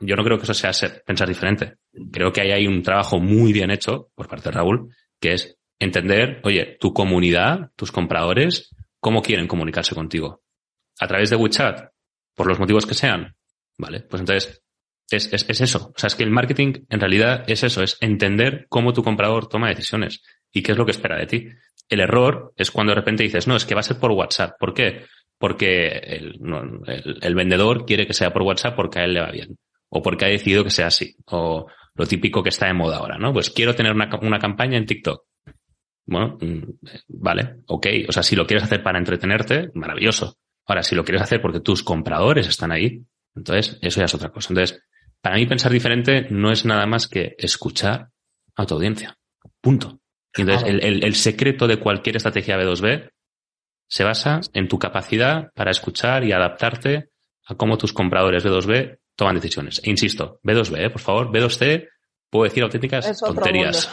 Yo 0.00 0.16
no 0.16 0.24
creo 0.24 0.38
que 0.38 0.44
eso 0.44 0.54
sea 0.54 0.72
ser, 0.72 1.02
pensar 1.06 1.28
diferente. 1.28 1.76
Creo 2.10 2.32
que 2.32 2.40
ahí 2.40 2.50
hay 2.52 2.66
un 2.66 2.82
trabajo 2.82 3.20
muy 3.20 3.52
bien 3.52 3.70
hecho 3.70 4.10
por 4.14 4.28
parte 4.28 4.48
de 4.48 4.56
Raúl, 4.56 4.94
que 5.20 5.34
es 5.34 5.58
entender, 5.78 6.40
oye, 6.42 6.76
tu 6.80 6.92
comunidad, 6.92 7.70
tus 7.76 7.92
compradores, 7.92 8.74
cómo 8.98 9.22
quieren 9.22 9.46
comunicarse 9.46 9.94
contigo. 9.94 10.42
A 10.98 11.06
través 11.06 11.30
de 11.30 11.36
WeChat, 11.36 11.90
por 12.34 12.46
los 12.46 12.58
motivos 12.58 12.86
que 12.86 12.94
sean. 12.94 13.36
Vale, 13.78 14.00
pues 14.00 14.20
entonces 14.20 14.62
es, 15.10 15.32
es, 15.32 15.48
es, 15.48 15.60
eso. 15.60 15.92
O 15.94 15.98
sea, 15.98 16.08
es 16.08 16.14
que 16.14 16.22
el 16.22 16.30
marketing 16.30 16.84
en 16.88 17.00
realidad 17.00 17.44
es 17.46 17.62
eso, 17.62 17.82
es 17.82 17.96
entender 18.00 18.66
cómo 18.68 18.92
tu 18.92 19.02
comprador 19.02 19.48
toma 19.48 19.68
decisiones 19.68 20.22
y 20.52 20.62
qué 20.62 20.72
es 20.72 20.78
lo 20.78 20.84
que 20.84 20.92
espera 20.92 21.18
de 21.18 21.26
ti. 21.26 21.48
El 21.88 22.00
error 22.00 22.52
es 22.56 22.70
cuando 22.70 22.92
de 22.92 23.00
repente 23.00 23.22
dices, 23.22 23.46
no, 23.46 23.56
es 23.56 23.64
que 23.64 23.74
va 23.74 23.80
a 23.80 23.84
ser 23.84 23.98
por 23.98 24.12
WhatsApp. 24.12 24.52
¿Por 24.58 24.74
qué? 24.74 25.04
Porque 25.38 25.88
el, 25.88 26.38
el, 27.20 27.34
vendedor 27.34 27.84
quiere 27.86 28.06
que 28.06 28.14
sea 28.14 28.32
por 28.32 28.42
WhatsApp 28.42 28.76
porque 28.76 29.00
a 29.00 29.04
él 29.04 29.14
le 29.14 29.20
va 29.20 29.30
bien. 29.30 29.56
O 29.88 30.02
porque 30.02 30.26
ha 30.26 30.28
decidido 30.28 30.62
que 30.62 30.70
sea 30.70 30.86
así. 30.86 31.16
O 31.26 31.66
lo 31.94 32.06
típico 32.06 32.42
que 32.42 32.50
está 32.50 32.66
de 32.66 32.74
moda 32.74 32.98
ahora, 32.98 33.18
¿no? 33.18 33.32
Pues 33.32 33.50
quiero 33.50 33.74
tener 33.74 33.92
una, 33.92 34.08
una 34.22 34.38
campaña 34.38 34.78
en 34.78 34.86
TikTok. 34.86 35.24
Bueno, 36.06 36.38
mm, 36.40 36.62
vale, 37.08 37.56
ok. 37.66 37.86
O 38.08 38.12
sea, 38.12 38.22
si 38.22 38.36
lo 38.36 38.46
quieres 38.46 38.64
hacer 38.64 38.82
para 38.82 38.98
entretenerte, 38.98 39.70
maravilloso. 39.74 40.36
Ahora, 40.66 40.82
si 40.82 40.94
lo 40.94 41.04
quieres 41.04 41.22
hacer 41.22 41.40
porque 41.40 41.60
tus 41.60 41.82
compradores 41.82 42.46
están 42.46 42.70
ahí, 42.70 43.04
entonces 43.34 43.78
eso 43.82 44.00
ya 44.00 44.06
es 44.06 44.14
otra 44.14 44.30
cosa. 44.30 44.48
Entonces, 44.50 44.82
para 45.20 45.36
mí 45.36 45.46
pensar 45.46 45.72
diferente 45.72 46.26
no 46.30 46.50
es 46.50 46.64
nada 46.64 46.86
más 46.86 47.06
que 47.06 47.34
escuchar 47.38 48.08
a 48.56 48.66
tu 48.66 48.74
audiencia. 48.74 49.16
Punto. 49.60 50.00
entonces, 50.34 50.68
el, 50.68 51.04
el, 51.04 51.14
secreto 51.14 51.66
de 51.66 51.78
cualquier 51.78 52.16
estrategia 52.16 52.56
B2B 52.56 53.10
se 53.86 54.04
basa 54.04 54.40
en 54.54 54.68
tu 54.68 54.78
capacidad 54.78 55.50
para 55.54 55.70
escuchar 55.70 56.24
y 56.24 56.32
adaptarte 56.32 57.10
a 57.46 57.54
cómo 57.56 57.76
tus 57.76 57.92
compradores 57.92 58.44
B2B 58.44 58.98
toman 59.16 59.34
decisiones. 59.34 59.80
E 59.84 59.90
insisto, 59.90 60.40
B2B, 60.42 60.86
¿eh? 60.86 60.90
por 60.90 61.00
favor, 61.00 61.30
B2C, 61.30 61.88
puedo 62.30 62.44
decir 62.44 62.62
auténticas 62.62 63.18
tonterías. 63.18 63.90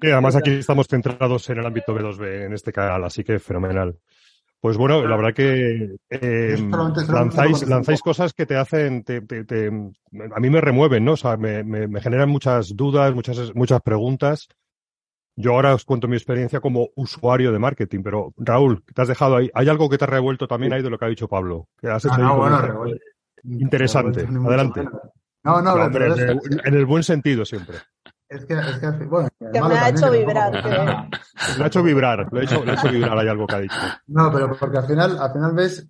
y 0.00 0.06
además 0.10 0.36
aquí 0.36 0.52
estamos 0.52 0.86
centrados 0.88 1.48
en 1.50 1.58
el 1.58 1.66
ámbito 1.66 1.94
B2B 1.94 2.46
en 2.46 2.54
este 2.54 2.72
canal, 2.72 3.04
así 3.04 3.22
que 3.22 3.38
fenomenal. 3.38 3.98
Pues 4.62 4.76
bueno, 4.76 5.04
la 5.04 5.16
verdad 5.16 5.34
que 5.34 5.96
eh, 6.08 6.56
lanzáis, 7.08 7.66
lanzáis 7.66 8.00
cosas 8.00 8.32
que 8.32 8.46
te 8.46 8.54
hacen, 8.54 9.02
te, 9.02 9.20
te, 9.20 9.66
a 9.66 10.38
mí 10.38 10.50
me 10.50 10.60
remueven, 10.60 11.04
¿no? 11.04 11.14
O 11.14 11.16
sea, 11.16 11.36
me, 11.36 11.64
me, 11.64 12.00
generan 12.00 12.28
muchas 12.28 12.76
dudas, 12.76 13.12
muchas, 13.12 13.52
muchas 13.56 13.82
preguntas. 13.82 14.46
Yo 15.34 15.54
ahora 15.54 15.74
os 15.74 15.84
cuento 15.84 16.06
mi 16.06 16.14
experiencia 16.14 16.60
como 16.60 16.90
usuario 16.94 17.50
de 17.50 17.58
marketing, 17.58 18.04
pero 18.04 18.32
Raúl, 18.36 18.84
te 18.84 19.02
has 19.02 19.08
dejado 19.08 19.38
ahí. 19.38 19.50
¿Hay 19.52 19.68
algo 19.68 19.90
que 19.90 19.98
te 19.98 20.04
ha 20.04 20.06
revuelto 20.06 20.46
también 20.46 20.72
ahí 20.72 20.82
de 20.82 20.90
lo 20.90 20.96
que 20.96 21.06
ha 21.06 21.08
dicho 21.08 21.26
Pablo? 21.26 21.66
Que 21.80 21.88
has 21.88 22.04
hecho 22.04 22.14
ah, 22.18 22.36
bueno, 22.36 22.84
interesante. 23.42 24.20
Adelante. 24.20 24.84
No, 25.42 25.60
no, 25.60 25.90
pero, 25.90 26.14
en, 26.14 26.74
el, 26.74 26.86
buen 26.86 27.02
sentido 27.02 27.44
siempre. 27.44 27.78
Es 28.32 28.46
que, 28.46 28.54
es 28.54 28.78
que, 28.78 29.04
bueno, 29.04 29.28
que 29.38 29.60
me 29.60 29.74
ha 29.74 29.88
hecho 29.90 30.10
vibrar. 30.10 30.52
Que... 30.62 31.58
Lo 31.58 31.64
ha 31.64 31.66
hecho 31.66 31.82
vibrar, 31.82 32.28
lo 32.30 32.40
ha 32.40 32.42
hecho, 32.42 32.64
lo 32.64 32.72
ha 32.72 32.74
hecho 32.74 32.90
vibrar, 32.90 33.18
hay 33.18 33.28
algo 33.28 33.46
que 33.46 33.54
ha 33.54 33.60
dicho. 33.60 33.76
No, 34.06 34.32
pero 34.32 34.56
porque 34.58 34.78
al 34.78 34.86
final, 34.86 35.18
al 35.18 35.32
final 35.32 35.52
ves, 35.54 35.86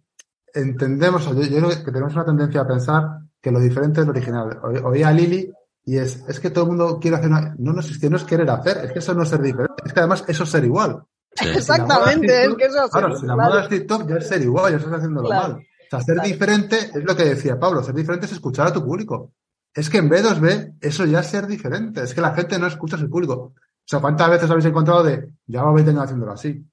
entendemos, 0.52 1.24
yo, 1.26 1.42
yo 1.42 1.59
creo 1.59 1.85
que 1.85 1.92
tenemos 1.92 2.14
una 2.14 2.24
tendencia 2.24 2.62
a 2.62 2.66
pensar 2.66 3.05
que 3.40 3.52
lo 3.52 3.61
diferente 3.61 4.00
es 4.00 4.07
lo 4.07 4.12
original. 4.12 4.59
Oía 4.85 5.09
a 5.09 5.12
Lili 5.12 5.52
y 5.85 5.98
es, 5.98 6.24
es 6.28 6.40
que 6.40 6.50
todo 6.50 6.64
el 6.64 6.70
mundo 6.70 6.98
quiere 7.00 7.16
hacer 7.16 7.31
una, 7.31 7.55
no, 7.59 7.72
no, 7.72 7.81
es 7.81 7.98
que 7.98 8.11
no 8.11 8.16
es 8.16 8.24
querer 8.24 8.50
hacer, 8.50 8.78
es 8.85 8.92
que 8.92 8.98
eso 8.98 9.14
no 9.14 9.22
es 9.22 9.28
ser 9.28 9.42
diferente, 9.42 9.83
es 9.85 9.92
que 9.92 10.00
además 10.00 10.24
eso 10.26 10.44
es 10.44 10.50
ser 10.50 10.64
igual. 10.64 11.02
Exactamente, 11.40 12.44
es 12.44 12.55
que 12.55 12.64
eso 12.64 12.85
es 12.85 12.90
Claro, 12.90 13.16
si 13.16 13.26
la 13.26 13.37
moda 13.37 13.62
es 13.62 13.68
TikTok 13.68 14.09
ya 14.09 14.16
es 14.16 14.28
ser 14.28 14.42
igual, 14.42 14.72
ya 14.72 14.78
estás 14.78 14.94
haciendo 14.94 15.22
lo 15.22 15.28
mal. 15.28 15.52
O 15.55 15.61
sea, 15.90 16.00
ser 16.00 16.20
diferente 16.20 16.76
es 16.76 17.05
lo 17.05 17.16
que 17.16 17.24
decía 17.24 17.59
Pablo, 17.59 17.83
ser 17.83 17.94
diferente 17.94 18.26
es 18.26 18.33
escuchar 18.33 18.68
a 18.68 18.72
tu 18.72 18.85
público. 18.85 19.33
Es 19.74 19.88
que 19.88 19.98
en 19.98 20.11
B2B 20.11 20.76
eso 20.80 21.06
ya 21.06 21.20
es 21.20 21.26
ser 21.26 21.46
diferente. 21.46 22.02
Es 22.02 22.14
que 22.14 22.20
la 22.20 22.35
gente 22.35 22.58
no 22.58 22.66
escucha 22.66 22.98
su 22.98 23.08
público. 23.08 23.35
O 23.35 23.54
sea, 23.85 24.00
¿cuántas 24.00 24.28
veces 24.30 24.50
habéis 24.50 24.66
encontrado 24.66 25.02
de 25.02 25.32
llevamos 25.46 25.74
20 25.74 25.90
años 25.90 26.04
haciéndolo 26.04 26.32
así? 26.32 26.64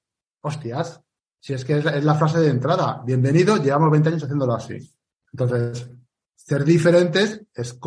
Hostias. 0.42 1.00
Si 1.40 1.54
es 1.54 1.64
que 1.64 1.78
es 1.78 2.04
la, 2.04 2.14
frase 2.14 2.38
de 2.40 2.50
entrada. 2.50 3.02
Bienvenido, 3.04 3.56
llevamos 3.56 3.90
20 3.90 4.08
años 4.10 4.22
haciéndolo 4.22 4.54
así. 4.54 4.78
Entonces, 5.32 5.90
ser 6.36 6.64
diferentes 6.64 7.42
es, 7.54 7.78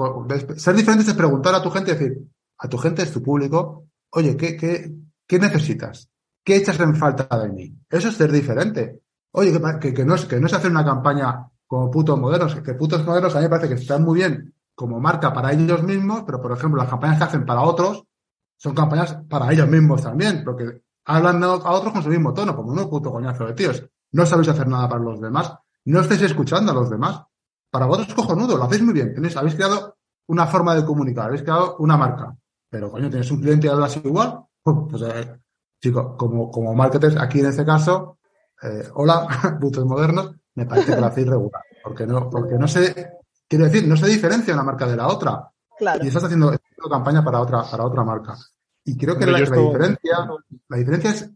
ser 0.58 0.76
diferentes 0.76 1.08
es 1.08 1.14
preguntar 1.14 1.54
a 1.54 1.62
tu 1.62 1.70
gente, 1.70 1.94
decir, 1.94 2.18
a 2.58 2.68
tu 2.68 2.78
gente 2.80 3.04
es 3.04 3.12
tu 3.12 3.22
público, 3.22 3.90
oye, 4.10 4.36
¿qué, 4.36 4.58
qué, 4.58 4.92
qué 5.28 5.38
necesitas? 5.38 6.10
¿Qué 6.44 6.56
echas 6.56 6.80
en 6.80 6.96
falta 6.96 7.28
de 7.38 7.50
mí? 7.50 7.76
Eso 7.90 8.08
es 8.08 8.16
ser 8.16 8.32
diferente. 8.32 9.02
Oye, 9.32 9.52
que, 9.80 9.94
que, 9.94 10.04
no, 10.04 10.16
es, 10.16 10.26
que 10.26 10.40
no 10.40 10.48
es 10.48 10.54
hacer 10.54 10.72
una 10.72 10.84
campaña 10.84 11.48
como 11.68 11.92
putos 11.92 12.20
modernos, 12.20 12.56
que 12.56 12.74
putos 12.74 13.06
modernos 13.06 13.36
a 13.36 13.38
mí 13.38 13.44
me 13.44 13.50
parece 13.50 13.70
que 13.70 13.82
están 13.82 14.04
muy 14.04 14.20
bien 14.20 14.54
como 14.76 15.00
marca 15.00 15.34
para 15.34 15.52
ellos 15.52 15.84
mismos, 15.84 16.24
pero 16.26 16.42
por 16.42 16.52
ejemplo 16.52 16.82
las 16.82 16.90
campañas 16.90 17.18
que 17.18 17.24
hacen 17.24 17.46
para 17.46 17.62
otros 17.62 18.04
son 18.58 18.74
campañas 18.74 19.18
para 19.30 19.52
ellos 19.52 19.68
mismos 19.68 20.02
también, 20.02 20.44
porque 20.44 20.84
hablan 21.06 21.44
a 21.44 21.54
otros 21.54 21.94
con 21.94 22.04
su 22.04 22.10
mismo 22.10 22.34
tono, 22.34 22.56
como 22.56 22.72
un 22.72 22.90
puto 22.90 23.12
coñazo 23.12 23.46
de 23.46 23.54
tíos. 23.54 23.84
No 24.12 24.26
sabéis 24.26 24.50
hacer 24.50 24.68
nada 24.68 24.88
para 24.88 25.02
los 25.02 25.20
demás, 25.20 25.54
no 25.86 26.00
estáis 26.00 26.22
escuchando 26.22 26.72
a 26.72 26.76
los 26.76 26.90
demás. 26.90 27.24
Para 27.70 27.88
vosotros 27.88 28.14
cojonudo, 28.16 28.56
lo 28.56 28.64
hacéis 28.64 28.84
muy 28.84 28.94
bien. 28.94 29.14
Tenéis, 29.14 29.36
habéis 29.36 29.56
creado 29.56 29.98
una 30.28 30.46
forma 30.46 30.76
de 30.76 30.86
comunicar, 30.86 31.26
habéis 31.26 31.42
creado 31.42 31.76
una 31.80 31.98
marca. 31.98 32.36
Pero 32.70 32.92
coño, 32.92 33.10
tienes 33.10 33.30
un 33.32 33.42
cliente 33.42 33.68
y 33.68 33.70
hablas 33.70 33.98
igual. 33.98 34.46
Pues, 34.62 35.02
eh, 35.02 35.40
chicos, 35.82 36.16
como, 36.18 36.52
como 36.52 36.74
marketers, 36.74 37.18
aquí 37.18 37.40
en 37.40 37.48
este 37.48 37.66
caso, 37.66 38.20
eh, 38.62 38.88
hola, 38.94 39.28
putos 39.60 39.86
modernos, 39.86 40.36
me 40.56 40.66
parece 40.66 40.94
que 40.94 41.02
lo 41.02 41.08
hacéis 41.08 41.28
regular. 41.28 41.64
Porque 41.84 42.06
no, 42.06 42.30
porque 42.30 42.58
no 42.58 42.68
sé 42.68 43.23
Quiero 43.54 43.66
decir, 43.66 43.88
no 43.88 43.96
se 43.96 44.08
diferencia 44.08 44.52
una 44.56 44.64
marca 44.64 44.88
de 44.88 44.98
la 44.98 45.08
otra. 45.08 45.48
Y 46.02 46.08
estás 46.08 46.24
haciendo, 46.24 46.48
haciendo, 46.48 46.90
campaña 46.90 47.24
para 47.24 47.40
otra, 47.40 47.62
para 47.70 47.86
otra 47.86 48.04
marca. 48.04 48.36
Y 48.84 48.98
creo 48.98 49.16
que 49.16 49.28
la, 49.28 49.38
diferencia, 49.38 50.28
la 50.70 50.78
diferencia 50.78 51.12
es, 51.12 51.32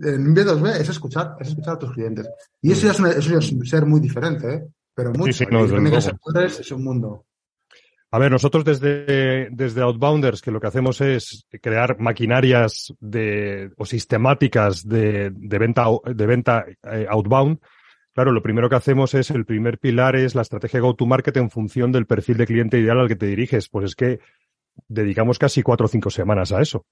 en 0.00 0.34
B2B 0.34 0.80
es 0.80 0.88
escuchar, 0.88 1.36
es 1.38 1.50
escuchar 1.50 1.74
a 1.74 1.78
tus 1.78 1.92
clientes. 1.92 2.28
Y 2.60 2.72
eso 2.72 2.88
ya 2.88 3.08
es, 3.10 3.18
eso 3.18 3.38
es 3.38 3.54
ser 3.70 3.86
muy 3.86 4.00
diferente, 4.00 4.52
¿eh? 4.52 4.66
Pero 4.92 5.12
mucho. 5.12 5.32
Sí, 5.32 5.44
es 5.44 6.72
un 6.72 6.82
mundo. 6.82 7.24
A 8.10 8.18
ver, 8.18 8.32
nosotros 8.32 8.64
desde, 8.64 9.48
desde 9.52 9.82
Outbounders, 9.82 10.42
que 10.42 10.50
lo 10.50 10.58
que 10.60 10.66
hacemos 10.66 11.00
es 11.00 11.46
crear 11.62 12.00
maquinarias 12.00 12.92
de, 12.98 13.70
o 13.76 13.86
sistemáticas 13.86 14.84
de, 14.84 15.30
de 15.32 15.58
venta, 15.58 15.86
de 16.04 16.26
venta 16.26 16.66
eh, 16.82 17.06
outbound, 17.08 17.60
Claro, 18.18 18.32
lo 18.32 18.42
primero 18.42 18.68
que 18.68 18.74
hacemos 18.74 19.14
es, 19.14 19.30
el 19.30 19.44
primer 19.44 19.78
pilar 19.78 20.16
es 20.16 20.34
la 20.34 20.42
estrategia 20.42 20.80
go-to-market 20.80 21.36
en 21.36 21.50
función 21.50 21.92
del 21.92 22.04
perfil 22.04 22.36
de 22.36 22.48
cliente 22.48 22.76
ideal 22.76 22.98
al 22.98 23.06
que 23.06 23.14
te 23.14 23.26
diriges. 23.26 23.68
Pues 23.68 23.84
es 23.84 23.94
que 23.94 24.18
dedicamos 24.88 25.38
casi 25.38 25.62
cuatro 25.62 25.86
o 25.86 25.88
cinco 25.88 26.10
semanas 26.10 26.50
a 26.50 26.60
eso. 26.60 26.84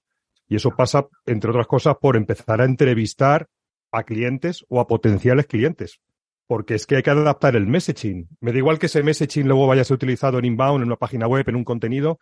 Y 0.47 0.55
eso 0.55 0.69
pasa, 0.77 1.05
entre 1.25 1.49
otras 1.49 1.67
cosas, 1.67 1.97
por 1.99 2.15
empezar 2.15 2.61
a 2.61 2.63
entrevistar 2.63 3.49
a 3.91 4.03
clientes 4.03 4.65
o 4.69 4.79
a 4.79 4.87
potenciales 4.87 5.47
clientes. 5.47 5.99
Porque 6.47 6.75
es 6.75 6.87
que 6.87 6.95
hay 6.95 7.03
que 7.03 7.09
adaptar 7.09 7.57
el 7.57 7.67
messaging. 7.67 8.29
Me 8.39 8.53
da 8.53 8.59
igual 8.59 8.79
que 8.79 8.85
ese 8.85 9.03
messaging 9.03 9.49
luego 9.49 9.67
vaya 9.67 9.81
a 9.81 9.83
ser 9.83 9.95
utilizado 9.95 10.39
en 10.39 10.45
inbound, 10.45 10.81
en 10.81 10.87
una 10.87 10.95
página 10.95 11.27
web, 11.27 11.43
en 11.49 11.57
un 11.57 11.65
contenido, 11.65 12.19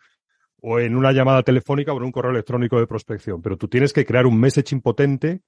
o 0.60 0.80
en 0.80 0.96
una 0.96 1.12
llamada 1.12 1.44
telefónica 1.44 1.92
o 1.92 1.98
en 1.98 2.02
un 2.02 2.10
correo 2.10 2.32
electrónico 2.32 2.80
de 2.80 2.88
prospección. 2.88 3.40
Pero 3.40 3.56
tú 3.56 3.68
tienes 3.68 3.92
que 3.92 4.04
crear 4.04 4.26
un 4.26 4.40
messaging 4.40 4.80
potente 4.80 5.42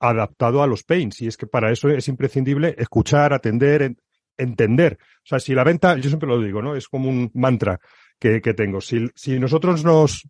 adaptado 0.00 0.62
a 0.62 0.66
los 0.66 0.82
pains. 0.82 1.20
Y 1.20 1.28
es 1.28 1.36
que 1.36 1.46
para 1.46 1.70
eso 1.70 1.88
es 1.90 2.08
imprescindible 2.08 2.74
escuchar, 2.78 3.32
atender, 3.32 3.94
entender. 4.36 4.98
O 5.00 5.26
sea, 5.26 5.38
si 5.38 5.54
la 5.54 5.62
venta, 5.62 5.96
yo 5.96 6.08
siempre 6.08 6.28
lo 6.28 6.40
digo, 6.40 6.62
¿no? 6.62 6.74
Es 6.74 6.88
como 6.88 7.08
un 7.08 7.30
mantra 7.34 7.78
que, 8.18 8.40
que 8.40 8.54
tengo. 8.54 8.80
Si, 8.80 9.06
si 9.14 9.38
nosotros 9.38 9.84
nos 9.84 10.26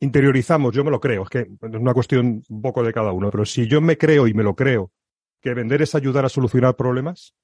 interiorizamos, 0.00 0.74
yo 0.74 0.84
me 0.84 0.90
lo 0.90 1.00
creo, 1.00 1.24
es 1.24 1.30
que 1.30 1.38
es 1.40 1.74
una 1.74 1.94
cuestión 1.94 2.42
un 2.48 2.62
poco 2.62 2.82
de 2.82 2.92
cada 2.92 3.12
uno, 3.12 3.30
pero 3.30 3.44
si 3.44 3.66
yo 3.66 3.80
me 3.80 3.96
creo 3.96 4.26
y 4.26 4.34
me 4.34 4.42
lo 4.42 4.54
creo 4.54 4.92
que 5.40 5.54
vender 5.54 5.82
es 5.82 5.94
ayudar 5.94 6.24
a 6.24 6.28
solucionar 6.28 6.76
problemas, 6.76 7.34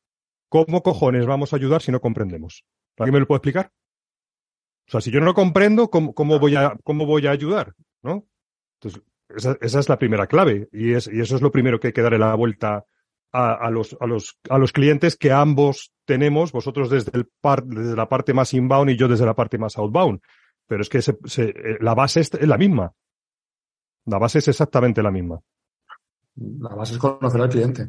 ¿cómo 0.48 0.82
cojones 0.82 1.26
vamos 1.26 1.52
a 1.52 1.56
ayudar 1.56 1.82
si 1.82 1.92
no 1.92 2.00
comprendemos? 2.00 2.64
¿Alguien 2.98 3.14
me 3.14 3.20
lo 3.20 3.26
puede 3.26 3.38
explicar? 3.38 3.72
O 4.88 4.90
sea, 4.90 5.00
si 5.00 5.10
yo 5.10 5.20
no 5.20 5.26
lo 5.26 5.34
comprendo, 5.34 5.88
¿cómo, 5.88 6.14
cómo 6.14 6.38
voy, 6.38 6.56
a, 6.56 6.76
cómo 6.84 7.06
voy 7.06 7.26
a 7.26 7.30
ayudar? 7.30 7.74
¿No? 8.02 8.26
Entonces, 8.80 9.02
esa, 9.36 9.80
es 9.80 9.88
la 9.88 9.98
primera 9.98 10.26
clave 10.26 10.68
y, 10.72 10.92
es, 10.92 11.08
y 11.12 11.20
eso 11.20 11.36
es 11.36 11.42
lo 11.42 11.50
primero 11.50 11.80
que 11.80 11.88
hay 11.88 11.92
que 11.92 12.02
darle 12.02 12.18
la 12.18 12.34
vuelta 12.34 12.84
a, 13.32 13.70
los, 13.70 13.96
a, 13.98 14.06
los, 14.06 14.38
a 14.50 14.58
los 14.58 14.72
clientes 14.72 15.16
que 15.16 15.32
ambos 15.32 15.92
tenemos, 16.04 16.52
vosotros 16.52 16.90
desde, 16.90 17.12
el 17.14 17.26
par, 17.40 17.64
desde 17.64 17.96
la 17.96 18.08
parte 18.08 18.34
más 18.34 18.52
inbound 18.52 18.90
y 18.90 18.96
yo 18.96 19.08
desde 19.08 19.24
la 19.24 19.34
parte 19.34 19.58
más 19.58 19.78
outbound. 19.78 20.20
Pero 20.66 20.82
es 20.82 20.88
que 20.88 21.00
se, 21.00 21.18
eh, 21.38 21.78
la 21.80 21.94
base 21.94 22.20
es, 22.20 22.32
la 22.42 22.58
misma. 22.58 22.92
La 24.04 24.18
base 24.18 24.38
es 24.38 24.48
exactamente 24.48 25.02
la 25.02 25.10
misma. 25.10 25.40
La 26.36 26.74
base 26.74 26.94
es 26.94 26.98
conocer 26.98 27.40
al 27.40 27.48
cliente. 27.48 27.88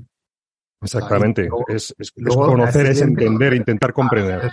Exactamente. 0.81 1.49
es, 1.67 1.93
es, 1.97 2.11
conocer, 2.11 2.85
es 2.87 3.01
entender, 3.01 3.53
intentar 3.53 3.93
comprender. 3.93 4.51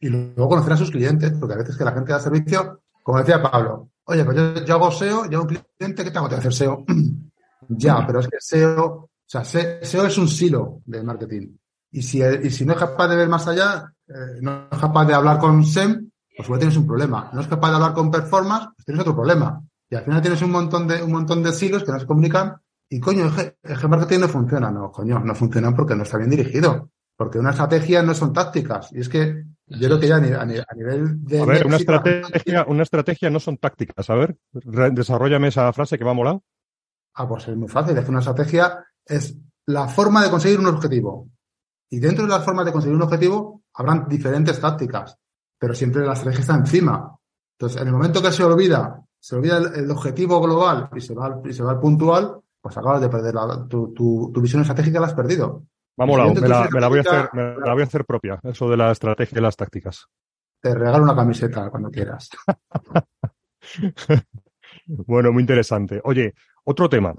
Y 0.00 0.08
luego 0.08 0.48
conocer 0.48 0.72
a 0.72 0.76
sus 0.76 0.90
clientes, 0.90 1.32
porque 1.38 1.54
a 1.54 1.58
veces 1.58 1.76
que 1.76 1.84
la 1.84 1.92
gente 1.92 2.12
da 2.12 2.20
servicio, 2.20 2.82
como 3.02 3.18
decía 3.18 3.42
Pablo, 3.42 3.90
Oye, 4.10 4.24
pues 4.24 4.64
yo, 4.64 4.74
hago 4.74 4.90
SEO, 4.90 5.28
yo 5.28 5.38
hago 5.38 5.48
un 5.48 5.60
cliente, 5.76 6.02
¿qué 6.02 6.10
tengo 6.10 6.28
que 6.28 6.36
hacer 6.36 6.54
SEO? 6.54 6.84
ya, 7.68 8.06
pero 8.06 8.20
es 8.20 8.28
que 8.28 8.38
SEO, 8.40 8.86
o 8.86 9.10
sea, 9.26 9.44
SEO 9.44 10.06
es 10.06 10.16
un 10.16 10.28
silo 10.28 10.80
de 10.86 11.02
marketing. 11.02 11.54
Y 11.90 12.02
si, 12.02 12.22
y 12.22 12.50
si 12.50 12.64
no 12.64 12.72
es 12.72 12.78
capaz 12.78 13.08
de 13.08 13.16
ver 13.16 13.28
más 13.28 13.46
allá, 13.46 13.92
eh, 14.06 14.40
no 14.40 14.68
es 14.72 14.78
capaz 14.78 15.04
de 15.04 15.12
hablar 15.12 15.38
con 15.38 15.62
SEM, 15.62 16.10
pues 16.34 16.46
igual 16.46 16.58
tienes 16.58 16.78
un 16.78 16.86
problema. 16.86 17.30
No 17.34 17.42
es 17.42 17.48
capaz 17.48 17.68
de 17.68 17.74
hablar 17.76 17.92
con 17.92 18.10
performance, 18.10 18.68
pues 18.74 18.86
tienes 18.86 19.02
otro 19.02 19.14
problema. 19.14 19.62
Y 19.90 19.94
al 19.94 20.04
final 20.04 20.22
tienes 20.22 20.40
un 20.40 20.52
montón 20.52 20.88
de, 20.88 21.02
un 21.02 21.12
montón 21.12 21.42
de 21.42 21.52
silos 21.52 21.84
que 21.84 21.92
no 21.92 22.00
se 22.00 22.06
comunican 22.06 22.56
y 22.88 23.00
coño, 23.00 23.30
el, 23.62 23.88
marketing 23.88 24.20
no 24.20 24.28
funciona. 24.28 24.70
No, 24.70 24.90
coño, 24.90 25.18
no 25.20 25.34
funciona 25.34 25.74
porque 25.74 25.94
no 25.94 26.04
está 26.04 26.16
bien 26.16 26.30
dirigido. 26.30 26.90
Porque 27.14 27.38
una 27.38 27.50
estrategia 27.50 28.02
no 28.02 28.14
son 28.14 28.32
tácticas. 28.32 28.90
Y 28.92 29.00
es 29.00 29.08
que 29.08 29.44
yo 29.70 29.88
creo 29.88 30.00
que 30.00 30.08
ya 30.08 30.16
a 30.16 30.20
nivel, 30.44 31.24
de. 31.24 31.40
A 31.40 31.44
ver, 31.44 31.66
una 31.66 31.76
estrategia, 31.76 32.64
una 32.68 32.82
estrategia 32.82 33.30
no 33.30 33.40
son 33.40 33.58
tácticas. 33.58 34.08
A 34.10 34.14
ver, 34.14 34.36
desarrollame 34.52 35.48
esa 35.48 35.72
frase 35.72 35.98
que 35.98 36.04
va 36.04 36.12
a 36.12 36.14
molar. 36.14 36.40
Ah, 37.14 37.28
pues 37.28 37.48
es 37.48 37.56
muy 37.56 37.68
fácil. 37.68 37.96
Es 37.96 38.04
que 38.04 38.10
una 38.10 38.20
estrategia 38.20 38.84
es 39.04 39.36
la 39.66 39.88
forma 39.88 40.22
de 40.22 40.30
conseguir 40.30 40.58
un 40.58 40.66
objetivo. 40.66 41.28
Y 41.90 42.00
dentro 42.00 42.24
de 42.24 42.30
la 42.30 42.40
forma 42.40 42.64
de 42.64 42.72
conseguir 42.72 42.96
un 42.96 43.02
objetivo 43.02 43.62
habrán 43.74 44.08
diferentes 44.08 44.60
tácticas, 44.60 45.16
pero 45.58 45.74
siempre 45.74 46.04
la 46.04 46.12
estrategia 46.12 46.40
está 46.40 46.54
encima. 46.54 47.16
Entonces, 47.58 47.80
en 47.80 47.88
el 47.88 47.92
momento 47.92 48.22
que 48.22 48.32
se 48.32 48.44
olvida, 48.44 49.02
se 49.18 49.36
olvida 49.36 49.58
el, 49.58 49.90
objetivo 49.90 50.40
global 50.40 50.88
y 50.94 51.00
se 51.00 51.14
va, 51.14 51.40
y 51.44 51.52
se 51.52 51.62
va 51.62 51.72
al 51.72 51.80
puntual, 51.80 52.40
pues 52.60 52.76
acabas 52.76 53.00
de 53.00 53.08
perder 53.08 53.34
tu, 53.68 53.92
tu, 53.92 54.30
tu, 54.32 54.40
visión 54.40 54.62
estratégica, 54.62 55.00
la 55.00 55.06
has 55.06 55.14
perdido. 55.14 55.64
Vamos, 55.98 56.40
me, 56.40 56.48
la, 56.48 56.68
me, 56.70 56.80
la, 56.80 56.86
voy 56.86 56.98
a 56.98 57.00
hacer, 57.00 57.28
me 57.32 57.56
la 57.58 57.72
voy 57.72 57.82
a 57.82 57.86
hacer 57.86 58.04
propia, 58.04 58.38
eso 58.44 58.70
de 58.70 58.76
la 58.76 58.92
estrategia 58.92 59.38
y 59.38 59.42
las 59.42 59.56
tácticas. 59.56 60.06
Te 60.60 60.72
regalo 60.72 61.02
una 61.02 61.16
camiseta 61.16 61.68
cuando 61.70 61.90
quieras. 61.90 62.30
bueno, 64.86 65.32
muy 65.32 65.40
interesante. 65.40 66.00
Oye, 66.04 66.34
otro 66.62 66.88
tema. 66.88 67.16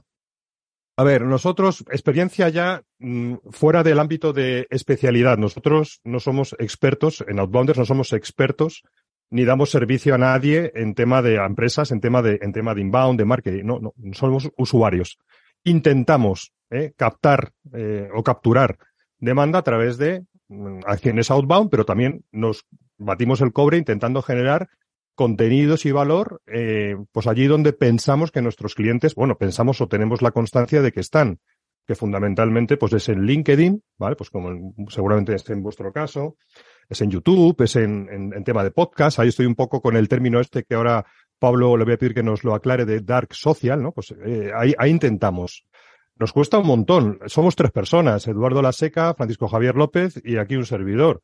A 0.95 1.03
ver, 1.03 1.23
nosotros, 1.23 1.83
experiencia 1.91 2.47
ya 2.47 2.81
mm, 2.99 3.35
fuera 3.51 3.83
del 3.83 3.99
ámbito 3.99 4.31
de 4.31 4.65
especialidad. 4.69 5.37
Nosotros 5.37 5.99
no 6.05 6.21
somos 6.21 6.55
expertos 6.57 7.25
en 7.27 7.39
Outbounders, 7.39 7.79
no 7.79 7.85
somos 7.85 8.13
expertos 8.13 8.83
ni 9.29 9.45
damos 9.45 9.69
servicio 9.69 10.15
a 10.15 10.17
nadie 10.17 10.71
en 10.73 10.95
tema 10.95 11.21
de 11.21 11.35
empresas, 11.35 11.91
en 11.91 11.99
tema 11.99 12.21
de, 12.21 12.39
en 12.41 12.51
tema 12.51 12.73
de 12.73 12.81
inbound, 12.81 13.19
de 13.19 13.25
marketing. 13.25 13.63
No, 13.63 13.79
no, 13.79 13.93
somos 14.13 14.49
usuarios. 14.57 15.19
Intentamos 15.63 16.53
eh, 16.69 16.93
captar 16.95 17.51
eh, 17.73 18.09
o 18.13 18.23
capturar 18.23 18.77
demanda 19.17 19.59
a 19.59 19.63
través 19.63 19.97
de 19.97 20.25
mm, 20.47 20.81
acciones 20.85 21.31
outbound, 21.31 21.69
pero 21.69 21.85
también 21.85 22.23
nos 22.31 22.65
batimos 22.97 23.41
el 23.41 23.53
cobre 23.53 23.77
intentando 23.77 24.21
generar 24.21 24.69
contenidos 25.15 25.85
y 25.85 25.91
valor, 25.91 26.41
eh, 26.47 26.95
pues 27.11 27.27
allí 27.27 27.47
donde 27.47 27.73
pensamos 27.73 28.31
que 28.31 28.41
nuestros 28.41 28.73
clientes, 28.73 29.15
bueno, 29.15 29.37
pensamos 29.37 29.81
o 29.81 29.87
tenemos 29.89 30.21
la 30.21 30.31
constancia 30.31 30.81
de 30.81 30.93
que 30.93 31.01
están, 31.01 31.39
que 31.85 31.95
fundamentalmente 31.95 32.77
pues 32.77 32.93
es 32.93 33.09
en 33.09 33.25
LinkedIn, 33.25 33.83
¿vale? 33.97 34.15
Pues 34.15 34.29
como 34.29 34.73
seguramente 34.89 35.35
es 35.35 35.49
en 35.49 35.61
vuestro 35.61 35.91
caso, 35.91 36.37
es 36.87 37.01
en 37.01 37.11
YouTube, 37.11 37.61
es 37.63 37.75
en, 37.75 38.31
tema 38.45 38.63
de 38.63 38.71
podcast, 38.71 39.19
ahí 39.19 39.27
estoy 39.27 39.45
un 39.45 39.55
poco 39.55 39.81
con 39.81 39.97
el 39.97 40.07
término 40.07 40.39
este 40.39 40.63
que 40.63 40.75
ahora 40.75 41.05
Pablo 41.39 41.77
le 41.77 41.85
voy 41.85 41.93
a 41.93 41.97
pedir 41.97 42.13
que 42.13 42.23
nos 42.23 42.43
lo 42.43 42.53
aclare 42.53 42.85
de 42.85 42.99
dark 42.99 43.33
social, 43.33 43.81
¿no? 43.81 43.91
Pues 43.91 44.13
eh, 44.25 44.51
ahí, 44.55 44.73
ahí 44.77 44.91
intentamos. 44.91 45.65
Nos 46.17 46.33
cuesta 46.33 46.57
un 46.57 46.67
montón. 46.67 47.19
Somos 47.27 47.55
tres 47.55 47.71
personas, 47.71 48.27
Eduardo 48.27 48.61
Laseca, 48.61 49.13
Francisco 49.13 49.47
Javier 49.47 49.75
López 49.75 50.21
y 50.23 50.37
aquí 50.37 50.57
un 50.57 50.65
servidor. 50.65 51.21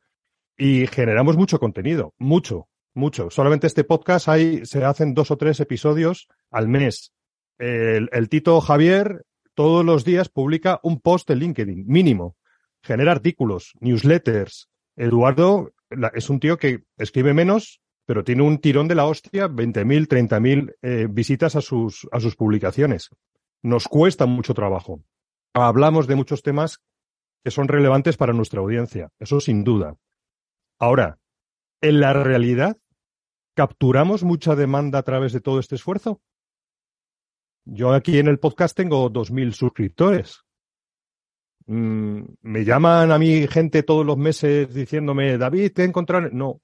Y 0.56 0.86
generamos 0.86 1.36
mucho 1.36 1.58
contenido, 1.58 2.14
mucho. 2.18 2.68
Mucho. 2.94 3.28
Solamente 3.28 3.66
este 3.66 3.84
podcast 3.84 4.26
hay, 4.26 4.64
se 4.64 4.82
hacen 4.82 5.12
dos 5.12 5.30
o 5.30 5.36
tres 5.36 5.60
episodios 5.60 6.28
al 6.50 6.66
mes. 6.66 7.12
El, 7.58 8.28
Tito 8.30 8.58
Javier 8.62 9.26
todos 9.54 9.84
los 9.84 10.02
días 10.02 10.30
publica 10.30 10.80
un 10.82 11.00
post 11.00 11.28
en 11.30 11.40
LinkedIn, 11.40 11.84
mínimo. 11.86 12.36
Genera 12.82 13.12
artículos, 13.12 13.74
newsletters. 13.80 14.70
Eduardo 14.96 15.72
es 16.14 16.30
un 16.30 16.40
tío 16.40 16.56
que 16.56 16.84
escribe 16.96 17.34
menos, 17.34 17.82
pero 18.06 18.24
tiene 18.24 18.42
un 18.42 18.58
tirón 18.58 18.88
de 18.88 18.94
la 18.94 19.04
hostia, 19.04 19.48
20.000, 19.48 20.06
30.000 20.08 20.74
eh, 20.80 21.06
visitas 21.10 21.56
a 21.56 21.60
sus, 21.60 22.08
a 22.12 22.20
sus 22.20 22.36
publicaciones. 22.36 23.10
Nos 23.62 23.88
cuesta 23.88 24.26
mucho 24.26 24.54
trabajo. 24.54 25.02
Hablamos 25.52 26.06
de 26.06 26.16
muchos 26.16 26.42
temas 26.42 26.80
que 27.44 27.50
son 27.50 27.68
relevantes 27.68 28.16
para 28.16 28.32
nuestra 28.32 28.60
audiencia, 28.60 29.10
eso 29.18 29.40
sin 29.40 29.64
duda. 29.64 29.96
Ahora, 30.78 31.18
en 31.80 32.00
la 32.00 32.12
realidad, 32.12 32.78
¿Capturamos 33.56 34.22
mucha 34.22 34.54
demanda 34.54 34.98
a 34.98 35.02
través 35.02 35.32
de 35.32 35.40
todo 35.40 35.60
este 35.60 35.76
esfuerzo? 35.76 36.20
Yo 37.64 37.94
aquí 37.94 38.18
en 38.18 38.28
el 38.28 38.38
podcast 38.38 38.76
tengo 38.76 39.10
2.000 39.10 39.52
suscriptores. 39.52 40.42
Mm, 41.64 42.20
me 42.42 42.64
llaman 42.66 43.10
a 43.10 43.18
mí 43.18 43.46
gente 43.48 43.82
todos 43.82 44.04
los 44.04 44.18
meses 44.18 44.72
diciéndome, 44.74 45.38
David, 45.38 45.72
te 45.72 45.82
he 45.82 45.84
encontrado. 45.86 46.28
No. 46.30 46.60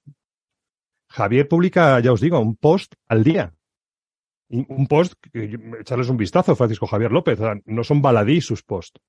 Javier 1.13 1.47
publica, 1.47 1.99
ya 1.99 2.11
os 2.11 2.21
digo, 2.21 2.39
un 2.39 2.55
post 2.55 2.95
al 3.07 3.23
día. 3.23 3.53
Un 4.49 4.87
post, 4.87 5.13
echarles 5.31 6.09
un 6.09 6.17
vistazo, 6.17 6.55
Francisco 6.55 6.87
Javier 6.87 7.11
López. 7.11 7.37
No 7.65 7.83
son 7.83 8.01
baladí 8.01 8.41
sus 8.41 8.63
posts. 8.63 8.99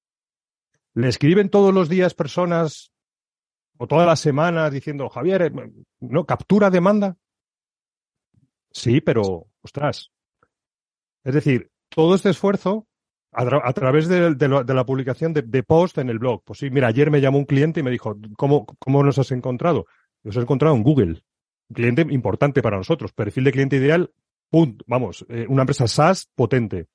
Le 0.92 1.08
escriben 1.08 1.48
todos 1.48 1.72
los 1.72 1.88
días 1.88 2.12
personas 2.12 2.92
o 3.78 3.86
todas 3.86 4.06
las 4.06 4.20
semanas 4.20 4.70
diciendo, 4.70 5.08
Javier, 5.08 5.42
eh, 5.42 5.52
no, 6.00 6.26
captura 6.26 6.68
demanda. 6.68 7.16
Sí, 8.70 9.00
pero, 9.00 9.46
ostras. 9.62 10.10
Es 11.24 11.32
decir, 11.32 11.70
todo 11.88 12.16
este 12.16 12.30
esfuerzo 12.30 12.86
a, 13.32 13.72
través 13.72 14.08
de, 14.08 14.36
la 14.38 14.86
publicación 14.86 15.32
de, 15.32 15.62
post 15.62 15.96
en 15.96 16.10
el 16.10 16.18
blog. 16.18 16.42
Pues 16.44 16.58
sí, 16.58 16.68
mira, 16.68 16.88
ayer 16.88 17.10
me 17.10 17.22
llamó 17.22 17.38
un 17.38 17.46
cliente 17.46 17.80
y 17.80 17.82
me 17.82 17.90
dijo, 17.90 18.14
¿cómo, 18.36 18.66
cómo 18.78 19.02
nos 19.02 19.18
has 19.18 19.32
encontrado? 19.32 19.86
Nos 20.22 20.36
has 20.36 20.42
encontrado 20.42 20.76
en 20.76 20.82
Google. 20.82 21.22
Cliente 21.74 22.06
importante 22.10 22.62
para 22.62 22.76
nosotros. 22.76 23.12
Perfil 23.12 23.44
de 23.44 23.52
cliente 23.52 23.76
ideal, 23.76 24.12
punto. 24.50 24.84
Vamos, 24.88 25.26
eh, 25.28 25.46
una 25.48 25.62
empresa 25.62 25.86
SaaS 25.86 26.30
potente. 26.34 26.86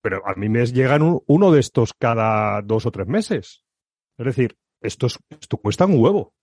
Pero 0.00 0.22
a 0.26 0.34
mí 0.34 0.48
me 0.48 0.64
llegan 0.66 1.20
uno 1.26 1.50
de 1.50 1.60
estos 1.60 1.94
cada 1.94 2.60
dos 2.62 2.86
o 2.86 2.90
tres 2.90 3.06
meses. 3.06 3.64
Es 4.18 4.26
decir, 4.26 4.56
esto, 4.80 5.06
esto 5.40 5.56
cuesta 5.56 5.86
un 5.86 5.98
huevo 5.98 6.34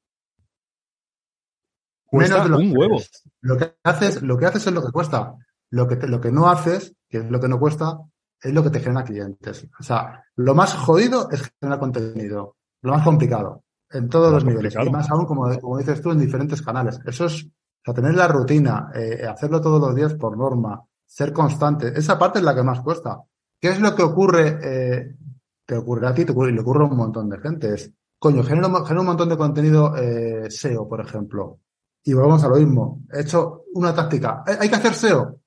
menos 2.12 2.44
de 2.44 2.50
lo 2.50 2.58
un 2.58 2.78
huevo. 2.78 3.00
Lo 3.42 3.58
que 3.58 3.74
haces, 3.84 4.22
lo 4.22 4.38
que 4.38 4.46
haces 4.46 4.68
es 4.68 4.74
lo 4.74 4.86
que 4.86 4.92
cuesta. 4.92 5.36
Lo 5.70 5.88
que, 5.88 5.96
lo 6.08 6.20
que 6.20 6.32
no 6.32 6.50
haces, 6.50 6.96
que 7.10 7.20
es 7.20 7.30
lo 7.30 7.40
que 7.40 7.48
no 7.48 7.60
cuesta, 7.60 8.00
es 8.42 8.54
lo 8.54 8.64
que 8.64 8.70
te 8.70 8.80
genera 8.80 9.04
clientes. 9.04 9.68
O 9.80 9.84
sea, 9.84 10.24
lo 10.36 10.54
más 10.54 10.74
jodido 10.74 11.30
es 11.32 11.52
generar 11.60 11.80
contenido. 11.80 12.58
Lo 12.82 12.94
más 12.94 13.04
complicado. 13.04 13.64
En 13.94 14.10
todos 14.10 14.32
los 14.32 14.46
niveles. 14.46 14.76
Y 14.76 14.90
más 14.90 15.10
aún, 15.10 15.26
como, 15.26 15.60
como, 15.60 15.78
dices 15.78 16.02
tú, 16.02 16.12
en 16.12 16.20
diferentes 16.20 16.62
canales. 16.62 17.00
Eso 17.06 17.26
es, 17.26 17.44
o 17.44 17.84
sea, 17.84 17.94
tener 17.94 18.16
la 18.16 18.28
rutina, 18.28 18.90
eh, 18.94 19.26
hacerlo 19.26 19.60
todos 19.60 19.82
los 19.82 19.96
días 19.96 20.14
por 20.14 20.38
norma, 20.38 20.82
ser 21.06 21.34
constante. 21.34 21.92
Esa 21.96 22.18
parte 22.18 22.40
es 22.40 22.46
la 22.46 22.56
que 22.56 22.64
más 22.64 22.82
cuesta. 22.82 23.22
¿Qué 23.60 23.70
es 23.70 23.80
lo 23.80 23.94
que 23.96 24.04
ocurre? 24.04 24.60
Eh, 24.64 25.16
te 25.66 25.78
ocurre 25.78 26.08
a 26.08 26.14
ti, 26.14 26.26
te 26.26 26.32
ocurre, 26.32 26.52
y 26.52 26.54
le 26.56 26.62
ocurre 26.62 26.84
a 26.84 26.88
un 26.88 26.98
montón 26.98 27.30
de 27.30 27.40
gente. 27.40 27.74
Es, 27.74 27.92
coño, 28.18 28.44
genero, 28.44 28.84
genero 28.84 29.02
un 29.02 29.08
montón 29.08 29.30
de 29.30 29.38
contenido 29.38 29.96
eh, 29.96 30.50
SEO, 30.50 30.88
por 30.88 31.02
ejemplo. 31.02 31.60
Y 32.04 32.14
volvemos 32.14 32.44
a 32.44 32.48
lo 32.50 32.56
mismo. 32.56 33.04
He 33.12 33.22
hecho 33.22 33.66
una 33.74 33.94
táctica. 33.94 34.44
¿Hay 34.46 34.70
que 34.70 34.76
hacer 34.76 34.94
SEO? 34.94 35.40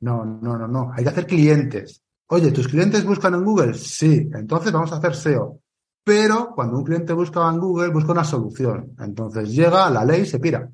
No, 0.00 0.24
no, 0.24 0.56
no, 0.56 0.66
no. 0.66 0.90
Hay 0.94 1.04
que 1.04 1.10
hacer 1.10 1.26
clientes. 1.26 2.02
Oye, 2.28 2.52
¿tus 2.52 2.68
clientes 2.68 3.04
buscan 3.04 3.34
en 3.34 3.44
Google? 3.44 3.74
Sí. 3.74 4.28
Entonces 4.32 4.72
vamos 4.72 4.92
a 4.92 4.96
hacer 4.96 5.14
SEO. 5.14 5.60
Pero 6.08 6.54
cuando 6.54 6.78
un 6.78 6.84
cliente 6.84 7.12
busca 7.12 7.46
en 7.50 7.60
Google, 7.60 7.88
busca 7.88 8.12
una 8.12 8.24
solución. 8.24 8.94
Entonces 8.98 9.54
llega 9.54 9.90
la 9.90 10.06
ley 10.06 10.22
y 10.22 10.24
se 10.24 10.40
pira. 10.40 10.66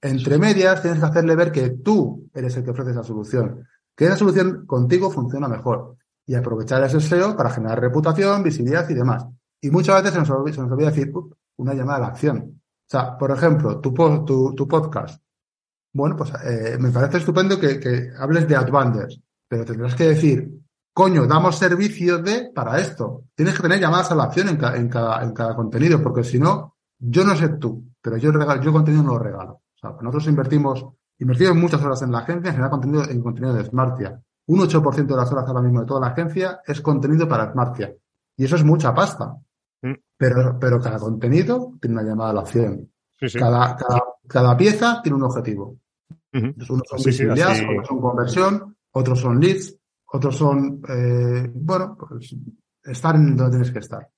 Entre 0.00 0.38
medias 0.38 0.82
tienes 0.82 0.98
que 0.98 1.06
hacerle 1.06 1.36
ver 1.36 1.52
que 1.52 1.70
tú 1.70 2.28
eres 2.34 2.56
el 2.56 2.64
que 2.64 2.72
ofrece 2.72 2.90
esa 2.90 3.04
solución. 3.04 3.64
Que 3.94 4.06
esa 4.06 4.16
solución 4.16 4.66
contigo 4.66 5.08
funciona 5.08 5.46
mejor. 5.46 5.98
Y 6.26 6.34
aprovechar 6.34 6.82
ese 6.82 7.00
SEO 7.00 7.36
para 7.36 7.50
generar 7.50 7.80
reputación, 7.80 8.42
visibilidad 8.42 8.90
y 8.90 8.94
demás. 8.94 9.24
Y 9.60 9.70
muchas 9.70 10.02
veces 10.02 10.14
se 10.14 10.18
nos 10.18 10.30
olvida, 10.30 10.90
decir, 10.90 11.12
una 11.58 11.74
llamada 11.74 11.98
a 11.98 12.00
la 12.00 12.06
acción. 12.08 12.38
O 12.40 12.90
sea, 12.90 13.16
por 13.16 13.30
ejemplo, 13.30 13.78
tu, 13.78 13.94
podcast. 13.94 15.22
Bueno, 15.92 16.16
pues 16.16 16.32
eh, 16.44 16.76
me 16.80 16.90
parece 16.90 17.18
estupendo 17.18 17.60
que, 17.60 18.10
hables 18.18 18.48
de 18.48 18.56
Advanters, 18.56 19.20
pero 19.46 19.64
tendrás 19.64 19.94
que 19.94 20.08
decir, 20.08 20.60
coño, 20.92 21.26
damos 21.26 21.58
servicio 21.58 22.18
de 22.18 22.50
para 22.54 22.78
esto. 22.78 23.24
Tienes 23.34 23.54
que 23.56 23.62
tener 23.62 23.80
llamadas 23.80 24.10
a 24.10 24.14
la 24.14 24.24
acción 24.24 24.48
en, 24.48 24.62
en, 24.62 24.88
cada, 24.88 25.22
en 25.22 25.32
cada 25.32 25.56
contenido, 25.56 26.02
porque 26.02 26.24
si 26.24 26.38
no, 26.38 26.76
yo 26.98 27.24
no 27.24 27.34
sé 27.34 27.48
tú, 27.50 27.84
pero 28.00 28.16
yo 28.16 28.30
regalo, 28.30 28.62
yo 28.62 28.72
contenido 28.72 29.02
no 29.02 29.12
lo 29.12 29.18
regalo. 29.18 29.52
O 29.52 29.78
sea, 29.78 29.90
nosotros 29.90 30.26
invertimos, 30.28 30.86
invertimos 31.18 31.56
muchas 31.56 31.82
horas 31.82 32.02
en 32.02 32.12
la 32.12 32.18
agencia 32.18 32.48
en 32.48 32.54
generar 32.54 32.70
contenido 32.70 33.04
en 33.04 33.22
contenido 33.22 33.54
de 33.54 33.64
Smartia. 33.64 34.20
Un 34.46 34.60
8% 34.60 35.06
de 35.06 35.16
las 35.16 35.32
horas 35.32 35.46
ahora 35.46 35.62
mismo 35.62 35.80
de 35.80 35.86
toda 35.86 36.00
la 36.00 36.08
agencia 36.08 36.60
es 36.66 36.80
contenido 36.80 37.28
para 37.28 37.52
Smartia. 37.52 37.94
Y 38.36 38.44
eso 38.44 38.56
es 38.56 38.64
mucha 38.64 38.94
pasta. 38.94 39.36
Mm. 39.82 39.94
Pero, 40.16 40.58
pero 40.58 40.80
cada 40.80 40.98
contenido 40.98 41.74
tiene 41.80 41.94
una 41.96 42.08
llamada 42.08 42.30
a 42.30 42.34
la 42.34 42.40
acción. 42.42 42.88
Cada, 43.38 43.76
cada, 44.26 44.56
pieza 44.56 45.00
tiene 45.02 45.16
un 45.16 45.24
objetivo. 45.24 45.76
Unos 46.32 46.66
son 46.66 47.02
visibilidad, 47.04 47.52
otros 47.52 47.86
son 47.86 48.00
conversión, 48.00 48.76
otros 48.90 49.20
son 49.20 49.38
leads, 49.38 49.76
otros 50.12 50.36
son, 50.36 50.82
eh, 50.88 51.50
bueno, 51.54 51.96
pues 51.98 52.36
estar 52.84 53.14
en 53.16 53.34
donde 53.34 53.52
tienes 53.52 53.70
que 53.70 53.78
estar. 53.78 54.08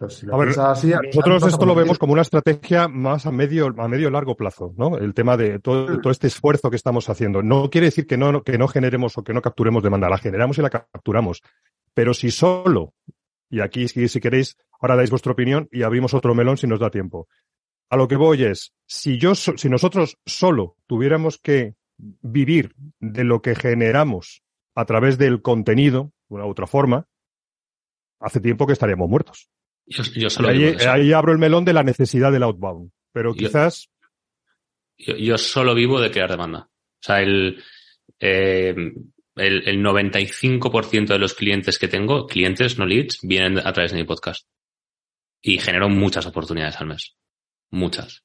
a 0.00 0.36
ver, 0.36 0.56
nosotros 0.56 1.46
esto 1.46 1.66
lo 1.66 1.74
vemos 1.74 1.98
como 1.98 2.14
una 2.14 2.22
estrategia 2.22 2.88
más 2.88 3.26
a 3.26 3.30
medio, 3.30 3.66
a 3.76 3.86
medio 3.88 4.10
largo 4.10 4.34
plazo, 4.34 4.72
¿no? 4.78 4.96
El 4.96 5.12
tema 5.12 5.36
de 5.36 5.58
todo, 5.58 6.00
todo, 6.00 6.10
este 6.10 6.28
esfuerzo 6.28 6.70
que 6.70 6.76
estamos 6.76 7.08
haciendo. 7.10 7.42
No 7.42 7.68
quiere 7.68 7.88
decir 7.88 8.06
que 8.06 8.16
no, 8.16 8.42
que 8.42 8.56
no 8.56 8.66
generemos 8.66 9.18
o 9.18 9.22
que 9.22 9.34
no 9.34 9.42
capturemos 9.42 9.82
demanda, 9.82 10.08
la 10.08 10.16
generamos 10.16 10.56
y 10.56 10.62
la 10.62 10.70
capturamos. 10.70 11.42
Pero 11.92 12.14
si 12.14 12.30
solo, 12.30 12.94
y 13.50 13.60
aquí 13.60 13.88
si, 13.88 14.08
si 14.08 14.20
queréis, 14.20 14.56
ahora 14.80 14.96
dais 14.96 15.10
vuestra 15.10 15.32
opinión 15.32 15.68
y 15.70 15.82
abrimos 15.82 16.14
otro 16.14 16.34
melón 16.34 16.56
si 16.56 16.66
nos 16.66 16.80
da 16.80 16.90
tiempo. 16.90 17.28
A 17.90 17.96
lo 17.96 18.08
que 18.08 18.16
voy 18.16 18.42
es, 18.44 18.72
si 18.86 19.18
yo, 19.18 19.34
si 19.34 19.68
nosotros 19.68 20.16
solo 20.24 20.76
tuviéramos 20.86 21.36
que 21.36 21.74
vivir 22.22 22.74
de 23.00 23.24
lo 23.24 23.42
que 23.42 23.54
generamos 23.54 24.41
a 24.74 24.84
través 24.84 25.18
del 25.18 25.42
contenido, 25.42 26.12
una 26.28 26.46
u 26.46 26.50
otra 26.50 26.66
forma, 26.66 27.06
hace 28.20 28.40
tiempo 28.40 28.66
que 28.66 28.72
estaríamos 28.72 29.08
muertos. 29.08 29.48
Yo, 29.86 30.02
yo 30.14 30.30
solo 30.30 30.48
ahí, 30.48 30.74
de 30.74 31.14
abro 31.14 31.32
el 31.32 31.38
melón 31.38 31.64
de 31.64 31.72
la 31.72 31.82
necesidad 31.82 32.32
del 32.32 32.44
outbound. 32.44 32.90
Pero 33.12 33.34
quizás, 33.34 33.90
Yo, 34.96 35.16
yo 35.16 35.36
solo 35.36 35.74
vivo 35.74 36.00
de 36.00 36.10
crear 36.10 36.30
demanda. 36.30 36.68
O 36.70 37.04
sea, 37.04 37.20
el, 37.20 37.62
eh, 38.20 38.74
el, 39.36 39.68
el 39.68 39.84
95% 39.84 41.06
de 41.08 41.18
los 41.18 41.34
clientes 41.34 41.78
que 41.78 41.88
tengo, 41.88 42.26
clientes, 42.26 42.78
no 42.78 42.86
leads, 42.86 43.18
vienen 43.22 43.58
a 43.58 43.72
través 43.72 43.92
de 43.92 43.98
mi 43.98 44.04
podcast. 44.04 44.46
Y 45.42 45.58
genero 45.58 45.88
muchas 45.88 46.26
oportunidades 46.26 46.80
al 46.80 46.86
mes. 46.86 47.16
Muchas. 47.70 48.22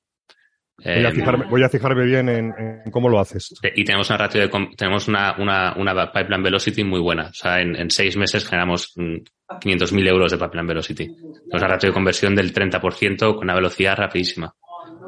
Voy 0.84 0.93
a 1.05 1.09
Eh, 1.09 1.11
fijarme, 1.11 1.45
voy 1.49 1.63
a 1.63 1.69
fijarme 1.69 2.05
bien 2.05 2.30
en, 2.30 2.53
en 2.86 2.91
cómo 2.91 3.09
lo 3.09 3.19
haces. 3.19 3.53
y 3.75 3.84
tenemos 3.84 4.09
una 4.09 4.17
ratio 4.17 4.41
de, 4.41 4.49
tenemos 4.75 5.07
una, 5.07 5.36
una, 5.39 5.73
una 5.78 6.11
pipeline 6.11 6.43
velocity 6.43 6.84
muy 6.84 6.99
buena. 6.99 7.28
O 7.30 7.34
sea, 7.34 7.59
en, 7.61 7.75
en 7.75 7.89
seis 7.89 8.15
meses 8.17 8.47
generamos 8.47 8.93
mm, 8.95 9.15
500.000 9.59 10.07
euros 10.07 10.32
de 10.32 10.38
pipeline 10.38 10.67
velocity. 10.67 11.05
Tenemos 11.07 11.34
una 11.53 11.67
ratio 11.67 11.89
de 11.89 11.93
conversión 11.93 12.36
del 12.36 12.53
30% 12.53 13.17
con 13.36 13.43
una 13.43 13.55
velocidad 13.55 13.95
rapidísima. 13.97 14.53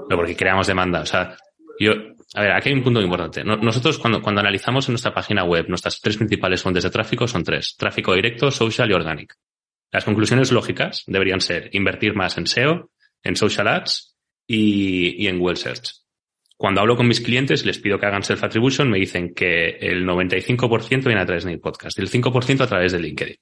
Pero 0.08 0.18
porque 0.20 0.36
creamos 0.36 0.66
demanda. 0.68 1.02
O 1.02 1.06
sea, 1.06 1.36
yo, 1.80 1.92
a 2.36 2.42
ver, 2.42 2.52
aquí 2.54 2.70
hay 2.70 2.76
un 2.76 2.84
punto 2.84 3.00
muy 3.00 3.06
importante. 3.06 3.44
No- 3.44 3.58
Nosotros 3.58 4.00
cuando, 4.00 4.22
cuando 4.22 4.42
analizamos 4.42 4.88
en 4.90 4.94
nuestra 4.94 5.14
página 5.14 5.44
web, 5.44 5.66
nuestras 5.70 6.02
tres 6.02 6.18
principales 6.18 6.62
fuentes 6.64 6.84
de 6.84 6.90
tráfico 6.90 7.28
son 7.28 7.44
tres. 7.44 7.76
Tráfico 7.78 8.14
directo, 8.16 8.50
social 8.50 8.90
y 8.90 8.94
organic. 8.94 9.34
Las 9.92 10.04
conclusiones 10.06 10.52
lógicas 10.52 11.04
deberían 11.08 11.42
ser 11.42 11.70
invertir 11.74 12.16
más 12.16 12.38
en 12.38 12.48
SEO, 12.48 12.90
en 13.24 13.36
social 13.36 13.68
ads 13.68 14.16
y, 14.54 15.24
y 15.24 15.28
en 15.28 15.40
well 15.40 15.56
search. 15.56 15.92
Cuando 16.58 16.82
hablo 16.82 16.98
con 16.98 17.08
mis 17.08 17.22
clientes 17.22 17.66
les 17.66 17.78
pido 17.80 18.00
que 18.00 18.08
hagan 18.08 18.24
self-attribution, 18.24 18.90
me 18.90 18.98
dicen 19.00 19.34
que 19.34 19.78
el 19.80 20.06
95% 20.06 21.06
viene 21.06 21.22
a 21.22 21.26
través 21.26 21.46
de 21.46 21.52
mi 21.52 21.58
podcast 21.58 21.98
y 21.98 22.02
el 22.02 22.10
5% 22.10 22.62
a 22.62 22.68
través 22.68 22.92
de 22.92 23.00
LinkedIn. 23.00 23.36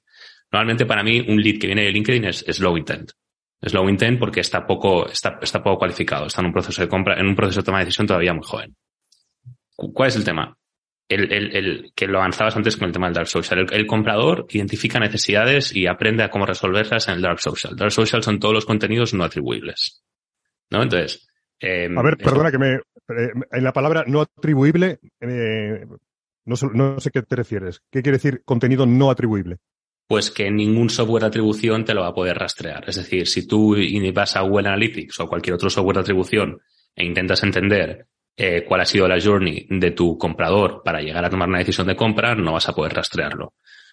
Normalmente 0.52 0.86
para 0.86 1.02
mí 1.02 1.24
un 1.26 1.40
lead 1.42 1.58
que 1.58 1.66
viene 1.66 1.82
de 1.84 1.90
LinkedIn 1.92 2.24
es, 2.26 2.44
es 2.46 2.60
low 2.60 2.76
intent. 2.76 3.10
Es 3.60 3.72
low 3.74 3.88
intent 3.88 4.20
porque 4.20 4.40
está 4.40 4.66
poco, 4.66 5.08
está, 5.08 5.38
está 5.42 5.62
poco 5.62 5.78
cualificado, 5.78 6.26
está 6.26 6.42
en 6.42 6.46
un 6.48 6.52
proceso 6.52 6.80
de 6.82 6.88
compra, 6.88 7.18
en 7.18 7.26
un 7.26 7.34
proceso 7.34 7.60
de 7.60 7.64
toma 7.64 7.78
de 7.78 7.86
decisión 7.86 8.06
todavía 8.06 8.34
muy 8.34 8.44
joven. 8.44 8.76
Cu- 9.74 9.92
¿Cuál 9.92 10.08
es 10.10 10.16
el 10.16 10.24
tema? 10.24 10.56
El, 11.08 11.32
el, 11.32 11.56
el 11.56 11.92
que 11.96 12.06
lo 12.06 12.18
avanzabas 12.18 12.54
antes 12.54 12.76
con 12.76 12.86
el 12.86 12.92
tema 12.92 13.06
del 13.06 13.14
Dark 13.14 13.28
Social. 13.28 13.66
El 13.72 13.86
comprador 13.86 14.46
identifica 14.50 15.00
necesidades 15.00 15.74
y 15.74 15.86
aprende 15.86 16.22
a 16.22 16.30
cómo 16.30 16.44
resolverlas 16.46 17.08
en 17.08 17.14
el 17.14 17.22
Dark 17.22 17.40
Social. 17.40 17.74
Dark 17.74 17.90
Social 17.92 18.22
son 18.22 18.38
todos 18.38 18.54
los 18.54 18.66
contenidos 18.66 19.14
no 19.14 19.24
atribuibles. 19.24 20.02
¿No? 20.70 20.82
Entonces. 20.82 21.26
eh, 21.60 21.88
A 21.96 22.02
ver, 22.02 22.14
esto- 22.18 22.30
perdona 22.30 22.50
que 22.50 22.58
me, 22.58 22.74
eh, 22.74 23.30
en 23.52 23.64
la 23.64 23.72
palabra 23.72 24.04
no 24.06 24.20
atribuible, 24.20 24.98
eh, 25.20 25.86
no, 26.44 26.56
sé, 26.56 26.66
no 26.72 27.00
sé 27.00 27.10
qué 27.10 27.22
te 27.22 27.36
refieres. 27.36 27.80
¿Qué 27.90 28.02
quiere 28.02 28.18
decir 28.18 28.42
contenido 28.44 28.86
no 28.86 29.10
atribuible? 29.10 29.58
pues 30.10 30.30
que 30.30 30.50
ningún 30.50 30.88
software 30.88 31.20
de 31.20 31.26
atribución 31.26 31.84
te 31.84 31.92
lo 31.92 32.00
va 32.00 32.06
a 32.08 32.14
poder 32.14 32.38
rastrear. 32.38 32.82
Es 32.88 32.96
decir, 32.96 33.26
si 33.26 33.46
tú 33.46 33.76
vas 34.14 34.36
a 34.36 34.40
Google 34.40 34.68
Analytics 34.68 35.20
o 35.20 35.28
cualquier 35.28 35.52
otro 35.56 35.68
software 35.68 35.96
de 35.96 36.00
atribución 36.00 36.58
e 36.96 37.04
intentas 37.04 37.42
entender 37.42 38.06
eh, 38.34 38.64
cuál 38.66 38.80
ha 38.80 38.84
sido 38.86 39.06
la 39.06 39.20
journey 39.20 39.66
de 39.68 39.90
tu 39.90 40.16
comprador 40.16 40.80
para 40.82 41.02
llegar 41.02 41.26
a 41.26 41.28
tomar 41.28 41.46
una 41.50 41.58
decisión 41.58 41.86
de 41.88 41.94
compra, 41.94 42.34
no 42.34 42.54
vas 42.54 42.66
a 42.70 42.74
poder 42.74 42.94
rastrearlo. 42.94 43.52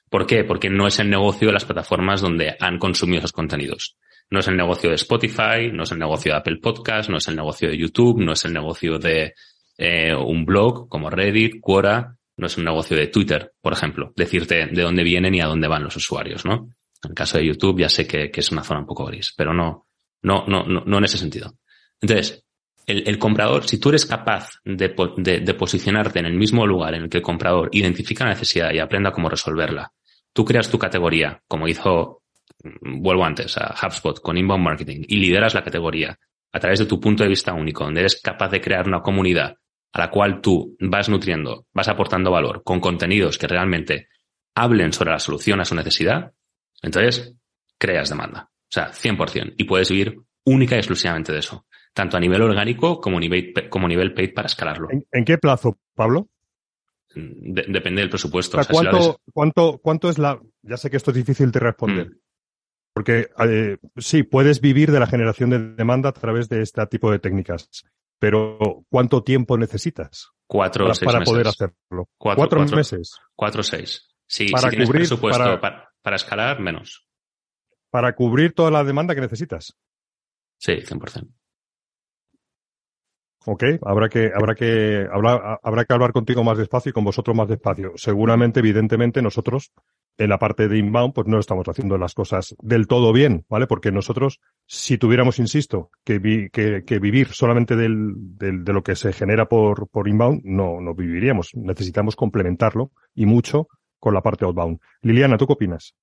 ¿Por 0.10 0.26
qué? 0.26 0.46
Porque 0.46 0.70
no 0.70 0.88
es 0.88 1.00
el 1.00 1.10
negocio 1.10 1.48
de 1.50 1.54
las 1.54 1.66
plataformas 1.66 2.22
donde 2.22 2.56
han 2.62 2.80
consumido 2.80 3.20
esos 3.20 3.34
contenidos. 3.34 3.98
No 4.30 4.40
es 4.40 4.48
el 4.48 4.58
negocio 4.58 4.90
de 4.90 4.96
Spotify, 4.96 5.72
no 5.72 5.84
es 5.84 5.92
el 5.92 6.00
negocio 6.00 6.32
de 6.32 6.38
Apple 6.40 6.58
Podcast, 6.62 7.10
no 7.10 7.18
es 7.18 7.28
el 7.28 7.36
negocio 7.36 7.70
de 7.70 7.78
YouTube, 7.78 8.22
no 8.22 8.34
es 8.34 8.44
el 8.46 8.54
negocio 8.54 8.98
de 8.98 9.34
eh, 9.78 10.16
un 10.16 10.46
blog 10.46 10.90
como 10.90 11.10
Reddit, 11.10 11.60
Quora, 11.62 12.16
no 12.38 12.48
es 12.48 12.58
un 12.58 12.66
negocio 12.66 12.98
de 12.98 13.08
Twitter, 13.08 13.54
por 13.62 13.74
ejemplo, 13.74 14.12
decirte 14.16 14.66
de 14.66 14.82
dónde 14.82 15.04
vienen 15.04 15.36
y 15.36 15.42
a 15.42 15.48
dónde 15.48 15.68
van 15.68 15.84
los 15.84 15.96
usuarios, 15.96 16.46
¿no? 16.46 16.70
En 17.04 17.12
el 17.12 17.16
caso 17.16 17.38
de 17.38 17.46
YouTube 17.46 17.80
ya 17.80 17.90
sé 17.90 18.08
que, 18.08 18.32
es 18.34 18.52
una 18.52 18.64
zona 18.64 18.82
un 18.82 18.86
poco 18.86 19.06
gris, 19.06 19.34
pero 19.38 19.54
no, 19.54 19.88
no, 20.24 20.46
no, 20.48 20.64
no, 20.64 20.84
no 20.86 20.98
en 20.98 21.04
ese 21.04 21.18
sentido. 21.18 21.54
Entonces, 22.02 22.46
el, 22.88 23.18
comprador, 23.18 23.68
si 23.68 23.80
tú 23.80 23.90
eres 23.90 24.06
capaz 24.06 24.60
de, 24.64 24.94
de- 25.18 25.54
posicionarte 25.54 26.20
en 26.20 26.26
el 26.26 26.36
mismo 26.36 26.68
lugar 26.68 26.94
en 26.94 27.04
el 27.04 27.10
que 27.10 27.18
el 27.18 27.24
comprador 27.24 27.70
identifica 27.72 28.26
la 28.26 28.32
necesidad 28.32 28.72
y 28.74 28.80
aprenda 28.80 29.12
cómo 29.12 29.30
resolverla, 29.30 29.92
tú 30.34 30.46
creas 30.46 30.70
tu 30.70 30.78
categoría, 30.78 31.42
como 31.48 31.68
hizo, 31.68 32.22
vuelvo 32.82 33.26
antes, 33.26 33.58
a 33.58 33.74
HubSpot 33.82 34.20
con 34.22 34.38
Inbound 34.38 34.64
Marketing, 34.64 35.04
y 35.08 35.18
lideras 35.18 35.54
la 35.54 35.64
categoría 35.64 36.18
a 36.52 36.60
través 36.60 36.80
de 36.80 36.86
tu 36.86 37.00
punto 37.00 37.24
de 37.24 37.30
vista 37.30 37.54
único, 37.54 37.84
donde 37.84 38.02
eres 38.02 38.20
capaz 38.22 38.50
de 38.50 38.62
crear 38.62 38.88
una 38.88 39.02
comunidad 39.02 39.58
a 39.94 40.00
la 40.00 40.10
cual 40.10 40.42
tú 40.42 40.76
vas 40.80 41.08
nutriendo, 41.10 41.68
vas 41.74 41.88
aportando 41.88 42.32
valor 42.32 42.64
con 42.64 42.80
contenidos 42.80 43.38
que 43.38 43.48
realmente 43.48 44.08
hablen 44.56 44.92
sobre 44.94 45.12
la 45.12 45.20
solución 45.20 45.60
a 45.62 45.66
su 45.66 45.76
necesidad, 45.76 46.34
entonces 46.82 47.36
creas 47.78 48.10
demanda. 48.10 48.50
O 48.52 48.68
sea, 48.76 48.92
100%. 48.92 49.54
Y 49.58 49.64
puedes 49.66 49.90
vivir 49.90 50.18
única 50.46 50.76
y 50.76 50.80
exclusivamente 50.80 51.32
de 51.32 51.40
eso. 51.40 51.66
Tanto 51.94 52.18
a 52.18 52.20
nivel 52.20 52.42
orgánico 52.42 53.00
como 53.00 53.20
nivel, 53.20 53.54
como 53.70 53.88
nivel 53.88 54.14
paid 54.14 54.34
para 54.34 54.48
escalarlo. 54.48 54.90
¿En, 54.92 55.06
en 55.12 55.24
qué 55.26 55.38
plazo, 55.38 55.78
Pablo? 55.94 56.28
De- 57.14 57.66
depende 57.70 58.02
del 58.02 58.10
presupuesto. 58.10 58.58
O 58.58 58.64
sea, 58.64 58.72
O 58.72 58.74
sea, 58.74 58.80
si 58.80 58.86
lo 58.86 58.92
¿cuánto, 58.92 59.10
haces- 59.12 59.22
cuánto, 59.34 59.78
¿Cuánto 59.82 60.10
es 60.10 60.18
la...? 60.18 60.40
Ya 60.64 60.76
sé 60.78 60.90
que 60.90 60.98
esto 60.98 61.12
es 61.12 61.18
difícil 61.18 61.52
de 61.52 61.60
responder. 61.60 62.10
Mm. 62.10 62.18
Porque 62.96 63.30
eh, 63.46 63.78
sí, 63.98 64.24
puedes 64.24 64.62
vivir 64.62 64.90
de 64.92 65.00
la 65.02 65.06
generación 65.08 65.50
de 65.50 65.60
demanda 65.60 66.10
a 66.10 66.14
través 66.14 66.48
de 66.48 66.62
este 66.62 66.86
tipo 66.88 67.12
de 67.12 67.20
técnicas. 67.20 67.70
Pero 68.20 68.86
¿cuánto 68.90 69.22
tiempo 69.22 69.58
necesitas 69.58 70.30
cuatro 70.48 70.86
o 70.86 70.88
para, 70.88 70.96
seis 70.96 71.06
para 71.06 71.20
meses. 71.20 71.32
poder 71.34 71.48
hacerlo? 71.48 72.10
Cuatro, 72.18 72.40
Cuatro, 72.40 72.58
cuatro. 72.60 72.78
meses. 72.78 73.20
Cuatro 73.36 73.60
o 73.60 73.64
seis. 73.64 74.08
Si, 74.26 74.50
Para 74.50 74.64
si 74.64 74.70
tienes 74.70 74.88
cubrir- 74.90 75.00
presupuesto 75.00 75.44
para- 75.44 75.60
para... 75.62 75.90
para 76.02 76.16
escalar, 76.16 76.60
menos. 76.62 77.06
Para 77.92 78.16
cubrir 78.16 78.54
toda 78.54 78.72
la 78.72 78.84
demanda 78.86 79.14
que 79.14 79.22
necesitas. 79.22 79.78
Sí, 80.58 80.74
100%. 80.78 81.28
Ok, 83.48 83.64
habrá 83.84 84.10
que, 84.10 84.32
habrá 84.34 84.56
que, 84.56 85.06
habrá, 85.12 85.60
habrá 85.62 85.86
que 85.86 85.94
hablar 85.94 86.12
contigo 86.14 86.44
más 86.44 86.58
despacio 86.58 86.90
y 86.90 86.94
con 86.94 87.04
vosotros 87.04 87.36
más 87.36 87.48
despacio. 87.48 87.92
Seguramente, 87.96 88.60
evidentemente, 88.60 89.22
nosotros 89.22 89.72
en 90.18 90.30
la 90.30 90.40
parte 90.40 90.68
de 90.68 90.78
inbound, 90.78 91.14
pues 91.14 91.28
no 91.28 91.40
estamos 91.40 91.68
haciendo 91.68 91.98
las 91.98 92.14
cosas 92.14 92.56
del 92.62 92.88
todo 92.88 93.12
bien, 93.14 93.46
¿vale? 93.50 93.68
Porque 93.68 93.92
nosotros, 93.92 94.40
si 94.66 94.98
tuviéramos, 94.98 95.40
insisto, 95.40 95.90
que, 96.04 96.20
vi- 96.20 96.50
que, 96.50 96.84
vivir 97.00 97.28
solamente 97.30 97.76
del, 97.76 98.14
del- 98.38 98.64
de 98.64 98.74
lo 98.74 98.84
que 98.84 98.96
se 98.96 99.12
genera 99.14 99.48
por, 99.48 99.88
por 99.90 100.08
inbound, 100.08 100.42
no, 100.46 100.80
no 100.82 100.94
viviríamos. 100.96 101.52
Necesitamos 101.56 102.16
complementarlo 102.16 102.92
y 103.14 103.26
mucho 103.26 103.68
con 104.00 104.14
la 104.14 104.22
parte 104.22 104.46
outbound. 104.46 104.80
Liliana, 105.02 105.38
¿tú 105.38 105.48
qué 105.48 105.54
opinas? 105.54 105.96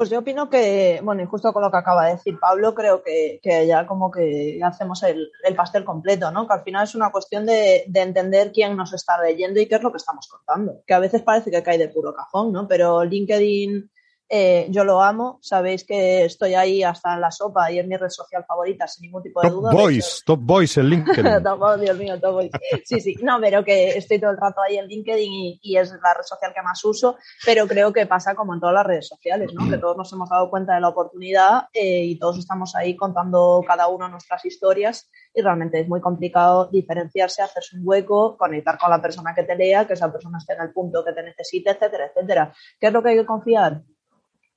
Pues 0.00 0.08
yo 0.08 0.20
opino 0.20 0.48
que, 0.48 0.98
bueno, 1.04 1.22
y 1.22 1.26
justo 1.26 1.52
con 1.52 1.62
lo 1.62 1.70
que 1.70 1.76
acaba 1.76 2.06
de 2.06 2.12
decir 2.12 2.38
Pablo, 2.40 2.74
creo 2.74 3.02
que, 3.02 3.38
que 3.42 3.66
ya 3.66 3.86
como 3.86 4.10
que 4.10 4.58
hacemos 4.64 5.02
el, 5.02 5.30
el 5.44 5.54
pastel 5.54 5.84
completo, 5.84 6.30
¿no? 6.30 6.48
Que 6.48 6.54
al 6.54 6.62
final 6.62 6.84
es 6.84 6.94
una 6.94 7.10
cuestión 7.10 7.44
de, 7.44 7.84
de 7.86 8.00
entender 8.00 8.50
quién 8.50 8.78
nos 8.78 8.94
está 8.94 9.22
leyendo 9.22 9.60
y 9.60 9.66
qué 9.68 9.74
es 9.74 9.82
lo 9.82 9.90
que 9.90 9.98
estamos 9.98 10.26
contando. 10.26 10.82
Que 10.86 10.94
a 10.94 11.00
veces 11.00 11.20
parece 11.20 11.50
que 11.50 11.62
cae 11.62 11.76
de 11.76 11.90
puro 11.90 12.14
cajón, 12.14 12.50
¿no? 12.50 12.66
Pero 12.66 13.04
LinkedIn, 13.04 13.90
eh, 14.32 14.68
yo 14.70 14.84
lo 14.84 15.02
amo, 15.02 15.40
sabéis 15.42 15.84
que 15.84 16.24
estoy 16.24 16.54
ahí 16.54 16.84
hasta 16.84 17.14
en 17.14 17.20
la 17.20 17.32
sopa 17.32 17.72
y 17.72 17.80
es 17.80 17.86
mi 17.88 17.96
red 17.96 18.10
social 18.10 18.44
favorita, 18.46 18.86
sin 18.86 19.02
ningún 19.02 19.24
tipo 19.24 19.40
de 19.40 19.48
Top 19.48 19.56
duda. 19.56 19.70
De 19.70 19.76
Voice, 19.76 20.22
Top 20.24 20.38
Voice 20.40 20.80
en 20.80 20.86
LinkedIn. 20.86 21.24
Top 21.42 21.80
Dios 21.80 21.98
mío, 21.98 22.20
Top 22.20 22.34
Boy. 22.34 22.50
Sí, 22.84 23.00
sí, 23.00 23.16
no, 23.22 23.40
pero 23.40 23.64
que 23.64 23.88
estoy 23.98 24.20
todo 24.20 24.30
el 24.30 24.36
rato 24.36 24.60
ahí 24.62 24.78
en 24.78 24.86
LinkedIn 24.86 25.32
y, 25.32 25.60
y 25.60 25.76
es 25.76 25.90
la 25.90 26.14
red 26.14 26.22
social 26.22 26.52
que 26.54 26.62
más 26.62 26.84
uso, 26.84 27.16
pero 27.44 27.66
creo 27.66 27.92
que 27.92 28.06
pasa 28.06 28.36
como 28.36 28.54
en 28.54 28.60
todas 28.60 28.74
las 28.74 28.86
redes 28.86 29.08
sociales, 29.08 29.52
¿no? 29.52 29.68
Que 29.68 29.78
todos 29.78 29.96
nos 29.96 30.12
hemos 30.12 30.30
dado 30.30 30.48
cuenta 30.48 30.76
de 30.76 30.80
la 30.80 30.90
oportunidad 30.90 31.64
eh, 31.72 32.04
y 32.04 32.16
todos 32.16 32.38
estamos 32.38 32.76
ahí 32.76 32.94
contando 32.94 33.64
cada 33.66 33.88
uno 33.88 34.08
nuestras 34.08 34.44
historias 34.44 35.10
y 35.34 35.42
realmente 35.42 35.80
es 35.80 35.88
muy 35.88 36.00
complicado 36.00 36.68
diferenciarse, 36.70 37.42
hacerse 37.42 37.76
un 37.76 37.82
hueco, 37.84 38.36
conectar 38.36 38.78
con 38.78 38.90
la 38.90 39.02
persona 39.02 39.34
que 39.34 39.42
te 39.42 39.56
lea, 39.56 39.88
que 39.88 39.94
esa 39.94 40.12
persona 40.12 40.38
esté 40.38 40.52
en 40.52 40.62
el 40.62 40.72
punto 40.72 41.04
que 41.04 41.12
te 41.12 41.22
necesite, 41.24 41.70
etcétera, 41.70 42.06
etcétera. 42.14 42.54
¿Qué 42.78 42.86
es 42.86 42.92
lo 42.92 43.02
que 43.02 43.08
hay 43.08 43.16
que 43.16 43.26
confiar? 43.26 43.82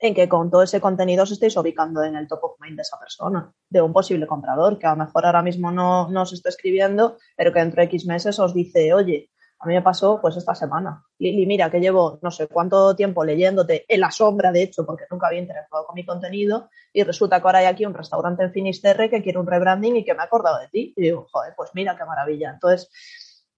En 0.04 0.14
que 0.14 0.28
con 0.28 0.52
todo 0.52 0.64
ese 0.64 0.82
contenido 0.82 1.24
os 1.24 1.32
estéis 1.32 1.56
ubicando 1.56 2.04
en 2.04 2.18
el 2.18 2.28
top 2.28 2.44
of 2.44 2.60
mind 2.60 2.76
de 2.76 2.82
esa 2.82 3.00
persona, 3.00 3.54
de 3.70 3.82
un 3.82 3.94
posible 3.94 4.28
comprador, 4.28 4.78
que 4.78 4.86
a 4.86 4.92
lo 4.92 4.98
mejor 4.98 5.26
ahora 5.26 5.42
mismo 5.42 5.72
no, 5.72 6.10
no 6.10 6.24
os 6.24 6.34
está 6.34 6.50
escribiendo, 6.50 7.18
pero 7.38 7.54
que 7.54 7.60
dentro 7.60 7.80
de 7.80 7.86
X 7.86 8.06
meses 8.06 8.38
os 8.38 8.54
dice, 8.54 8.94
oye, 8.94 9.30
a 9.60 9.66
mí 9.66 9.76
me 9.76 9.82
pasó 9.82 10.20
pues 10.20 10.36
esta 10.36 10.54
semana. 10.56 11.06
Lili, 11.20 11.46
mira, 11.46 11.72
que 11.72 11.80
llevo 11.80 12.20
no 12.22 12.32
sé 12.32 12.48
cuánto 12.48 12.94
tiempo 12.98 13.24
leyéndote 13.24 13.86
en 13.88 14.02
la 14.02 14.12
sombra, 14.12 14.52
de 14.52 14.64
hecho, 14.64 14.86
porque 14.86 15.06
nunca 15.10 15.28
había 15.28 15.40
interactuado 15.40 15.86
con 15.86 15.96
mi 15.96 16.06
contenido, 16.06 16.70
y 16.92 17.04
resulta 17.04 17.40
que 17.40 17.48
ahora 17.48 17.60
hay 17.60 17.68
aquí 17.68 17.86
un 17.86 17.94
restaurante 17.94 18.44
en 18.44 18.52
Finisterre 18.52 19.10
que 19.10 19.24
quiere 19.24 19.40
un 19.40 19.48
rebranding 19.48 19.96
y 19.96 20.04
que 20.04 20.14
me 20.14 20.20
ha 20.20 20.26
acordado 20.26 20.60
de 20.60 20.68
ti. 20.68 20.94
Y 20.98 21.02
digo, 21.02 21.30
joder, 21.32 21.54
pues 21.56 21.70
mira 21.76 21.96
qué 21.96 22.04
maravilla. 22.04 22.50
Entonces, 22.50 22.92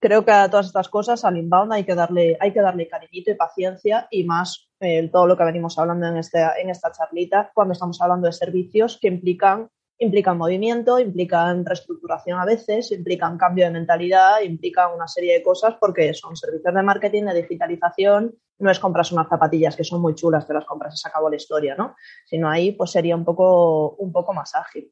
creo 0.06 0.24
que 0.24 0.30
a 0.30 0.48
todas 0.48 0.68
estas 0.68 0.88
cosas, 0.88 1.26
al 1.26 1.36
inbound, 1.36 1.74
hay 1.74 1.84
que 1.84 1.96
darle, 1.96 2.38
hay 2.40 2.54
que 2.54 2.62
darle 2.62 2.88
cariñito 2.88 3.32
y 3.32 3.34
paciencia 3.34 4.08
y 4.12 4.24
más 4.24 4.70
eh, 4.80 5.10
todo 5.12 5.26
lo 5.26 5.36
que 5.36 5.44
venimos 5.44 5.80
hablando 5.80 6.06
en, 6.06 6.18
este, 6.18 6.46
en 6.62 6.70
esta 6.70 6.92
charlita, 6.92 7.50
cuando 7.56 7.72
estamos 7.72 8.00
hablando 8.00 8.28
de 8.28 8.34
servicios 8.34 9.00
que 9.02 9.08
implican 9.08 9.68
implican 9.98 10.38
movimiento, 10.38 11.00
implican 11.00 11.66
reestructuración 11.66 12.38
a 12.38 12.46
veces, 12.46 12.92
implican 12.92 13.38
cambio 13.38 13.66
de 13.66 13.72
mentalidad, 13.72 14.42
implican 14.42 14.94
una 14.94 15.08
serie 15.08 15.34
de 15.34 15.42
cosas 15.42 15.76
porque 15.80 16.14
son 16.14 16.36
servicios 16.36 16.76
de 16.76 16.84
marketing, 16.84 17.24
de 17.24 17.42
digitalización, 17.42 18.36
no 18.60 18.70
es 18.70 18.80
compras 18.80 19.12
unas 19.12 19.30
zapatillas 19.30 19.76
que 19.76 19.86
son 19.86 20.02
muy 20.02 20.14
chulas, 20.14 20.46
te 20.46 20.54
las 20.54 20.66
compras 20.66 20.94
y 20.94 20.98
se 20.98 21.08
acabó 21.08 21.30
la 21.30 21.38
historia, 21.38 21.76
¿no? 21.76 21.96
Sino 22.26 22.50
ahí 22.50 22.74
pues 22.74 22.92
sería 22.92 23.16
un 23.16 23.24
poco, 23.24 23.96
un 23.96 24.12
poco 24.12 24.34
más 24.34 24.54
ágil. 24.54 24.92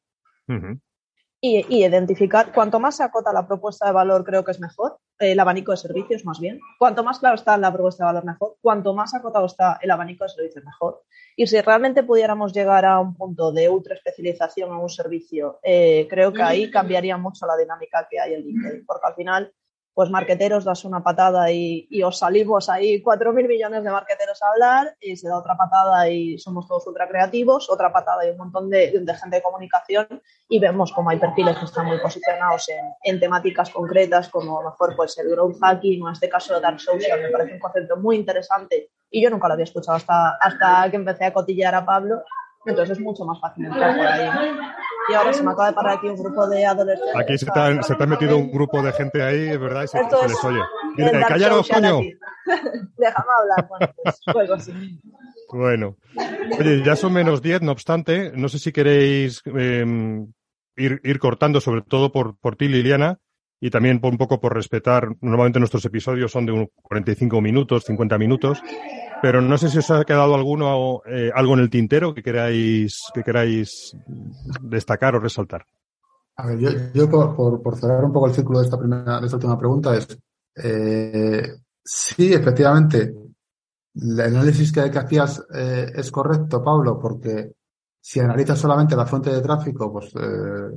Y, 1.46 1.58
y, 1.68 1.84
identificar, 1.84 2.54
cuanto 2.54 2.80
más 2.80 2.96
se 2.96 3.04
acota 3.04 3.34
la 3.34 3.46
propuesta 3.46 3.86
de 3.86 3.92
valor, 3.92 4.24
creo 4.24 4.46
que 4.46 4.52
es 4.52 4.62
mejor, 4.62 4.98
el 5.20 5.38
abanico 5.38 5.72
de 5.72 5.78
servicios 5.78 6.24
más 6.24 6.40
bien. 6.40 6.58
Cuanto 6.80 7.04
más 7.04 7.20
claro 7.20 7.36
está 7.36 7.58
la 7.58 7.74
propuesta 7.74 8.06
de 8.06 8.14
valor, 8.14 8.24
mejor. 8.24 8.56
Cuanto 8.62 8.94
más 8.94 9.14
acotado 9.14 9.46
está 9.46 9.78
el 9.82 9.92
abanico 9.92 10.24
de 10.24 10.30
servicios, 10.30 10.64
mejor. 10.64 11.04
Y 11.36 11.46
si 11.48 11.60
realmente 11.60 12.04
pudiéramos 12.04 12.54
llegar 12.54 12.86
a 12.86 12.98
un 12.98 13.14
punto 13.14 13.52
de 13.52 13.68
ultra 13.68 13.96
especialización 13.96 14.70
en 14.70 14.78
un 14.78 14.90
servicio, 14.90 15.60
eh, 15.64 16.08
creo 16.10 16.32
que 16.32 16.42
ahí 16.42 16.72
cambiaría 16.72 17.18
mucho 17.18 17.46
la 17.46 17.58
dinámica 17.58 18.08
que 18.10 18.22
hay 18.22 18.36
en 18.36 18.44
LinkedIn, 18.44 18.86
porque 18.86 19.08
al 19.08 19.16
final 19.16 19.54
pues 19.94 20.10
marqueteros 20.10 20.66
das 20.66 20.86
una 20.86 21.04
patada 21.04 21.52
y, 21.52 21.88
os 22.04 22.18
salimos 22.18 22.70
ahí 22.70 23.02
cuatro 23.02 23.32
mil 23.32 23.48
millones 23.48 23.84
de 23.84 23.92
marqueteros 23.92 24.42
a 24.42 24.50
hablar 24.50 24.96
y 25.00 25.16
se 25.16 25.28
da 25.28 25.38
otra 25.38 25.56
patada 25.56 26.10
y 26.10 26.38
somos 26.38 26.68
todos 26.68 26.88
ultra 26.88 27.08
creativos, 27.08 27.70
otra 27.70 27.94
patada 27.94 28.26
y 28.26 28.32
un 28.32 28.38
montón 28.38 28.70
de, 28.70 28.92
gente 28.92 29.38
de 29.38 29.42
comunicación 29.42 30.22
y 30.50 30.60
vemos 30.60 30.92
como 30.92 31.12
hay 31.12 31.20
perfiles 31.20 31.58
que 31.58 31.66
están 31.66 31.86
muy 31.86 32.00
posicionados 32.00 32.68
en, 32.70 32.86
en, 33.04 33.20
temáticas 33.20 33.70
concretas 33.70 34.30
como 34.30 34.60
a 34.60 34.64
lo 34.64 34.72
mejor 34.72 34.96
pues 34.96 35.18
el 35.20 35.30
growth 35.30 35.60
hacking 35.62 36.02
o 36.02 36.08
en 36.08 36.14
este 36.14 36.30
caso 36.30 36.60
dark 36.60 36.80
social 36.80 37.22
me 37.22 37.30
parece 37.30 37.54
un 37.54 37.60
concepto 37.60 37.98
muy 37.98 38.16
interesante 38.16 38.90
y 39.12 39.22
yo 39.22 39.30
nunca 39.30 39.48
lo 39.48 39.54
había 39.54 39.66
escuchado 39.66 39.98
hasta, 39.98 40.38
hasta 40.42 40.90
que 40.90 40.98
empecé 40.98 41.26
a 41.26 41.34
cotillar 41.34 41.76
a 41.76 41.86
Pablo 41.86 42.24
entonces 42.66 42.98
es 42.98 43.04
mucho 43.04 43.26
más 43.26 43.40
fácil 43.40 43.66
entrar 43.66 43.96
por 43.96 44.08
ahí. 44.08 44.30
Y 45.10 45.14
ahora 45.14 45.34
se 45.34 45.44
me 45.44 45.52
acaba 45.52 45.68
de 45.70 45.74
parar 45.74 45.98
aquí 45.98 46.08
un 46.08 46.18
grupo 46.18 46.48
de 46.48 46.66
adolescentes. 46.66 47.16
Aquí 47.16 47.38
se 47.38 47.46
te, 47.46 47.60
ha, 47.60 47.84
se 47.84 47.96
te 47.96 48.08
metido 48.08 48.38
un 48.38 48.52
grupo 48.52 48.82
de 48.82 48.92
gente 48.94 49.22
ahí, 49.22 49.58
¿verdad? 49.58 49.84
Y 49.84 49.88
se, 49.88 49.98
se 49.98 50.28
les 50.28 50.44
oye. 50.44 50.60
Dice, 50.98 51.26
cállaros, 51.28 51.68
coño. 51.68 52.00
Déjame 52.98 53.30
hablar. 53.40 53.68
Bueno, 53.68 53.94
pues 54.04 54.20
juego 54.32 54.54
así. 54.54 55.00
Bueno, 55.50 55.98
oye, 56.60 56.84
ya 56.84 56.96
son 56.96 57.14
menos 57.14 57.42
10, 57.42 57.62
no 57.62 57.72
obstante, 57.72 58.32
no 58.34 58.50
sé 58.50 58.60
si 58.60 58.72
queréis 58.72 59.42
eh, 59.46 59.86
ir, 60.76 61.02
ir 61.04 61.20
cortando, 61.20 61.62
sobre 61.62 61.82
todo 61.82 62.12
por, 62.12 62.38
por 62.38 62.56
ti, 62.56 62.68
Liliana, 62.68 63.20
y 63.64 63.70
también 63.70 64.02
un 64.04 64.18
poco 64.18 64.42
por 64.42 64.54
respetar, 64.54 65.08
normalmente 65.22 65.58
nuestros 65.58 65.86
episodios 65.86 66.30
son 66.30 66.46
de 66.46 66.70
45 66.82 67.40
minutos, 67.40 67.86
50 67.86 68.18
minutos, 68.18 68.62
pero 69.22 69.40
no 69.40 69.58
sé 69.58 69.70
si 69.70 69.78
os 69.78 69.90
ha 69.90 70.04
quedado 70.04 70.36
alguno, 70.36 71.02
eh, 71.06 71.32
algo 71.34 71.54
en 71.54 71.62
el 71.62 71.70
tintero 71.70 72.14
que 72.14 72.22
queráis, 72.22 73.04
que 73.14 73.24
queráis 73.24 73.96
destacar 74.62 75.16
o 75.16 75.22
resaltar. 75.22 75.66
A 76.36 76.48
ver, 76.48 76.60
yo, 76.60 76.70
yo 76.94 77.10
por, 77.10 77.64
por, 77.64 77.78
cerrar 77.78 78.04
un 78.04 78.12
poco 78.12 78.28
el 78.28 78.34
círculo 78.34 78.60
de 78.60 78.66
esta 78.66 78.78
primera, 78.78 79.22
de 79.22 79.28
esta 79.28 79.38
última 79.38 79.58
pregunta 79.58 79.96
es, 79.96 80.10
eh, 80.56 81.56
sí, 81.82 82.34
efectivamente, 82.34 83.16
el 83.96 84.20
análisis 84.20 84.74
que, 84.74 84.92
que 84.92 85.00
hacías 85.00 85.42
eh, 85.56 85.90
es 85.96 86.12
correcto, 86.12 86.62
Pablo, 86.62 87.00
porque 87.00 87.54
si 88.02 88.20
analizas 88.20 88.60
solamente 88.60 88.98
la 88.98 89.06
fuente 89.06 89.30
de 89.30 89.40
tráfico, 89.40 89.90
pues, 89.90 90.14
eh, 90.18 90.70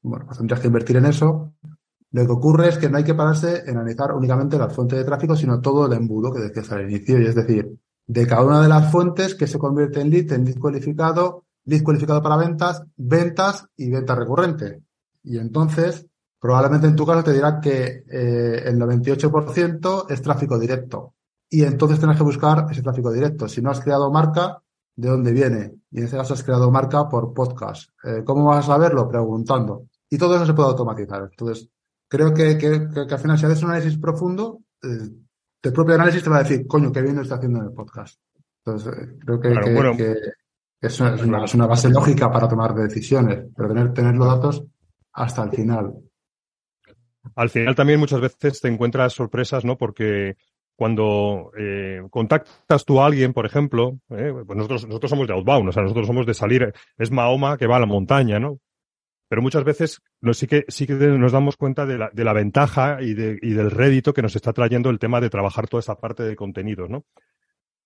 bueno, 0.00 0.24
pues 0.24 0.38
tendrías 0.38 0.60
que 0.60 0.68
invertir 0.68 0.96
en 0.96 1.04
eso. 1.04 1.52
Lo 2.12 2.26
que 2.26 2.32
ocurre 2.32 2.68
es 2.68 2.78
que 2.78 2.88
no 2.88 2.98
hay 2.98 3.04
que 3.04 3.14
pararse 3.14 3.62
en 3.66 3.76
analizar 3.76 4.12
únicamente 4.12 4.58
la 4.58 4.68
fuente 4.68 4.96
de 4.96 5.04
tráfico, 5.04 5.36
sino 5.36 5.60
todo 5.60 5.86
el 5.86 5.92
embudo 5.92 6.32
que 6.32 6.40
decías 6.40 6.70
al 6.72 6.90
inicio, 6.90 7.20
y 7.20 7.26
es 7.26 7.34
decir, 7.34 7.78
de 8.06 8.26
cada 8.26 8.42
una 8.42 8.60
de 8.60 8.68
las 8.68 8.90
fuentes 8.90 9.36
que 9.36 9.46
se 9.46 9.58
convierte 9.58 10.00
en 10.00 10.10
lead, 10.10 10.32
en 10.32 10.44
lead 10.44 10.58
cualificado, 10.58 11.44
lead 11.66 11.82
cualificado 11.84 12.20
para 12.20 12.36
ventas, 12.36 12.82
ventas 12.96 13.66
y 13.76 13.90
venta 13.90 14.16
recurrente. 14.16 14.82
Y 15.22 15.38
entonces, 15.38 16.06
probablemente 16.40 16.88
en 16.88 16.96
tu 16.96 17.06
caso 17.06 17.22
te 17.22 17.32
dirá 17.32 17.60
que 17.60 18.04
eh, 18.10 18.62
el 18.66 18.78
98% 18.80 20.06
es 20.10 20.22
tráfico 20.22 20.58
directo. 20.58 21.14
Y 21.48 21.62
entonces 21.62 21.98
tienes 21.98 22.16
que 22.16 22.24
buscar 22.24 22.66
ese 22.70 22.82
tráfico 22.82 23.12
directo. 23.12 23.48
Si 23.48 23.62
no 23.62 23.70
has 23.70 23.80
creado 23.80 24.10
marca, 24.10 24.60
¿de 24.96 25.08
dónde 25.08 25.32
viene? 25.32 25.74
Y 25.90 25.98
en 25.98 26.04
este 26.04 26.16
caso 26.16 26.34
has 26.34 26.42
creado 26.42 26.70
marca 26.70 27.08
por 27.08 27.32
podcast. 27.32 27.90
Eh, 28.02 28.22
¿Cómo 28.24 28.46
vas 28.46 28.64
a 28.64 28.72
saberlo? 28.72 29.08
Preguntando. 29.08 29.86
Y 30.08 30.18
todo 30.18 30.34
eso 30.34 30.46
se 30.46 30.54
puede 30.54 30.70
automatizar. 30.70 31.28
Entonces, 31.30 31.68
creo 32.10 32.34
que, 32.34 32.58
que, 32.58 32.66
al 32.66 33.18
final 33.18 33.38
si 33.38 33.46
haces 33.46 33.62
un 33.62 33.70
análisis 33.70 33.98
profundo, 33.98 34.60
eh, 34.82 35.08
el 35.62 35.72
propio 35.72 35.94
análisis 35.94 36.22
te 36.22 36.30
va 36.30 36.38
a 36.38 36.42
decir, 36.42 36.66
coño, 36.66 36.92
qué 36.92 37.00
bien 37.00 37.16
lo 37.16 37.22
está 37.22 37.36
haciendo 37.36 37.60
en 37.60 37.66
el 37.66 37.72
podcast. 37.72 38.20
Entonces, 38.64 38.92
eh, 38.92 39.16
creo 39.24 39.40
que, 39.40 39.50
claro, 39.50 39.66
que, 39.66 39.74
bueno, 39.74 39.96
que 39.96 40.14
es, 40.80 41.00
una, 41.00 41.14
es, 41.14 41.22
una, 41.22 41.44
es, 41.44 41.54
una, 41.54 41.66
base 41.66 41.88
lógica 41.88 42.30
para 42.30 42.48
tomar 42.48 42.74
decisiones, 42.74 43.46
pero 43.56 43.68
tener, 43.68 43.94
tener 43.94 44.14
los 44.16 44.26
datos 44.26 44.64
hasta 45.12 45.44
el 45.44 45.50
final. 45.50 45.94
Al 47.36 47.50
final 47.50 47.74
también 47.74 48.00
muchas 48.00 48.20
veces 48.20 48.60
te 48.60 48.68
encuentras 48.68 49.12
sorpresas, 49.12 49.64
¿no? 49.64 49.78
Porque 49.78 50.36
cuando 50.74 51.52
eh, 51.58 52.00
contactas 52.10 52.84
tú 52.84 53.00
a 53.00 53.06
alguien, 53.06 53.34
por 53.34 53.46
ejemplo, 53.46 54.00
eh, 54.08 54.32
pues 54.46 54.56
nosotros, 54.56 54.86
nosotros 54.86 55.10
somos 55.10 55.28
de 55.28 55.34
outbound, 55.34 55.68
o 55.68 55.72
sea, 55.72 55.82
nosotros 55.82 56.06
somos 56.06 56.26
de 56.26 56.34
salir, 56.34 56.72
es 56.96 57.10
Mahoma 57.10 57.56
que 57.56 57.66
va 57.66 57.76
a 57.76 57.80
la 57.80 57.86
montaña, 57.86 58.40
¿no? 58.40 58.58
Pero 59.30 59.42
muchas 59.42 59.62
veces 59.62 60.02
sí, 60.32 60.48
que, 60.48 60.64
sí 60.66 60.88
que 60.88 60.94
nos 60.94 61.30
damos 61.30 61.56
cuenta 61.56 61.86
de 61.86 61.96
la, 61.96 62.10
de 62.12 62.24
la 62.24 62.32
ventaja 62.32 63.00
y, 63.00 63.14
de, 63.14 63.38
y, 63.40 63.52
del 63.52 63.70
rédito 63.70 64.12
que 64.12 64.22
nos 64.22 64.34
está 64.34 64.52
trayendo 64.52 64.90
el 64.90 64.98
tema 64.98 65.20
de 65.20 65.30
trabajar 65.30 65.68
toda 65.68 65.78
esta 65.78 65.94
parte 65.94 66.24
de 66.24 66.34
contenidos, 66.34 66.90
¿no? 66.90 67.04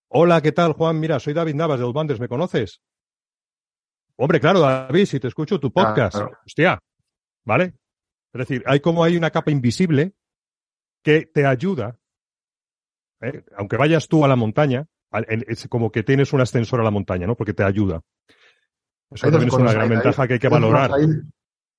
Hola, 0.09 0.41
¿qué 0.41 0.53
tal, 0.53 0.73
Juan? 0.73 0.99
Mira, 0.99 1.21
soy 1.21 1.35
David 1.35 1.55
Navas 1.55 1.79
de 1.79 1.85
Outbanders, 1.85 2.19
¿me 2.19 2.29
conoces? 2.29 2.81
Hombre, 4.17 4.41
claro, 4.41 4.61
David, 4.61 5.05
si 5.05 5.21
te 5.21 5.29
escucho 5.29 5.61
tu 5.61 5.71
podcast, 5.71 6.17
claro. 6.17 6.39
hostia, 6.47 6.79
¿vale? 7.45 7.75
Es 8.33 8.39
decir, 8.39 8.63
hay 8.65 8.81
como 8.81 9.05
hay 9.05 9.15
una 9.19 9.31
capa 9.31 9.51
invisible 9.51 10.15
que 11.03 11.27
te 11.27 11.45
ayuda, 11.45 11.99
¿eh? 13.21 13.45
aunque 13.59 13.77
vayas 13.77 14.09
tú 14.09 14.25
a 14.25 14.29
la 14.29 14.37
montaña, 14.37 14.87
es 15.29 15.69
como 15.69 15.93
que 15.93 16.05
tienes 16.05 16.33
un 16.33 16.41
ascensor 16.41 16.81
a 16.81 16.85
la 16.85 16.91
montaña, 16.91 17.27
¿no? 17.27 17.37
Porque 17.37 17.53
te 17.53 17.65
ayuda. 17.65 18.01
Eso 19.15 19.31
también 19.31 19.49
es 19.49 19.55
una 19.55 19.73
gran 19.73 19.89
ventaja 19.89 20.27
que 20.27 20.35
hay 20.35 20.39
que 20.39 20.49
valorar. 20.49 20.91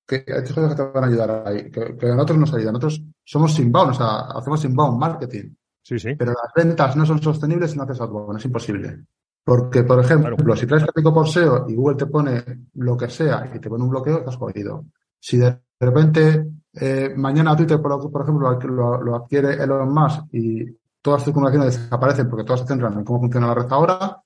Que 0.06 0.24
hay 0.28 0.42
cosas 0.42 0.70
que 0.70 0.76
te 0.76 0.82
van 0.82 1.04
a 1.04 1.06
ayudar 1.08 1.42
ahí, 1.46 1.70
que, 1.70 1.96
que 1.96 2.06
a 2.06 2.14
nosotros 2.14 2.38
nos 2.38 2.54
ayudan. 2.54 2.74
Nosotros 2.74 3.02
somos 3.24 3.58
inbound, 3.58 3.90
o 3.90 3.94
sea, 3.94 4.20
hacemos 4.38 4.64
inbound 4.64 4.98
marketing. 4.98 5.54
Sí, 5.82 5.98
sí. 5.98 6.14
Pero 6.16 6.32
las 6.32 6.52
ventas 6.54 6.96
no 6.96 7.04
son 7.04 7.20
sostenibles 7.20 7.72
si 7.72 7.76
no 7.76 7.84
haces 7.84 8.00
outbound, 8.00 8.38
es 8.38 8.44
imposible. 8.44 9.04
Porque, 9.44 9.84
por 9.84 10.00
ejemplo, 10.00 10.34
claro. 10.36 10.56
si 10.56 10.66
traes 10.66 10.82
tráfico 10.82 11.14
por 11.14 11.28
SEO 11.28 11.66
y 11.68 11.74
Google 11.76 11.96
te 11.96 12.06
pone 12.06 12.42
lo 12.74 12.96
que 12.96 13.08
sea 13.08 13.50
y 13.54 13.60
te 13.60 13.68
pone 13.68 13.84
un 13.84 13.90
bloqueo, 13.90 14.18
estás 14.18 14.36
jodido. 14.36 14.86
Si 15.20 15.36
de 15.36 15.60
repente 15.78 16.46
eh, 16.72 17.14
mañana 17.16 17.56
Twitter, 17.56 17.80
por, 17.80 18.10
por 18.10 18.22
ejemplo, 18.22 18.58
lo, 18.60 19.02
lo, 19.02 19.16
adquiere 19.16 19.54
Elon 19.54 19.92
Musk 19.92 20.24
y 20.32 20.64
todas 21.00 21.20
las 21.20 21.24
circunstancias 21.24 21.82
desaparecen 21.82 22.28
porque 22.28 22.44
todas 22.44 22.60
se 22.60 22.66
centran 22.66 22.92
en 22.94 23.04
cómo 23.04 23.20
funciona 23.20 23.46
la 23.46 23.54
red 23.54 23.66
ahora, 23.70 24.20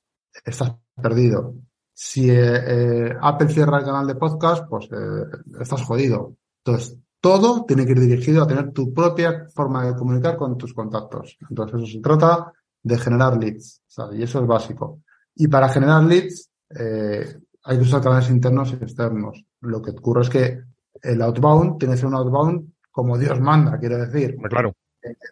estás 0.45 0.75
perdido. 1.01 1.55
Si 2.03 2.31
eh, 2.31 3.15
Apple 3.21 3.51
cierra 3.51 3.81
el 3.81 3.85
canal 3.85 4.07
de 4.07 4.15
podcast, 4.15 4.67
pues 4.67 4.87
eh, 4.91 5.27
estás 5.61 5.83
jodido. 5.83 6.35
Entonces, 6.65 6.97
todo 7.21 7.67
tiene 7.67 7.85
que 7.85 7.93
ir 7.93 8.01
dirigido 8.01 8.43
a 8.43 8.47
tener 8.47 8.73
tu 8.73 8.95
propia 8.95 9.47
forma 9.55 9.85
de 9.85 9.95
comunicar 9.95 10.39
con 10.39 10.57
tus 10.57 10.73
contactos. 10.73 11.37
Entonces, 11.51 11.83
eso 11.83 11.93
se 11.93 12.01
trata 12.01 12.55
de 12.83 12.97
generar 12.97 13.37
leads. 13.37 13.83
¿sabes? 13.87 14.19
Y 14.19 14.23
eso 14.23 14.41
es 14.41 14.47
básico. 14.47 15.03
Y 15.35 15.47
para 15.49 15.69
generar 15.69 16.03
leads, 16.05 16.49
eh, 16.71 17.39
hay 17.65 17.77
que 17.77 17.83
usar 17.83 18.01
canales 18.01 18.31
internos 18.31 18.73
y 18.73 18.77
externos. 18.77 19.45
Lo 19.61 19.83
que 19.83 19.91
ocurre 19.91 20.23
es 20.23 20.31
que 20.31 20.59
el 21.03 21.21
outbound 21.21 21.79
tiene 21.79 21.97
que 21.97 21.99
ser 21.99 22.07
un 22.07 22.15
outbound 22.15 22.73
como 22.91 23.19
Dios 23.19 23.39
manda, 23.41 23.79
quiero 23.79 23.99
decir. 23.99 24.39
Claro. 24.49 24.73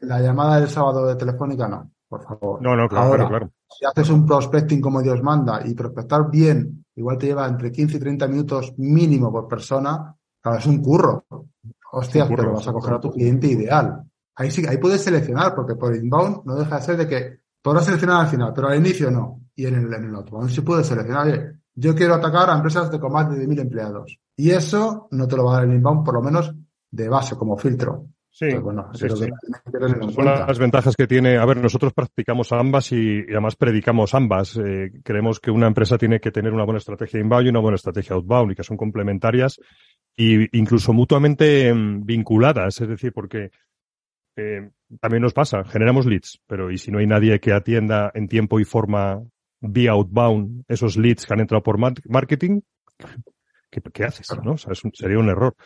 La 0.02 0.20
llamada 0.20 0.60
del 0.60 0.68
sábado 0.68 1.06
de 1.06 1.16
Telefónica 1.16 1.66
no 1.66 1.90
por 2.08 2.24
favor. 2.24 2.62
No, 2.62 2.74
no, 2.74 2.88
claro, 2.88 3.06
Ahora, 3.06 3.28
claro. 3.28 3.50
Si 3.68 3.84
haces 3.84 4.10
un 4.10 4.26
prospecting 4.26 4.80
como 4.80 5.02
Dios 5.02 5.22
manda 5.22 5.60
y 5.64 5.74
prospectar 5.74 6.30
bien, 6.30 6.84
igual 6.94 7.18
te 7.18 7.26
lleva 7.26 7.46
entre 7.46 7.70
15 7.70 7.96
y 7.96 8.00
30 8.00 8.28
minutos 8.28 8.74
mínimo 8.78 9.30
por 9.30 9.46
persona, 9.46 10.16
claro, 10.40 10.58
es 10.58 10.66
un 10.66 10.82
curro. 10.82 11.26
Hostias, 11.92 12.28
pero 12.28 12.52
vas 12.52 12.68
a 12.68 12.72
coger 12.72 12.94
a 12.94 13.00
tu 13.00 13.10
cliente 13.10 13.46
ideal. 13.46 14.02
Ahí 14.36 14.50
sí, 14.50 14.64
ahí 14.66 14.78
puedes 14.78 15.02
seleccionar, 15.02 15.54
porque 15.54 15.74
por 15.74 15.94
inbound 15.94 16.44
no 16.44 16.54
deja 16.54 16.76
de 16.76 16.82
ser 16.82 16.96
de 16.96 17.08
que 17.08 17.40
podrás 17.62 17.84
seleccionar 17.84 18.22
al 18.22 18.28
final, 18.28 18.52
pero 18.54 18.68
al 18.68 18.78
inicio 18.78 19.10
no. 19.10 19.40
Y 19.54 19.66
en 19.66 19.74
el, 19.74 19.92
en 19.92 20.04
el 20.04 20.14
outbound 20.14 20.50
sí 20.50 20.60
puedes 20.60 20.86
seleccionar, 20.86 21.26
oye, 21.26 21.52
yo 21.74 21.94
quiero 21.94 22.14
atacar 22.14 22.50
a 22.50 22.56
empresas 22.56 22.90
de 22.90 23.00
con 23.00 23.12
más 23.12 23.30
de 23.30 23.46
10.000 23.46 23.60
empleados. 23.60 24.18
Y 24.36 24.50
eso 24.50 25.08
no 25.10 25.26
te 25.26 25.36
lo 25.36 25.44
va 25.44 25.52
a 25.52 25.54
dar 25.56 25.64
el 25.64 25.74
inbound, 25.74 26.04
por 26.04 26.14
lo 26.14 26.22
menos 26.22 26.54
de 26.90 27.08
base, 27.08 27.36
como 27.36 27.56
filtro. 27.56 28.06
Sí, 28.38 28.46
pues 28.50 28.62
bueno, 28.62 28.88
sí, 28.94 29.08
sí. 29.08 29.26
son 30.14 30.24
las 30.24 30.58
ventajas 30.60 30.94
que 30.94 31.08
tiene. 31.08 31.38
A 31.38 31.44
ver, 31.44 31.56
nosotros 31.56 31.92
practicamos 31.92 32.52
ambas 32.52 32.92
y, 32.92 33.24
y 33.26 33.32
además 33.32 33.56
predicamos 33.56 34.14
ambas. 34.14 34.56
Eh, 34.56 34.92
creemos 35.02 35.40
que 35.40 35.50
una 35.50 35.66
empresa 35.66 35.98
tiene 35.98 36.20
que 36.20 36.30
tener 36.30 36.52
una 36.52 36.62
buena 36.62 36.78
estrategia 36.78 37.18
inbound 37.18 37.46
y 37.46 37.48
una 37.48 37.58
buena 37.58 37.74
estrategia 37.74 38.14
outbound 38.14 38.52
y 38.52 38.54
que 38.54 38.62
son 38.62 38.76
complementarias 38.76 39.58
e 40.16 40.48
incluso 40.52 40.92
mutuamente 40.92 41.68
eh, 41.68 41.74
vinculadas. 41.74 42.80
Es 42.80 42.88
decir, 42.88 43.12
porque 43.12 43.50
eh, 44.36 44.70
también 45.00 45.22
nos 45.24 45.34
pasa, 45.34 45.64
generamos 45.64 46.06
leads, 46.06 46.40
pero 46.46 46.70
¿y 46.70 46.78
si 46.78 46.92
no 46.92 47.00
hay 47.00 47.08
nadie 47.08 47.40
que 47.40 47.52
atienda 47.52 48.12
en 48.14 48.28
tiempo 48.28 48.60
y 48.60 48.64
forma 48.64 49.20
vía 49.60 49.90
outbound 49.90 50.62
esos 50.68 50.96
leads 50.96 51.26
que 51.26 51.34
han 51.34 51.40
entrado 51.40 51.64
por 51.64 51.76
marketing? 51.76 52.60
¿qué, 53.68 54.04
haces? 54.04 54.28
¿no? 54.44 54.52
O 54.52 54.58
sea, 54.58 54.74
sería 54.92 55.18
un 55.18 55.28
error. 55.28 55.56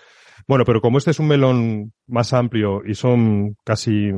Bueno, 0.46 0.64
pero 0.64 0.80
como 0.80 0.98
este 0.98 1.10
es 1.10 1.18
un 1.18 1.28
melón 1.28 1.92
más 2.06 2.32
amplio 2.32 2.82
y 2.84 2.94
son 2.94 3.56
casi 3.64 4.10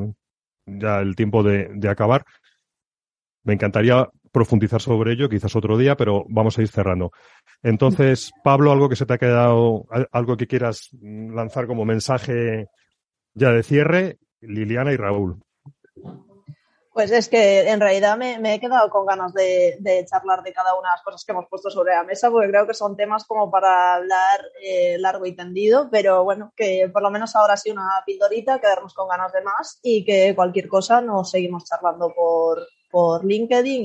ya 0.66 1.00
el 1.00 1.14
tiempo 1.16 1.42
de, 1.42 1.68
de 1.74 1.88
acabar, 1.88 2.24
me 3.44 3.54
encantaría 3.54 4.08
profundizar 4.32 4.80
sobre 4.80 5.12
ello, 5.12 5.28
quizás 5.28 5.54
otro 5.54 5.78
día, 5.78 5.96
pero 5.96 6.24
vamos 6.28 6.58
a 6.58 6.62
ir 6.62 6.68
cerrando. 6.68 7.12
Entonces, 7.62 8.32
Pablo, 8.42 8.72
algo 8.72 8.88
que 8.88 8.96
se 8.96 9.06
te 9.06 9.14
ha 9.14 9.18
quedado, 9.18 9.86
algo 10.10 10.36
que 10.36 10.48
quieras 10.48 10.90
lanzar 11.00 11.66
como 11.68 11.84
mensaje 11.84 12.66
ya 13.34 13.50
de 13.50 13.62
cierre, 13.62 14.18
Liliana 14.40 14.92
y 14.92 14.96
Raúl. 14.96 15.40
Pues 16.94 17.10
es 17.10 17.28
que 17.28 17.68
en 17.68 17.80
realidad 17.80 18.16
me, 18.16 18.54
he 18.54 18.60
quedado 18.60 18.88
con 18.88 19.04
ganas 19.04 19.34
de, 19.34 20.06
charlar 20.08 20.44
de 20.44 20.52
cada 20.52 20.78
una 20.78 20.90
de 20.90 20.94
las 20.94 21.02
cosas 21.02 21.24
que 21.24 21.32
hemos 21.32 21.48
puesto 21.50 21.68
sobre 21.68 21.92
la 21.92 22.04
mesa, 22.04 22.30
porque 22.30 22.48
creo 22.48 22.68
que 22.68 22.72
son 22.72 22.96
temas 22.96 23.24
como 23.24 23.50
para 23.50 23.96
hablar 23.96 24.40
eh, 24.62 24.96
largo 25.00 25.26
y 25.26 25.34
tendido, 25.34 25.88
pero 25.90 26.22
bueno, 26.22 26.52
que 26.54 26.88
por 26.92 27.02
lo 27.02 27.10
menos 27.10 27.34
ahora 27.34 27.56
sí 27.56 27.72
una 27.72 27.88
pildorita, 28.06 28.60
quedarnos 28.60 28.94
con 28.94 29.08
ganas 29.08 29.32
de 29.32 29.42
más 29.42 29.80
y 29.82 30.04
que 30.04 30.36
cualquier 30.36 30.68
cosa 30.68 31.00
nos 31.00 31.32
seguimos 31.32 31.64
charlando 31.64 32.12
por, 32.14 32.64
por 32.92 33.24
LinkedIn 33.24 33.82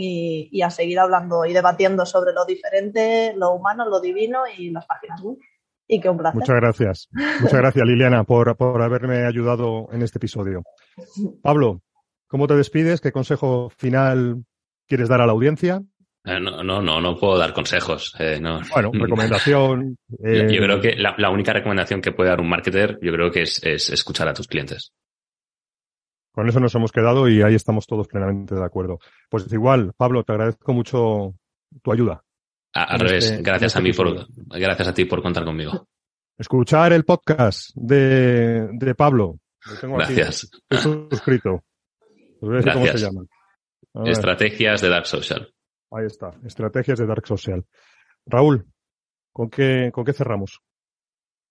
y, 0.51 0.61
a 0.61 0.69
seguir 0.69 0.99
hablando 0.99 1.45
y 1.45 1.53
debatiendo 1.53 2.05
sobre 2.05 2.31
lo 2.31 2.45
diferente, 2.45 3.33
lo 3.35 3.53
humano, 3.53 3.89
lo 3.89 3.99
divino 4.01 4.43
y 4.55 4.69
las 4.69 4.85
páginas 4.85 5.19
web. 5.23 5.39
Y 5.87 5.99
que 5.99 6.09
un 6.09 6.17
placer. 6.17 6.39
Muchas 6.39 6.55
gracias. 6.57 7.09
Muchas 7.41 7.59
gracias, 7.59 7.87
Liliana, 7.87 8.23
por, 8.23 8.55
por 8.55 8.79
haberme 8.83 9.25
ayudado 9.25 9.87
en 9.91 10.03
este 10.03 10.19
episodio. 10.19 10.61
Pablo, 11.41 11.81
¿Cómo 12.29 12.45
te 12.45 12.55
despides? 12.55 13.01
¿Qué 13.01 13.11
consejo 13.11 13.69
final 13.75 14.45
quieres 14.87 15.09
dar 15.09 15.19
a 15.19 15.25
la 15.25 15.31
audiencia? 15.31 15.81
Eh, 16.23 16.39
no, 16.39 16.63
no, 16.63 16.79
no, 16.79 17.01
no 17.01 17.15
puedo 17.17 17.39
dar 17.39 17.53
consejos. 17.53 18.15
Eh, 18.19 18.39
no. 18.39 18.61
Bueno, 18.71 18.91
recomendación. 18.93 19.97
yo, 20.07 20.27
eh, 20.29 20.45
creo 20.47 20.79
que 20.79 20.95
la, 20.95 21.31
única 21.31 21.53
recomendación 21.53 22.01
que 22.01 22.11
puede 22.11 22.29
dar 22.29 22.39
un 22.39 22.47
marketer, 22.47 22.99
yo 23.01 23.11
creo 23.11 23.31
que 23.31 23.41
es, 23.41 23.63
escuchar 23.63 24.27
a 24.27 24.33
tus 24.33 24.47
clientes. 24.47 24.93
Con 26.31 26.47
eso 26.47 26.59
nos 26.59 26.75
hemos 26.75 26.91
quedado 26.91 27.27
y 27.27 27.41
ahí 27.41 27.55
estamos 27.55 27.87
todos 27.87 28.07
plenamente 28.07 28.53
de 28.53 28.63
acuerdo. 28.63 28.99
Pues 29.27 29.51
igual, 29.51 29.93
Pablo, 29.97 30.23
te 30.23 30.33
agradezco 30.33 30.71
mucho 30.71 31.33
tu 31.81 31.91
ayuda. 31.91 32.23
al 32.73 32.99
revés, 32.99 33.31
este- 33.31 33.41
gracias 33.41 33.75
a 33.75 33.81
mí 33.81 33.89
este 33.89 34.03
por, 34.03 34.27
gracias 34.49 34.87
a 34.87 34.93
ti 34.93 35.05
por 35.05 35.23
contar 35.23 35.43
conmigo. 35.45 35.87
Escuchar 36.37 36.93
el 36.93 37.05
podcast 37.05 37.71
de, 37.73 38.69
de 38.71 38.93
Pablo. 38.93 39.39
gracias. 39.81 40.47
estoy 40.69 41.07
suscrito. 41.09 41.63
Pues 42.39 42.65
cómo 42.65 42.85
se 42.85 42.97
llaman. 42.97 43.27
Estrategias 44.05 44.81
de 44.81 44.89
Dark 44.89 45.07
Social. 45.07 45.53
Ahí 45.91 46.05
está, 46.05 46.31
estrategias 46.45 46.99
de 46.99 47.05
Dark 47.05 47.25
Social. 47.25 47.65
Raúl, 48.25 48.65
¿con 49.33 49.49
qué, 49.49 49.89
con 49.91 50.05
qué 50.05 50.13
cerramos? 50.13 50.61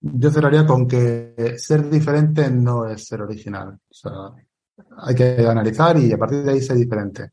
Yo 0.01 0.31
cerraría 0.31 0.65
con 0.65 0.87
que 0.87 1.55
ser 1.57 1.91
diferente 1.91 2.49
no 2.51 2.87
es 2.87 3.05
ser 3.05 3.23
original. 3.23 3.79
O 3.89 3.95
sea, 3.95 4.13
hay 4.99 5.15
que 5.15 5.45
analizar 5.47 5.99
y 5.99 6.13
a 6.13 6.19
partir 6.19 6.45
de 6.45 6.53
ahí 6.53 6.61
ser 6.61 6.77
diferente. 6.77 7.31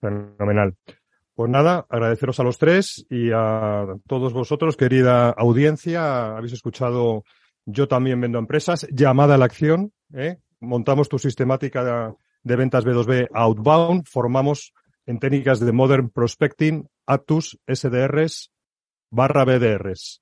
Fenomenal. 0.00 0.74
Pues 1.34 1.50
nada, 1.50 1.86
agradeceros 1.88 2.38
a 2.40 2.44
los 2.44 2.58
tres 2.58 3.06
y 3.08 3.30
a 3.32 3.86
todos 4.06 4.32
vosotros, 4.32 4.76
querida 4.76 5.30
audiencia. 5.30 6.36
Habéis 6.36 6.52
escuchado 6.52 7.24
Yo 7.64 7.88
también 7.88 8.20
vendo 8.20 8.38
empresas, 8.38 8.86
llamada 8.90 9.36
a 9.36 9.38
la 9.38 9.46
acción, 9.46 9.92
¿eh? 10.12 10.38
Montamos 10.64 11.08
tu 11.08 11.18
sistemática 11.18 12.14
de, 12.42 12.56
ventas 12.56 12.84
B2B 12.84 13.28
outbound, 13.32 14.06
formamos 14.06 14.74
en 15.06 15.18
técnicas 15.18 15.60
de 15.60 15.72
Modern 15.72 16.10
Prospecting, 16.10 16.86
Actus, 17.06 17.58
SDRs, 17.66 18.52
barra 19.10 19.44
BDRs. 19.44 20.20